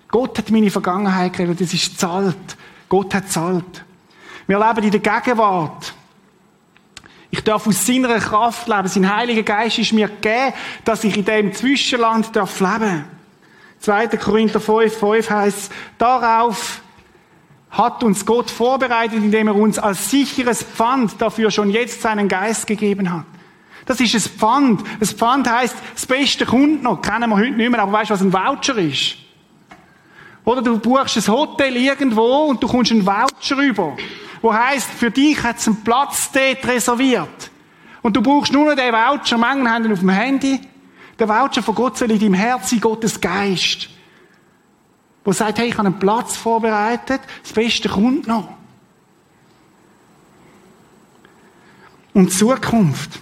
Gott 0.08 0.38
hat 0.38 0.52
meine 0.52 0.70
Vergangenheit 0.70 1.34
geregelt. 1.34 1.62
Das 1.62 1.74
ist 1.74 2.00
zahlt. 2.00 2.58
Gott 2.90 3.14
hat 3.14 3.30
zahlt. 3.30 3.84
Wir 4.48 4.60
leben 4.60 4.84
in 4.84 4.92
der 4.92 5.00
Gegenwart. 5.00 5.94
Ich 7.32 7.44
darf 7.44 7.68
aus 7.68 7.86
seiner 7.86 8.20
Kraft 8.20 8.68
leben. 8.68 8.88
Sein 8.88 9.14
Heiliger 9.16 9.44
Geist 9.44 9.80
ist 9.80 9.94
mir 9.94 10.08
gegeben, 10.08 10.54
dass 10.86 11.04
ich 11.04 11.18
in 11.18 11.26
dem 11.26 11.54
Zwischenland 11.54 12.36
darf 12.36 12.60
leben. 12.60 13.06
2. 13.80 14.08
Korinther 14.08 14.60
5, 14.60 14.98
5 14.98 15.30
heißt, 15.30 15.72
darauf 15.98 16.82
hat 17.78 18.04
uns 18.04 18.26
Gott 18.26 18.50
vorbereitet, 18.50 19.18
indem 19.18 19.48
er 19.48 19.56
uns 19.56 19.80
als 19.80 20.10
sicheres 20.10 20.64
Pfand 20.64 21.22
dafür 21.22 21.52
schon 21.52 21.70
jetzt 21.70 22.02
seinen 22.02 22.28
Geist 22.28 22.68
gegeben 22.68 23.12
hat. 23.12 23.26
Das 23.86 24.00
ist 24.00 24.16
ein 24.16 24.22
Pfand. 24.22 24.84
Ein 25.00 25.08
Pfand 25.08 25.50
heißt, 25.50 25.76
das 25.94 26.06
Beste 26.06 26.46
kommt 26.46 26.82
noch. 26.84 27.02
Kennen 27.02 27.30
wir 27.30 27.36
heute 27.36 27.52
nicht 27.52 27.70
mehr, 27.70 27.82
aber 27.82 27.92
weißt 27.92 28.10
du, 28.10 28.14
was 28.16 28.22
ein 28.22 28.34
Voucher 28.34 28.78
ist? 28.78 29.18
Oder 30.44 30.62
du 30.62 30.80
buchst 30.80 31.18
ein 31.18 31.34
Hotel 31.34 31.76
irgendwo 31.76 32.46
und 32.46 32.62
du 32.62 32.68
kommst 32.68 32.92
einen 32.92 33.06
Voucher 33.06 33.58
über 33.58 33.96
wo 34.46 34.54
heißt, 34.54 34.92
für 34.92 35.10
dich 35.10 35.42
hat 35.42 35.58
es 35.58 35.68
einen 35.68 35.84
Platz 35.84 36.30
dort 36.32 36.68
reserviert. 36.68 37.50
Und 38.04 38.16
du 38.16 38.22
brauchst 38.22 38.54
nur 38.54 38.66
noch 38.66 38.76
den 38.76 38.94
Voucher, 38.94 39.40
manche 39.40 39.68
haben 39.68 39.86
ihn 39.86 39.92
auf 39.92 40.02
dem 40.02 40.10
Handy. 40.10 40.62
Der 41.18 41.28
Voucher 41.28 41.64
von 41.64 41.74
Gott 41.74 41.98
soll 41.98 42.12
in 42.12 42.20
deinem 42.20 42.36
Herzen 42.36 42.80
Gottes 42.80 43.20
Geist. 43.20 43.90
Wo 45.26 45.34
sagt, 45.34 45.58
hey, 45.58 45.68
ich 45.68 45.78
habe 45.78 45.88
einen 45.88 46.00
Platz 46.00 46.38
vorbereitet, 46.38 47.20
das 47.44 47.52
Beste 47.52 47.90
kommt 47.90 48.28
noch. 48.28 48.48
Und 52.14 52.32
Zukunft. 52.32 53.20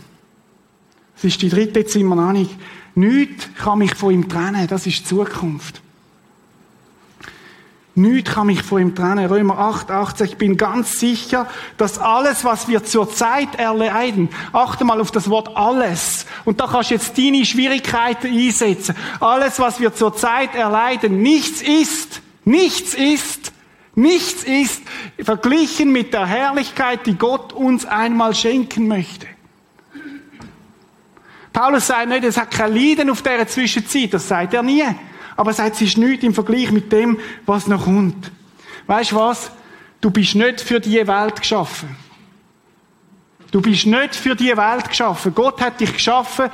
Das 1.16 1.24
ist 1.24 1.42
die 1.42 1.50
dritte, 1.50 1.86
nicht. 2.34 2.52
Nichts 2.96 3.50
kann 3.56 3.80
mich 3.80 3.96
von 3.96 4.14
ihm 4.14 4.30
trennen, 4.30 4.68
das 4.68 4.86
ist 4.86 5.08
Zukunft. 5.08 5.83
Nichts 7.96 8.32
kann 8.32 8.48
mich 8.48 8.64
von 8.64 8.82
ihm 8.82 8.96
trennen. 8.96 9.28
Römer 9.28 9.60
8, 9.60 9.92
18. 9.92 10.26
Ich 10.26 10.38
bin 10.38 10.58
ganz 10.58 11.00
sicher, 11.00 11.48
dass 11.78 12.00
alles, 12.00 12.44
was 12.44 12.68
wir 12.68 12.84
zurzeit 12.84 13.54
erleiden, 13.56 14.30
achte 14.52 14.84
mal 14.84 15.00
auf 15.00 15.12
das 15.12 15.30
Wort 15.30 15.56
alles. 15.56 16.26
Und 16.44 16.60
da 16.60 16.66
kannst 16.66 16.90
du 16.90 16.96
jetzt 16.96 17.16
deine 17.18 17.46
Schwierigkeiten 17.46 18.36
einsetzen. 18.36 18.96
Alles, 19.20 19.60
was 19.60 19.80
wir 19.80 19.94
zurzeit 19.94 20.56
erleiden, 20.56 21.22
nichts 21.22 21.62
ist, 21.62 22.22
nichts 22.46 22.96
ist, 22.96 23.52
nichts 23.94 24.44
ist, 24.44 24.82
verglichen 25.20 25.92
mit 25.92 26.16
der 26.16 26.26
Herrlichkeit, 26.26 27.06
die 27.06 27.16
Gott 27.16 27.54
uns 27.54 27.86
einmal 27.86 28.34
schenken 28.34 28.88
möchte. 28.88 29.28
Paulus 31.52 31.86
sagt 31.86 32.10
nicht, 32.10 32.24
es 32.24 32.38
hat 32.38 32.50
kein 32.50 32.74
Leiden 32.74 33.12
auf 33.12 33.22
dieser 33.22 33.48
Zwischenzeit, 33.48 34.16
das 34.16 34.28
sagt 34.28 34.56
er 34.56 34.64
nie. 34.64 34.84
Aber 35.36 35.52
er 35.52 35.56
sagt, 35.56 35.76
es 35.76 35.82
ist 35.82 35.98
nichts 35.98 36.24
im 36.24 36.34
Vergleich 36.34 36.72
mit 36.72 36.92
dem, 36.92 37.18
was 37.46 37.68
noch 37.68 37.86
kommt. 37.86 38.32
Weißt 38.88 39.12
du 39.12 39.16
was? 39.16 39.52
Du 40.02 40.12
bist 40.12 40.36
nicht 40.36 40.62
für 40.62 40.80
diese 40.80 41.08
Welt 41.08 41.40
geschaffen. 41.40 41.96
Du 43.52 43.62
bist 43.62 43.86
nicht 43.86 44.16
für 44.16 44.36
diese 44.36 44.58
Welt 44.58 44.90
geschaffen. 44.90 45.34
Gott 45.34 45.62
hat 45.62 45.80
dich 45.80 45.94
geschaffen 45.94 46.50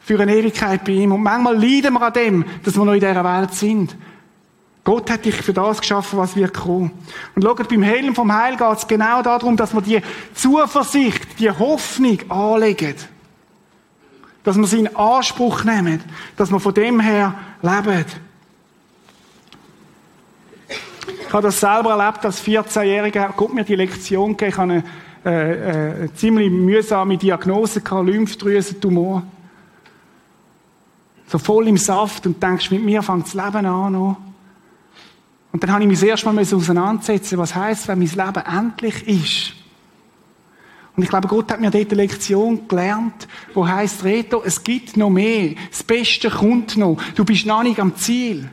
für 0.00 0.18
eine 0.18 0.34
Ewigkeit 0.34 0.84
bei 0.84 0.92
ihm. 0.92 1.12
Und 1.12 1.22
manchmal 1.22 1.54
leiden 1.54 1.94
wir 1.94 2.02
an 2.02 2.12
dem, 2.12 2.44
dass 2.64 2.76
wir 2.76 2.84
noch 2.84 2.94
in 2.94 3.00
dieser 3.00 3.22
Welt 3.22 3.54
sind. 3.54 3.94
Gott 4.82 5.10
hat 5.10 5.26
dich 5.26 5.34
für 5.34 5.52
das 5.52 5.80
geschaffen, 5.80 6.18
was 6.18 6.34
wir 6.34 6.48
kommen. 6.48 6.90
Und 7.34 7.42
schaut, 7.42 7.68
beim 7.68 7.82
Helm 7.82 8.14
vom 8.14 8.32
Heil 8.32 8.56
geht 8.56 8.78
es 8.78 8.88
genau 8.88 9.20
darum, 9.20 9.54
dass 9.54 9.74
wir 9.74 9.82
die 9.82 10.00
Zuversicht, 10.32 11.38
die 11.38 11.50
Hoffnung 11.50 12.18
anlegen. 12.30 12.94
Dass 14.48 14.56
wir 14.56 14.66
sie 14.66 14.78
in 14.78 14.96
Anspruch 14.96 15.62
nehmen. 15.64 16.00
Dass 16.34 16.50
wir 16.50 16.58
von 16.58 16.72
dem 16.72 17.00
her 17.00 17.34
leben. 17.60 18.06
Ich 21.06 21.32
habe 21.34 21.42
das 21.42 21.60
selber 21.60 21.90
erlebt 21.90 22.24
als 22.24 22.42
14-Jähriger. 22.42 23.34
Gott 23.36 23.52
mir 23.52 23.62
die 23.64 23.74
Lektion 23.74 24.34
gegeben. 24.34 24.50
Ich 24.50 24.56
habe 24.56 24.72
eine, 24.72 24.84
äh, 25.22 25.96
eine 25.98 26.14
ziemlich 26.14 26.50
mühsame 26.50 27.18
Diagnose 27.18 27.82
Lymphdrüsentumor. 27.90 29.22
So 31.26 31.36
voll 31.36 31.68
im 31.68 31.76
Saft 31.76 32.24
und 32.24 32.42
denkst, 32.42 32.70
mit 32.70 32.82
mir 32.82 33.02
fängt 33.02 33.26
das 33.26 33.34
Leben 33.34 33.66
an. 33.66 33.92
Noch. 33.92 34.16
Und 35.52 35.62
dann 35.62 35.72
habe 35.72 35.82
ich 35.82 35.88
mich 35.90 36.00
das 36.00 36.08
erste 36.08 36.32
Mal 36.32 36.40
auseinandersetzen, 36.40 37.36
was 37.36 37.54
heißt, 37.54 37.86
wenn 37.88 37.98
mein 37.98 38.08
Leben 38.08 38.46
endlich 38.46 39.06
ist. 39.06 39.57
Und 40.98 41.04
ich 41.04 41.10
glaube, 41.10 41.28
Gott 41.28 41.52
hat 41.52 41.60
mir 41.60 41.70
dort 41.70 41.92
eine 41.92 42.02
Lektion 42.02 42.66
gelernt, 42.66 43.28
wo 43.54 43.68
heißt 43.68 44.02
Reto, 44.02 44.42
es 44.44 44.64
gibt 44.64 44.96
noch 44.96 45.10
mehr. 45.10 45.54
Das 45.70 45.84
Beste 45.84 46.28
kommt 46.28 46.76
noch. 46.76 46.98
Du 47.14 47.24
bist 47.24 47.46
noch 47.46 47.62
nicht 47.62 47.78
am 47.78 47.94
Ziel. 47.94 48.50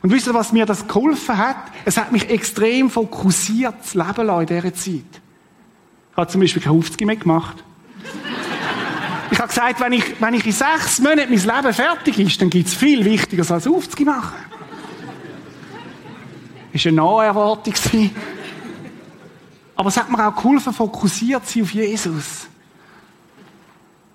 Und 0.00 0.12
wisst 0.12 0.28
ihr, 0.28 0.34
was 0.34 0.52
mir 0.52 0.66
das 0.66 0.86
geholfen 0.86 1.36
hat? 1.36 1.56
Es 1.84 1.96
hat 1.96 2.12
mich 2.12 2.30
extrem 2.30 2.90
fokussiert 2.90 3.84
zu 3.84 3.98
leben 3.98 4.24
lassen 4.24 4.40
in 4.42 4.46
dieser 4.46 4.72
Zeit. 4.72 5.20
Ich 6.12 6.16
habe 6.16 6.30
zum 6.30 6.40
Beispiel 6.40 6.62
kein 6.62 6.74
50 6.74 7.06
mehr 7.08 7.16
gemacht. 7.16 7.56
Ich 9.32 9.38
habe 9.40 9.48
gesagt, 9.48 9.80
wenn 9.80 9.92
ich, 9.92 10.20
wenn 10.20 10.34
ich 10.34 10.46
in 10.46 10.52
sechs 10.52 11.00
Monaten 11.00 11.34
mein 11.34 11.56
Leben 11.56 11.74
fertig 11.74 12.20
ist, 12.20 12.40
dann 12.40 12.50
gibt 12.50 12.68
es 12.68 12.74
viel 12.74 13.04
Wichtigeres 13.04 13.50
als 13.50 13.64
50 13.64 14.06
machen. 14.06 14.36
Das 16.72 16.84
war 16.84 16.88
eine 16.88 16.96
Naherwartung. 16.96 17.74
Aber 19.80 19.88
es 19.88 19.96
hat 19.96 20.10
mir 20.10 20.28
auch 20.28 20.36
geholfen, 20.36 20.74
fokussiert 20.74 21.46
zu 21.46 21.54
sein 21.54 21.62
auf 21.62 21.72
Jesus. 21.72 22.46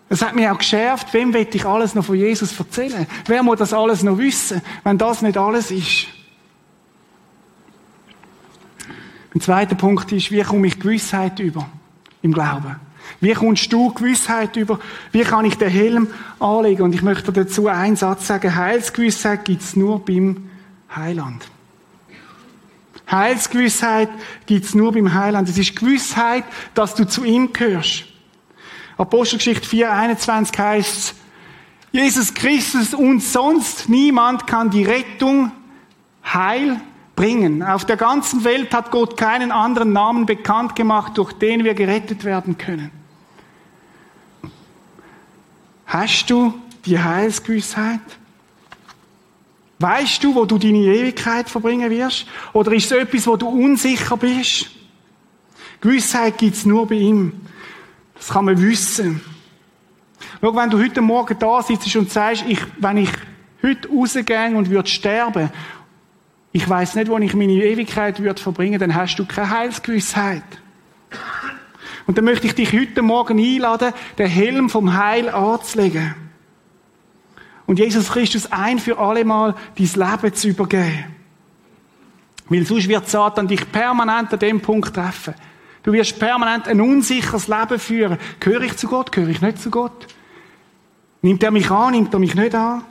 Es 0.09 0.21
hat 0.21 0.35
mich 0.35 0.47
auch 0.47 0.59
geschärft, 0.59 1.11
wem 1.11 1.33
will 1.33 1.47
ich 1.51 1.65
alles 1.65 1.95
noch 1.95 2.05
von 2.05 2.17
Jesus 2.17 2.55
erzählen? 2.59 3.07
Wer 3.25 3.41
muss 3.41 3.57
das 3.57 3.73
alles 3.73 4.03
noch 4.03 4.19
wissen, 4.19 4.61
wenn 4.83 4.99
das 4.99 5.23
nicht 5.23 5.37
alles 5.37 5.71
ist? 5.71 6.05
Ein 9.33 9.41
zweiter 9.41 9.73
Punkt 9.73 10.11
ist, 10.11 10.29
wie 10.29 10.43
komme 10.43 10.67
ich 10.67 10.79
Gewissheit 10.79 11.39
über 11.39 11.67
im 12.21 12.31
Glauben? 12.31 12.75
Wie 13.19 13.33
kommst 13.33 13.73
du 13.73 13.91
Gewissheit 13.91 14.55
über? 14.57 14.79
Wie 15.11 15.23
kann 15.23 15.45
ich 15.45 15.57
den 15.57 15.69
Helm 15.69 16.09
anlegen? 16.39 16.83
Und 16.83 16.93
ich 16.93 17.01
möchte 17.01 17.33
dazu 17.33 17.69
einen 17.69 17.95
Satz 17.95 18.27
sagen. 18.27 18.55
Heilsgewissheit 18.55 19.45
gibt 19.45 19.63
es 19.63 19.75
nur 19.75 20.05
beim 20.05 20.47
Heiland. 20.95 21.49
Heilsgewissheit 23.09 24.09
gibt's 24.45 24.73
nur 24.73 24.91
beim 24.91 25.13
Heiland. 25.13 25.47
Es 25.47 25.57
ist 25.57 25.75
Gewissheit, 25.75 26.43
dass 26.73 26.95
du 26.95 27.07
zu 27.07 27.23
ihm 27.23 27.53
gehörst. 27.53 28.05
Apostelgeschichte 28.97 29.67
4,21 29.67 30.57
heißt 30.57 31.15
Jesus 31.91 32.33
Christus 32.33 32.93
und 32.93 33.21
sonst 33.21 33.89
niemand 33.89 34.47
kann 34.47 34.69
die 34.69 34.83
Rettung, 34.83 35.51
Heil 36.23 36.81
bringen. 37.15 37.63
Auf 37.63 37.85
der 37.85 37.97
ganzen 37.97 38.43
Welt 38.43 38.73
hat 38.73 38.91
Gott 38.91 39.15
keinen 39.15 39.51
anderen 39.51 39.93
Namen 39.93 40.25
bekannt 40.25 40.75
gemacht, 40.75 41.17
durch 41.17 41.33
den 41.33 41.63
wir 41.63 41.73
gerettet 41.73 42.23
werden 42.23 42.57
können. 42.57 42.91
Hast 45.85 46.29
du 46.29 46.53
die 46.85 46.99
Heilsgewissheit? 46.99 48.01
Weißt 49.79 50.23
du, 50.23 50.33
wo 50.33 50.45
du 50.45 50.57
deine 50.57 50.77
Ewigkeit 50.77 51.49
verbringen 51.49 51.89
wirst? 51.89 52.25
Oder 52.53 52.71
ist 52.71 52.91
es 52.91 52.97
etwas, 52.97 53.27
wo 53.27 53.35
du 53.35 53.47
unsicher 53.47 54.15
bist? 54.15 54.69
Gewissheit 55.81 56.37
gibt's 56.37 56.65
nur 56.65 56.87
bei 56.87 56.95
ihm. 56.95 57.33
Das 58.15 58.29
kann 58.29 58.45
man 58.45 58.61
wissen. 58.61 59.21
Schau, 60.41 60.55
wenn 60.55 60.69
du 60.69 60.79
heute 60.79 61.01
Morgen 61.01 61.37
da 61.37 61.61
sitzt 61.61 61.93
und 61.95 62.09
sagst, 62.09 62.45
ich, 62.47 62.59
wenn 62.79 62.97
ich 62.97 63.09
heute 63.61 63.89
rausgehe 63.89 64.55
und 64.55 64.69
würde 64.69 64.89
sterben, 64.89 65.49
ich 66.53 66.67
weiß 66.67 66.95
nicht, 66.95 67.09
wo 67.09 67.17
ich 67.17 67.33
meine 67.33 67.53
Ewigkeit 67.53 68.21
würde 68.21 68.41
verbringen, 68.41 68.79
dann 68.79 68.95
hast 68.95 69.17
du 69.17 69.25
keine 69.25 69.49
Heilsgewissheit. 69.49 70.43
Und 72.07 72.17
dann 72.17 72.23
möchte 72.23 72.47
ich 72.47 72.55
dich 72.55 72.71
heute 72.71 73.01
Morgen 73.01 73.39
einladen, 73.39 73.91
den 74.17 74.27
Helm 74.27 74.69
vom 74.69 74.95
Heil 74.95 75.27
anzulegen 75.27 76.24
und 77.67 77.79
Jesus 77.79 78.09
Christus 78.09 78.51
ein 78.51 78.79
für 78.79 78.97
alle 78.97 79.25
Mal 79.25 79.55
dein 79.77 79.87
Leben 79.87 80.33
zu 80.33 80.49
übergeben. 80.49 81.05
Weil 82.47 82.65
sonst 82.65 82.87
wird 82.87 83.09
Satan 83.09 83.47
dich 83.47 83.71
permanent 83.71 84.31
an 84.31 84.39
dem 84.39 84.61
Punkt 84.61 84.93
treffen. 84.93 85.33
Du 85.83 85.91
wirst 85.93 86.19
permanent 86.19 86.67
ein 86.67 86.81
unsicheres 86.81 87.47
Leben 87.47 87.79
führen. 87.79 88.17
Gehöre 88.39 88.61
ich 88.61 88.77
zu 88.77 88.87
Gott? 88.87 89.11
Gehöre 89.11 89.29
ich 89.29 89.41
nicht 89.41 89.59
zu 89.59 89.69
Gott? 89.69 90.07
Nimmt 91.21 91.41
er 91.43 91.51
mich 91.51 91.69
an? 91.71 91.93
Nimmt 91.93 92.13
er 92.13 92.19
mich 92.19 92.35
nicht 92.35 92.53
an? 92.53 92.83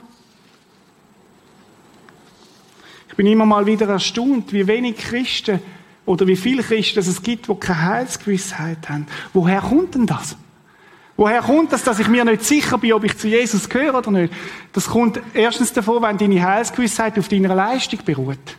Ich 3.09 3.15
bin 3.15 3.27
immer 3.27 3.45
mal 3.45 3.65
wieder 3.65 3.87
erstaunt, 3.87 4.51
wie 4.51 4.67
wenig 4.67 4.97
Christen 4.97 5.61
oder 6.05 6.27
wie 6.27 6.35
viele 6.35 6.63
Christen 6.63 6.99
es 6.99 7.23
gibt, 7.23 7.47
die 7.47 7.55
keine 7.55 7.81
Heilsgewissheit 7.81 8.89
haben. 8.89 9.07
Woher 9.31 9.61
kommt 9.61 9.95
denn 9.95 10.05
das? 10.05 10.35
Woher 11.17 11.41
kommt 11.41 11.71
das, 11.71 11.83
dass 11.83 11.99
ich 11.99 12.09
mir 12.09 12.25
nicht 12.25 12.43
sicher 12.43 12.77
bin, 12.77 12.91
ob 12.93 13.05
ich 13.05 13.17
zu 13.17 13.27
Jesus 13.27 13.69
gehöre 13.69 13.97
oder 13.97 14.11
nicht? 14.11 14.33
Das 14.73 14.87
kommt 14.87 15.21
erstens 15.33 15.71
davon, 15.71 16.03
wenn 16.03 16.17
deine 16.17 16.43
Heilsgewissheit 16.43 17.17
auf 17.17 17.29
deiner 17.29 17.55
Leistung 17.55 17.99
beruht. 18.03 18.57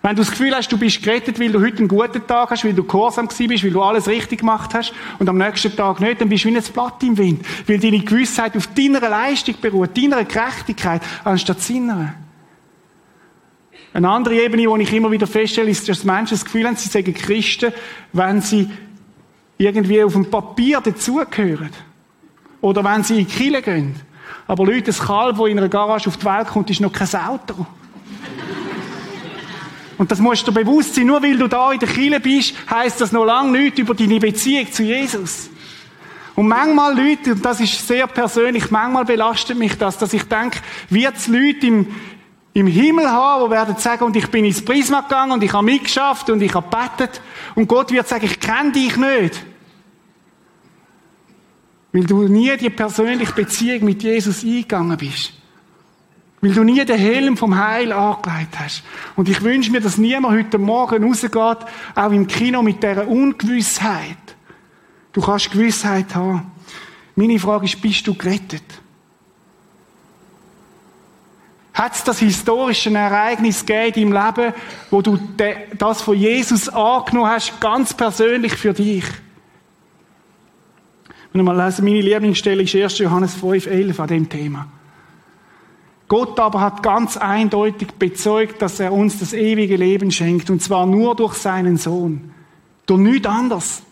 Wenn 0.00 0.14
du 0.14 0.22
das 0.22 0.30
Gefühl 0.30 0.54
hast, 0.54 0.70
du 0.70 0.78
bist 0.78 1.02
gerettet, 1.02 1.40
weil 1.40 1.50
du 1.50 1.60
heute 1.60 1.78
einen 1.78 1.88
guten 1.88 2.24
Tag 2.24 2.50
hast, 2.50 2.64
weil 2.64 2.72
du 2.72 2.84
gehorsam 2.84 3.26
bist, 3.26 3.64
weil 3.64 3.70
du 3.72 3.82
alles 3.82 4.06
richtig 4.06 4.40
gemacht 4.40 4.72
hast 4.72 4.94
und 5.18 5.28
am 5.28 5.36
nächsten 5.36 5.74
Tag 5.74 6.00
nicht, 6.00 6.20
dann 6.20 6.28
bist 6.28 6.44
du 6.44 6.50
wie 6.50 6.56
ein 6.56 6.62
Blatt 6.62 7.02
im 7.02 7.18
Wind. 7.18 7.44
Weil 7.66 7.80
deine 7.80 7.98
Gewissheit 7.98 8.56
auf 8.56 8.68
deiner 8.68 9.00
Leistung 9.00 9.56
beruht, 9.60 9.96
deiner 9.96 10.24
Gerechtigkeit, 10.24 11.02
anstatt 11.24 11.60
seiner. 11.60 12.14
Eine 13.92 14.08
andere 14.08 14.40
Ebene, 14.40 14.72
die 14.72 14.82
ich 14.82 14.92
immer 14.92 15.10
wieder 15.10 15.26
feststelle, 15.26 15.70
ist, 15.70 15.88
dass 15.88 16.04
Menschen 16.04 16.34
das 16.34 16.44
Gefühl 16.44 16.66
haben, 16.66 16.76
sie 16.76 16.88
sagen 16.88 17.12
Christen, 17.12 17.72
wenn 18.12 18.40
sie 18.40 18.70
irgendwie 19.58 20.02
auf 20.02 20.12
dem 20.12 20.30
Papier 20.30 20.80
dazugehören. 20.80 21.70
Oder 22.60 22.82
wenn 22.84 23.02
sie 23.02 23.20
in 23.20 23.26
die 23.26 23.32
Kirche 23.32 23.62
gehen. 23.62 23.94
Aber 24.46 24.64
Leute, 24.64 24.84
das 24.84 25.00
Kalb, 25.00 25.36
das 25.36 25.46
in 25.46 25.58
einer 25.58 25.68
Garage 25.68 26.08
auf 26.08 26.16
die 26.16 26.24
Welt 26.24 26.48
kommt, 26.48 26.70
ist 26.70 26.80
noch 26.80 26.92
kein 26.92 27.08
Auto. 27.14 27.66
Und 29.98 30.10
das 30.12 30.20
musst 30.20 30.46
du 30.46 30.52
bewusst 30.52 30.94
sein. 30.94 31.06
Nur 31.06 31.22
weil 31.22 31.36
du 31.36 31.48
da 31.48 31.72
in 31.72 31.80
der 31.80 31.88
Kirche 31.88 32.20
bist, 32.20 32.54
heisst 32.70 33.00
das 33.00 33.12
noch 33.12 33.24
lange 33.24 33.58
nichts 33.58 33.80
über 33.80 33.94
deine 33.94 34.20
Beziehung 34.20 34.72
zu 34.72 34.84
Jesus. 34.84 35.50
Und 36.36 36.46
manchmal 36.46 36.96
Leute, 36.96 37.32
und 37.32 37.44
das 37.44 37.58
ist 37.58 37.86
sehr 37.86 38.06
persönlich, 38.06 38.70
manchmal 38.70 39.04
belastet 39.04 39.58
mich 39.58 39.76
das, 39.76 39.98
dass 39.98 40.12
ich 40.12 40.22
denke, 40.22 40.60
wird 40.88 41.16
es 41.16 41.26
Leute 41.26 41.66
im, 41.66 41.88
im 42.54 42.68
Himmel 42.68 43.10
haben, 43.10 43.44
die 43.44 43.50
werden 43.50 43.76
sagen, 43.76 44.04
und 44.04 44.14
ich 44.14 44.28
bin 44.28 44.44
ins 44.44 44.64
Prisma 44.64 45.00
gegangen 45.00 45.32
und 45.32 45.42
ich 45.42 45.52
habe 45.52 45.64
mitgeschafft 45.64 46.30
und 46.30 46.40
ich 46.40 46.54
habe 46.54 46.68
bettet. 46.68 47.20
Und 47.56 47.66
Gott 47.66 47.90
wird 47.90 48.06
sagen, 48.06 48.24
ich 48.24 48.38
kenne 48.38 48.70
dich 48.70 48.96
nicht. 48.96 49.44
Weil 51.92 52.04
du 52.04 52.28
nie 52.28 52.56
die 52.56 52.70
persönliche 52.70 53.32
Beziehung 53.32 53.84
mit 53.84 54.02
Jesus 54.02 54.44
eingegangen 54.44 54.96
bist. 54.96 55.32
Weil 56.40 56.52
du 56.52 56.62
nie 56.62 56.84
den 56.84 56.98
Helm 56.98 57.36
vom 57.36 57.58
Heil 57.58 57.92
angelegt 57.92 58.58
hast. 58.58 58.82
Und 59.16 59.28
ich 59.28 59.42
wünsche 59.42 59.72
mir, 59.72 59.80
dass 59.80 59.98
niemand 59.98 60.36
heute 60.36 60.58
Morgen 60.58 61.04
rausgeht, 61.04 61.32
auch 61.94 62.12
im 62.12 62.26
Kino 62.26 62.62
mit 62.62 62.82
dieser 62.82 63.08
Ungewissheit. 63.08 64.16
Du 65.12 65.20
kannst 65.20 65.50
Gewissheit 65.50 66.14
haben. 66.14 66.52
Meine 67.16 67.38
Frage 67.38 67.64
ist, 67.64 67.80
bist 67.80 68.06
du 68.06 68.14
gerettet? 68.14 68.62
Hat 71.74 71.94
es 71.94 72.04
das 72.04 72.18
historische 72.18 72.92
Ereignis 72.92 73.64
gegeben 73.64 74.10
deinem 74.10 74.26
Leben, 74.26 74.54
wo 74.90 75.00
du 75.00 75.18
das 75.78 76.02
von 76.02 76.16
Jesus 76.16 76.68
angenommen 76.68 77.30
hast, 77.30 77.60
ganz 77.60 77.94
persönlich 77.94 78.52
für 78.54 78.74
dich? 78.74 79.04
Mal 81.42 81.64
lesen, 81.64 81.84
meine 81.84 82.00
Lieblingsstelle 82.00 82.62
ist 82.62 82.74
1. 82.74 82.98
Johannes 82.98 83.34
5, 83.34 83.66
11 83.66 84.00
an 84.00 84.08
dem 84.08 84.28
Thema. 84.28 84.66
Gott 86.08 86.40
aber 86.40 86.60
hat 86.60 86.82
ganz 86.82 87.18
eindeutig 87.18 87.88
bezeugt, 87.98 88.62
dass 88.62 88.80
er 88.80 88.92
uns 88.92 89.18
das 89.18 89.34
ewige 89.34 89.76
Leben 89.76 90.10
schenkt, 90.10 90.48
und 90.48 90.62
zwar 90.62 90.86
nur 90.86 91.14
durch 91.14 91.34
seinen 91.34 91.76
Sohn. 91.76 92.32
Durch 92.86 93.00
nichts 93.00 93.26
anderes. 93.26 93.82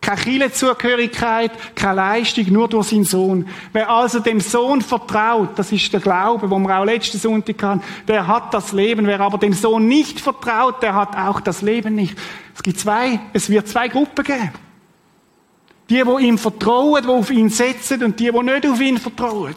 Keine 0.00 0.20
Kirchenzugehörigkeit, 0.22 1.50
keine 1.74 1.96
Leistung, 1.96 2.50
nur 2.50 2.68
durch 2.68 2.88
seinen 2.88 3.04
Sohn. 3.04 3.46
Wer 3.74 3.90
also 3.90 4.20
dem 4.20 4.40
Sohn 4.40 4.80
vertraut, 4.80 5.50
das 5.58 5.70
ist 5.72 5.92
der 5.92 6.00
Glaube, 6.00 6.50
wo 6.50 6.58
wir 6.58 6.78
auch 6.78 6.84
letzten 6.84 7.18
Sonntag 7.18 7.62
hatten, 7.62 7.82
der 8.06 8.26
hat 8.26 8.54
das 8.54 8.72
Leben. 8.72 9.06
Wer 9.06 9.20
aber 9.20 9.36
dem 9.36 9.52
Sohn 9.52 9.86
nicht 9.86 10.20
vertraut, 10.20 10.82
der 10.82 10.94
hat 10.94 11.14
auch 11.14 11.40
das 11.40 11.60
Leben 11.60 11.94
nicht. 11.94 12.16
Es 12.54 12.62
gibt 12.62 12.80
zwei, 12.80 13.20
es 13.34 13.50
wird 13.50 13.68
zwei 13.68 13.88
Gruppen 13.88 14.24
geben. 14.24 14.52
Die, 15.90 16.02
die 16.02 16.24
ihm 16.26 16.38
vertrauen, 16.38 17.02
die 17.02 17.08
auf 17.08 17.30
ihn 17.30 17.48
setzen 17.48 18.02
und 18.02 18.20
die, 18.20 18.30
die 18.30 18.42
nicht 18.42 18.66
auf 18.66 18.80
ihn 18.80 18.98
vertrauen. 18.98 19.54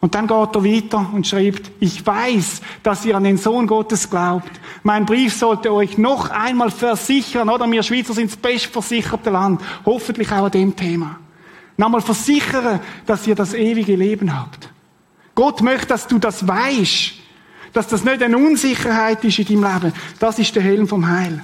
Und 0.00 0.14
dann 0.14 0.26
geht 0.26 0.56
er 0.56 0.64
weiter 0.64 1.10
und 1.12 1.26
schreibt, 1.26 1.70
ich 1.78 2.04
weiß, 2.04 2.62
dass 2.82 3.04
ihr 3.04 3.16
an 3.16 3.24
den 3.24 3.36
Sohn 3.36 3.66
Gottes 3.66 4.08
glaubt. 4.08 4.50
Mein 4.82 5.04
Brief 5.04 5.34
sollte 5.34 5.72
euch 5.72 5.98
noch 5.98 6.30
einmal 6.30 6.70
versichern, 6.70 7.50
oder? 7.50 7.70
Wir 7.70 7.82
Schweizer 7.82 8.14
sind 8.14 8.30
das 8.30 8.38
bestversicherte 8.38 9.28
Land. 9.28 9.60
Hoffentlich 9.84 10.32
auch 10.32 10.46
an 10.46 10.50
dem 10.50 10.74
Thema. 10.74 11.18
Nochmal 11.76 12.00
versichern, 12.00 12.80
dass 13.04 13.26
ihr 13.26 13.34
das 13.34 13.52
ewige 13.52 13.94
Leben 13.94 14.34
habt. 14.34 14.70
Gott 15.34 15.60
möchte, 15.60 15.88
dass 15.88 16.06
du 16.06 16.18
das 16.18 16.48
weißt. 16.48 17.12
Dass 17.74 17.86
das 17.86 18.02
nicht 18.02 18.22
eine 18.22 18.36
Unsicherheit 18.36 19.22
ist 19.24 19.38
in 19.38 19.62
deinem 19.62 19.82
Leben. 19.82 19.92
Das 20.18 20.38
ist 20.38 20.54
der 20.56 20.62
Helm 20.62 20.88
vom 20.88 21.06
Heil. 21.06 21.42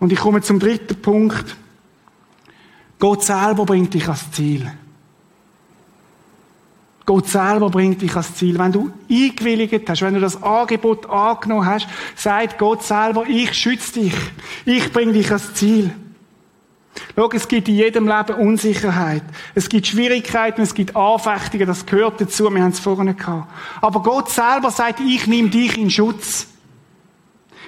Und 0.00 0.12
ich 0.12 0.18
komme 0.18 0.42
zum 0.42 0.58
dritten 0.58 1.00
Punkt. 1.00 1.56
Gott 2.98 3.22
selber 3.22 3.64
bringt 3.64 3.94
dich 3.94 4.04
ans 4.04 4.30
Ziel. 4.32 4.70
Gott 7.06 7.28
selber 7.28 7.68
bringt 7.68 8.00
dich 8.00 8.12
ans 8.12 8.34
Ziel. 8.34 8.58
Wenn 8.58 8.72
du 8.72 8.90
eingewilligt 9.10 9.88
hast, 9.88 10.02
wenn 10.02 10.14
du 10.14 10.20
das 10.20 10.42
Angebot 10.42 11.08
angenommen 11.08 11.66
hast, 11.66 11.86
sagt 12.16 12.58
Gott 12.58 12.82
selber, 12.82 13.26
ich 13.28 13.52
schütze 13.52 14.00
dich. 14.00 14.14
Ich 14.64 14.92
bringe 14.92 15.12
dich 15.12 15.28
ans 15.28 15.52
Ziel. 15.54 15.92
Schau, 17.16 17.30
es 17.32 17.48
gibt 17.48 17.68
in 17.68 17.74
jedem 17.74 18.06
Leben 18.06 18.34
Unsicherheit. 18.36 19.22
Es 19.54 19.68
gibt 19.68 19.86
Schwierigkeiten, 19.86 20.62
es 20.62 20.74
gibt 20.74 20.96
Anfechtungen, 20.96 21.66
das 21.66 21.84
gehört 21.86 22.20
dazu, 22.20 22.50
wir 22.50 22.62
haben 22.62 22.70
es 22.70 22.80
vorhin 22.80 23.16
gehabt. 23.16 23.50
Aber 23.80 24.02
Gott 24.02 24.30
selber 24.30 24.70
sagt, 24.70 25.00
ich 25.00 25.26
nehme 25.26 25.48
dich 25.48 25.76
in 25.76 25.90
Schutz. 25.90 26.46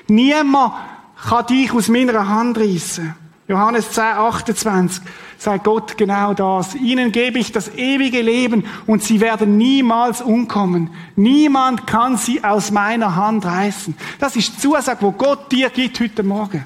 Niemand 0.09 0.75
kann 1.17 1.47
dich 1.47 1.73
aus 1.73 1.89
meiner 1.89 2.29
Hand 2.29 2.59
reissen. 2.59 3.15
Johannes 3.49 3.93
10, 3.93 4.03
28 4.03 5.03
sagt 5.39 5.65
Gott 5.65 5.97
genau 5.97 6.35
das. 6.35 6.75
Ihnen 6.75 7.13
gebe 7.13 7.39
ich 7.39 7.53
das 7.53 7.73
ewige 7.75 8.21
Leben 8.21 8.65
und 8.87 9.05
sie 9.05 9.21
werden 9.21 9.57
niemals 9.57 10.21
umkommen. 10.21 10.91
Niemand 11.15 11.87
kann 11.87 12.17
sie 12.17 12.43
aus 12.43 12.73
meiner 12.73 13.15
Hand 13.15 13.47
reißen. 13.47 13.95
Das 14.19 14.35
ist 14.35 14.57
die 14.57 14.61
Zusage, 14.61 15.03
wo 15.03 15.13
Gott 15.13 15.53
dir 15.53 15.71
gibt 15.71 16.01
heute 16.01 16.25
Morgen. 16.25 16.65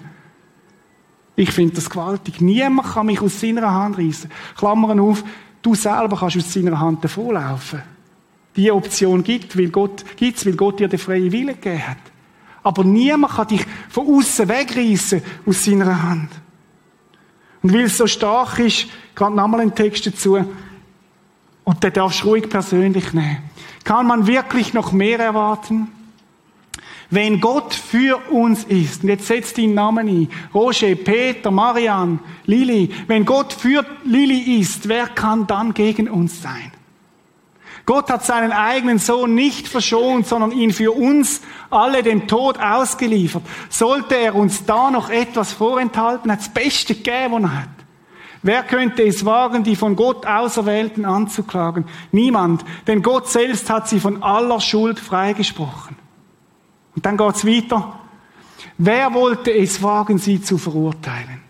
Ich 1.37 1.53
finde 1.53 1.75
das 1.75 1.91
gewaltig. 1.91 2.41
Niemand 2.41 2.93
kann 2.93 3.07
mich 3.07 3.21
aus 3.21 3.41
seiner 3.41 3.73
Hand 3.73 3.99
reißen. 3.99 4.31
Klammern 4.57 5.01
auf, 5.01 5.23
du 5.63 5.75
selber 5.75 6.17
kannst 6.17 6.39
aus 6.39 6.53
seiner 6.53 6.81
Hand 6.81 7.05
davonlaufen. 7.05 7.83
Die 8.57 8.71
Option 8.71 9.23
gibt, 9.23 9.57
weil 9.57 9.69
Gott, 9.69 10.05
gibt's, 10.17 10.47
weil 10.47 10.55
Gott 10.55 10.81
dir 10.81 10.89
den 10.89 10.99
freien 10.99 11.31
Willen 11.31 11.61
gegeben 11.61 11.87
hat. 11.87 11.99
Aber 12.63 12.85
niemand 12.85 13.35
kann 13.35 13.49
dich 13.49 13.65
von 13.89 14.07
außen 14.07 14.49
wegreißen 14.49 15.23
aus 15.47 15.65
seiner 15.65 16.03
Hand. 16.03 16.31
Und 17.63 17.73
weil 17.73 17.83
es 17.83 17.97
so 17.97 18.07
stark 18.07 18.59
ist, 18.59 18.87
gerade 19.15 19.35
nochmal 19.35 19.61
einen 19.61 19.75
Text 19.75 20.07
dazu, 20.07 20.45
und 21.65 21.85
den 21.85 21.93
darfst 21.93 22.23
du 22.23 22.29
ruhig 22.29 22.49
persönlich 22.49 23.13
nehmen. 23.13 23.39
Kann 23.85 24.07
man 24.07 24.27
wirklich 24.27 24.75
noch 24.75 24.93
mehr 24.93 25.19
erwarten? 25.19 25.89
Wenn 27.11 27.41
Gott 27.41 27.75
für 27.75 28.19
uns 28.31 28.65
ist, 28.65 29.03
und 29.03 29.09
jetzt 29.09 29.27
setzt 29.27 29.59
deinen 29.59 29.75
Namen 29.75 30.09
ein, 30.09 30.29
Roger, 30.55 30.95
Peter, 30.95 31.51
Marian, 31.51 32.21
Lili, 32.47 32.91
wenn 33.09 33.25
Gott 33.25 33.53
für 33.53 33.85
Lili 34.05 34.61
ist, 34.61 34.89
wer 34.89 35.09
kann 35.09 35.47
dann 35.47 35.75
gegen 35.75 36.09
uns 36.09 36.41
sein? 36.41 36.73
Gott 37.91 38.09
hat 38.09 38.25
seinen 38.25 38.53
eigenen 38.53 39.01
Sohn 39.01 39.35
nicht 39.35 39.67
verschont, 39.67 40.25
sondern 40.25 40.53
ihn 40.53 40.73
für 40.73 40.93
uns 40.93 41.41
alle 41.71 42.05
dem 42.05 42.29
Tod 42.29 42.57
ausgeliefert. 42.61 43.43
Sollte 43.69 44.15
er 44.17 44.37
uns 44.37 44.65
da 44.65 44.93
noch 44.93 45.11
etwas 45.11 45.53
vorenthalten, 45.53 46.31
hat 46.31 46.39
das 46.39 46.51
Beste 46.51 46.95
gegeben, 46.95 47.33
was 47.33 47.43
er 47.43 47.59
hat. 47.63 47.69
Wer 48.45 48.63
könnte 48.63 49.03
es 49.03 49.25
wagen, 49.25 49.65
die 49.65 49.75
von 49.75 49.97
Gott 49.97 50.25
Auserwählten 50.25 51.05
anzuklagen? 51.05 51.85
Niemand, 52.13 52.65
denn 52.87 53.03
Gott 53.03 53.27
selbst 53.27 53.69
hat 53.69 53.89
sie 53.89 53.99
von 53.99 54.23
aller 54.23 54.61
Schuld 54.61 55.01
freigesprochen. 55.01 55.97
Und 56.95 57.05
dann 57.05 57.17
geht's 57.17 57.45
weiter. 57.45 57.99
Wer 58.79 59.13
wollte 59.15 59.53
es 59.53 59.83
wagen, 59.83 60.19
sie 60.19 60.41
zu 60.41 60.59
verurteilen? 60.59 61.41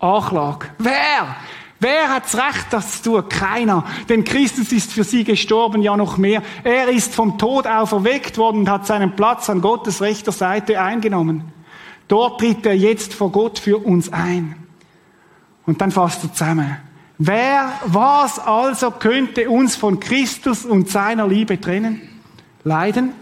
Anklage. 0.00 0.68
Wer? 0.76 1.34
Wer 1.80 2.08
hat 2.08 2.24
das 2.24 2.34
Recht, 2.34 2.66
das 2.70 3.02
zu 3.02 3.12
tun? 3.12 3.28
Keiner. 3.28 3.84
Denn 4.08 4.24
Christus 4.24 4.72
ist 4.72 4.92
für 4.92 5.04
sie 5.04 5.22
gestorben, 5.22 5.80
ja 5.80 5.96
noch 5.96 6.16
mehr. 6.16 6.42
Er 6.64 6.88
ist 6.88 7.14
vom 7.14 7.38
Tod 7.38 7.66
auferweckt 7.66 8.36
worden 8.36 8.60
und 8.60 8.70
hat 8.70 8.86
seinen 8.86 9.14
Platz 9.14 9.48
an 9.48 9.60
Gottes 9.60 10.00
rechter 10.00 10.32
Seite 10.32 10.80
eingenommen. 10.80 11.52
Dort 12.08 12.40
tritt 12.40 12.66
er 12.66 12.74
jetzt 12.74 13.14
vor 13.14 13.30
Gott 13.30 13.58
für 13.58 13.78
uns 13.78 14.12
ein. 14.12 14.56
Und 15.66 15.80
dann 15.80 15.92
fasst 15.92 16.24
er 16.24 16.32
zusammen. 16.32 16.78
Wer, 17.18 17.72
was 17.84 18.38
also 18.38 18.90
könnte 18.90 19.50
uns 19.50 19.76
von 19.76 20.00
Christus 20.00 20.64
und 20.64 20.88
seiner 20.88 21.28
Liebe 21.28 21.60
trennen? 21.60 22.00
Leiden? 22.64 23.12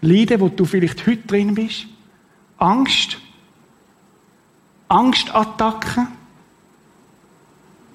Leiden, 0.00 0.40
wo 0.40 0.48
du 0.48 0.64
vielleicht 0.64 1.06
heute 1.06 1.26
drin 1.26 1.54
bist? 1.54 1.86
Angst? 2.58 3.18
Angstattacken? 4.88 6.08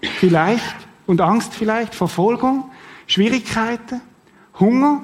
Vielleicht 0.02 0.76
und 1.06 1.22
Angst 1.22 1.54
vielleicht, 1.54 1.95
Verfolgung, 1.95 2.72
Schwierigkeiten, 3.08 4.02
Hunger, 4.60 5.02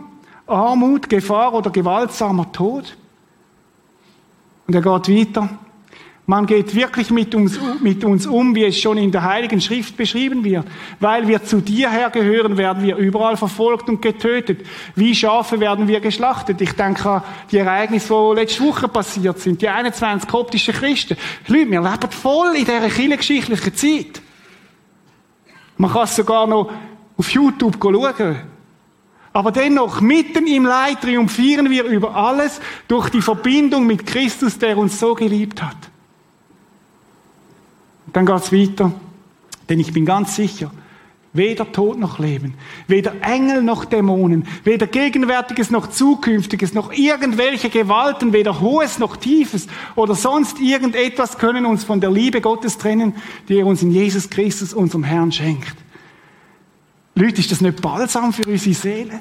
Armut, 0.48 1.10
Gefahr 1.10 1.54
oder 1.54 1.72
gewaltsamer 1.72 2.52
Tod. 2.52 2.98
Und 4.68 4.76
er 4.76 4.82
geht 4.82 5.10
weiter. 5.10 5.50
Man 6.28 6.48
geht 6.48 6.74
wirklich 6.74 7.12
mit 7.12 7.36
uns, 7.36 7.60
mit 7.82 8.04
uns 8.04 8.26
um, 8.26 8.56
wie 8.56 8.64
es 8.64 8.80
schon 8.80 8.98
in 8.98 9.12
der 9.12 9.24
Heiligen 9.24 9.62
Schrift 9.62 9.96
beschrieben 9.96 10.44
wird. 10.44 10.66
Weil 11.00 11.28
wir 11.28 11.44
zu 11.44 11.62
dir 11.62 11.92
hergehören, 11.92 12.58
werden 12.58 12.82
wir 12.84 12.96
überall 12.96 13.38
verfolgt 13.38 13.90
und 13.90 14.02
getötet. 14.02 14.66
Wie 14.96 15.14
Schafe 15.14 15.60
werden 15.60 15.88
wir 15.88 16.00
geschlachtet. 16.00 16.62
Ich 16.62 16.72
denke 16.72 17.08
an 17.08 17.24
die 17.52 17.58
Ereignisse, 17.58 18.14
die 18.32 18.40
letzte 18.40 18.64
Woche 18.64 18.88
passiert 18.88 19.40
sind. 19.40 19.62
Die 19.62 19.70
21 19.70 20.28
koptischen 20.28 20.74
Christen. 20.74 21.16
Leute, 21.48 21.70
wir 21.70 21.82
leben 21.82 22.12
voll 22.12 22.56
in 22.56 22.66
dieser 22.66 22.90
kirchengeschichtlichen 22.90 23.76
Zeit. 23.76 24.22
Man 25.78 25.92
kann 25.92 26.04
es 26.04 26.16
sogar 26.16 26.48
noch 26.48 26.72
auf 27.18 27.30
YouTube 27.30 27.78
schauen. 27.82 28.38
Aber 29.34 29.52
dennoch, 29.52 30.00
mitten 30.00 30.48
im 30.48 30.66
Leid 30.66 31.02
triumphieren 31.02 31.70
wir 31.70 31.84
über 31.84 32.16
alles 32.16 32.62
durch 32.88 33.10
die 33.10 33.22
Verbindung 33.22 33.86
mit 33.86 34.06
Christus, 34.06 34.58
der 34.58 34.78
uns 34.78 34.98
so 34.98 35.14
geliebt 35.14 35.62
hat. 35.62 35.76
Dann 38.14 38.26
geht's 38.26 38.54
weiter. 38.54 38.94
Denn 39.68 39.80
ich 39.80 39.92
bin 39.92 40.06
ganz 40.06 40.36
sicher, 40.36 40.72
weder 41.36 41.72
Tod 41.72 42.00
noch 42.00 42.20
Leben, 42.20 42.56
weder 42.88 43.14
Engel 43.22 43.62
noch 43.62 43.86
Dämonen, 43.86 44.48
weder 44.64 44.88
Gegenwärtiges 44.88 45.70
noch 45.70 45.88
Zukünftiges, 45.88 46.74
noch 46.74 46.92
irgendwelche 46.94 47.70
Gewalten, 47.70 48.34
weder 48.34 48.62
Hohes 48.62 49.00
noch 49.00 49.18
Tiefes 49.18 49.68
oder 49.96 50.16
sonst 50.16 50.60
irgendetwas 50.60 51.38
können 51.38 51.66
uns 51.66 51.84
von 51.84 52.02
der 52.02 52.12
Liebe 52.12 52.42
Gottes 52.42 52.78
trennen, 52.78 53.16
die 53.50 53.58
er 53.58 53.66
uns 53.66 53.82
in 53.82 53.92
Jesus 53.92 54.30
Christus, 54.30 54.74
unserem 54.74 55.04
Herrn, 55.04 55.32
schenkt. 55.32 55.76
Leute, 57.16 57.40
ist 57.40 57.52
das 57.52 57.62
nicht 57.62 57.82
balsam 57.82 58.34
für 58.34 58.50
unsere 58.50 58.76
Seele? 58.76 59.20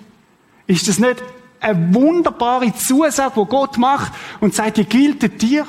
Ist 0.67 0.89
das 0.89 0.99
nicht 0.99 1.23
eine 1.61 1.95
wunderbare 1.95 2.75
Zusage, 2.75 3.37
wo 3.37 3.47
Gott 3.47 3.79
macht 3.79 4.12
und 4.41 4.55
sagt, 4.55 4.77
die 4.77 4.85
gilt 4.85 5.41
dir? 5.41 5.67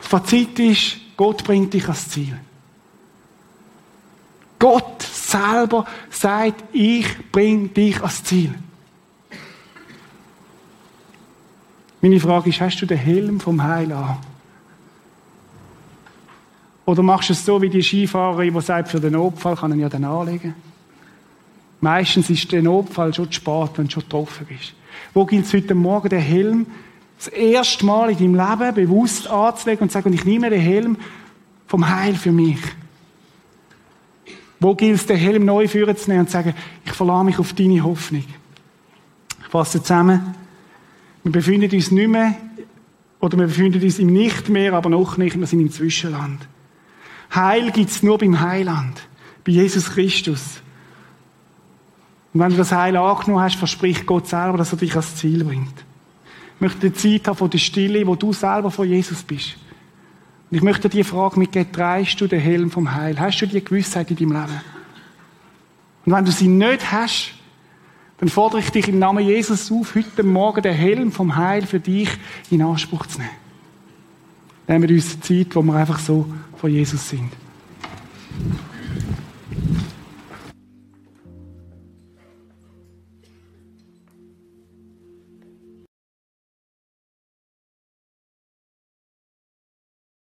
Fazit 0.00 0.58
ist, 0.58 0.96
Gott 1.16 1.44
bringt 1.44 1.72
dich 1.72 1.84
ans 1.84 2.08
Ziel. 2.08 2.38
Gott 4.64 5.02
selber 5.02 5.84
sagt, 6.08 6.64
ich 6.72 7.06
bringe 7.30 7.68
dich 7.68 7.98
ans 7.98 8.24
Ziel. 8.24 8.54
Meine 12.00 12.18
Frage 12.18 12.48
ist, 12.48 12.62
hast 12.62 12.80
du 12.80 12.86
den 12.86 12.96
Helm 12.96 13.40
vom 13.40 13.62
Heil 13.62 13.92
an? 13.92 14.16
Oder 16.86 17.02
machst 17.02 17.28
du 17.28 17.34
es 17.34 17.44
so 17.44 17.60
wie 17.60 17.68
die 17.68 17.82
Skifahrer, 17.82 18.40
die 18.40 18.60
sagen, 18.62 18.86
für 18.86 19.00
den 19.00 19.12
Notfall 19.12 19.54
kann 19.54 19.72
ich 19.72 19.80
ja 19.80 19.90
dann 19.90 20.04
anlegen? 20.04 20.54
Meistens 21.82 22.30
ist 22.30 22.50
der 22.50 22.62
Notfall 22.62 23.12
schon 23.12 23.26
zu 23.26 23.34
spät, 23.34 23.72
wenn 23.76 23.88
du 23.88 23.92
schon 23.92 24.04
getroffen 24.04 24.46
bist. 24.46 24.72
Wo 25.12 25.26
gilt 25.26 25.44
es 25.44 25.52
heute 25.52 25.74
Morgen, 25.74 26.08
den 26.08 26.22
Helm 26.22 26.66
das 27.18 27.28
erste 27.28 27.84
Mal 27.84 28.12
in 28.12 28.34
deinem 28.34 28.34
Leben 28.34 28.74
bewusst 28.76 29.28
anzulegen 29.28 29.82
und 29.82 29.88
zu 29.90 29.98
sagen, 29.98 30.14
ich 30.14 30.24
nehme 30.24 30.48
den 30.48 30.62
Helm 30.62 30.96
vom 31.66 31.86
Heil 31.86 32.14
für 32.14 32.32
mich. 32.32 32.60
Wo 34.64 34.74
gilt 34.74 34.94
es, 34.94 35.04
den 35.04 35.18
Helm 35.18 35.44
neu 35.44 35.68
führen 35.68 35.94
zu 35.94 36.08
nehmen 36.08 36.20
und 36.20 36.28
zu 36.28 36.32
sagen, 36.32 36.54
ich 36.86 36.92
verlasse 36.92 37.24
mich 37.26 37.38
auf 37.38 37.52
deine 37.52 37.84
Hoffnung. 37.84 38.24
Ich 39.42 39.48
fasse 39.50 39.82
zusammen. 39.82 40.34
Wir 41.22 41.32
befinden 41.32 41.70
uns 41.70 41.90
nicht 41.90 42.08
mehr, 42.08 42.34
oder 43.20 43.36
wir 43.36 43.46
befinden 43.46 43.82
uns 43.82 43.98
im 43.98 44.06
Nicht 44.06 44.48
mehr, 44.48 44.72
aber 44.72 44.88
noch 44.88 45.18
nicht, 45.18 45.38
wir 45.38 45.46
sind 45.46 45.60
im 45.60 45.70
Zwischenland. 45.70 46.48
Heil 47.34 47.72
gibt 47.72 47.90
es 47.90 48.02
nur 48.02 48.16
beim 48.16 48.40
Heiland, 48.40 49.06
bei 49.44 49.52
Jesus 49.52 49.90
Christus. 49.90 50.62
Und 52.32 52.40
wenn 52.40 52.52
du 52.52 52.56
das 52.56 52.72
Heil 52.72 52.96
angenommen 52.96 53.44
hast, 53.44 53.56
verspricht 53.56 54.06
Gott 54.06 54.28
selber, 54.28 54.56
dass 54.56 54.72
er 54.72 54.78
dich 54.78 54.92
ans 54.92 55.16
Ziel 55.16 55.44
bringt. 55.44 55.84
Ich 56.54 56.60
möchte 56.62 56.86
eine 56.86 56.94
Zeit 56.94 57.28
haben 57.28 57.36
von 57.36 57.50
der 57.50 57.58
Stille, 57.58 58.06
wo 58.06 58.14
du 58.14 58.32
selber 58.32 58.70
von 58.70 58.88
Jesus 58.88 59.24
bist. 59.24 59.56
Und 60.54 60.58
ich 60.58 60.62
möchte 60.62 60.88
dir 60.88 60.98
die 60.98 61.02
Frage 61.02 61.36
mitgeben, 61.36 61.72
trägst 61.72 62.20
du 62.20 62.28
den 62.28 62.38
Helm 62.38 62.70
vom 62.70 62.94
Heil? 62.94 63.18
Hast 63.18 63.40
du 63.40 63.46
die 63.48 63.64
Gewissheit 63.64 64.08
in 64.12 64.16
deinem 64.16 64.40
Leben? 64.40 64.60
Und 66.06 66.12
wenn 66.12 66.24
du 66.24 66.30
sie 66.30 66.46
nicht 66.46 66.92
hast, 66.92 67.32
dann 68.18 68.28
fordere 68.28 68.60
ich 68.60 68.70
dich 68.70 68.86
im 68.86 69.00
Namen 69.00 69.26
Jesus 69.26 69.72
auf, 69.72 69.96
heute 69.96 70.22
Morgen 70.22 70.62
den 70.62 70.72
Helm 70.72 71.10
vom 71.10 71.34
Heil 71.34 71.66
für 71.66 71.80
dich 71.80 72.08
in 72.52 72.62
Anspruch 72.62 73.04
zu 73.06 73.18
nehmen. 73.18 73.32
Nehmen 74.68 74.88
wir 74.88 74.94
uns 74.94 75.18
Zeit, 75.22 75.56
wo 75.56 75.62
wir 75.62 75.74
einfach 75.74 75.98
so 75.98 76.32
von 76.56 76.70
Jesus 76.70 77.08
sind. 77.08 77.32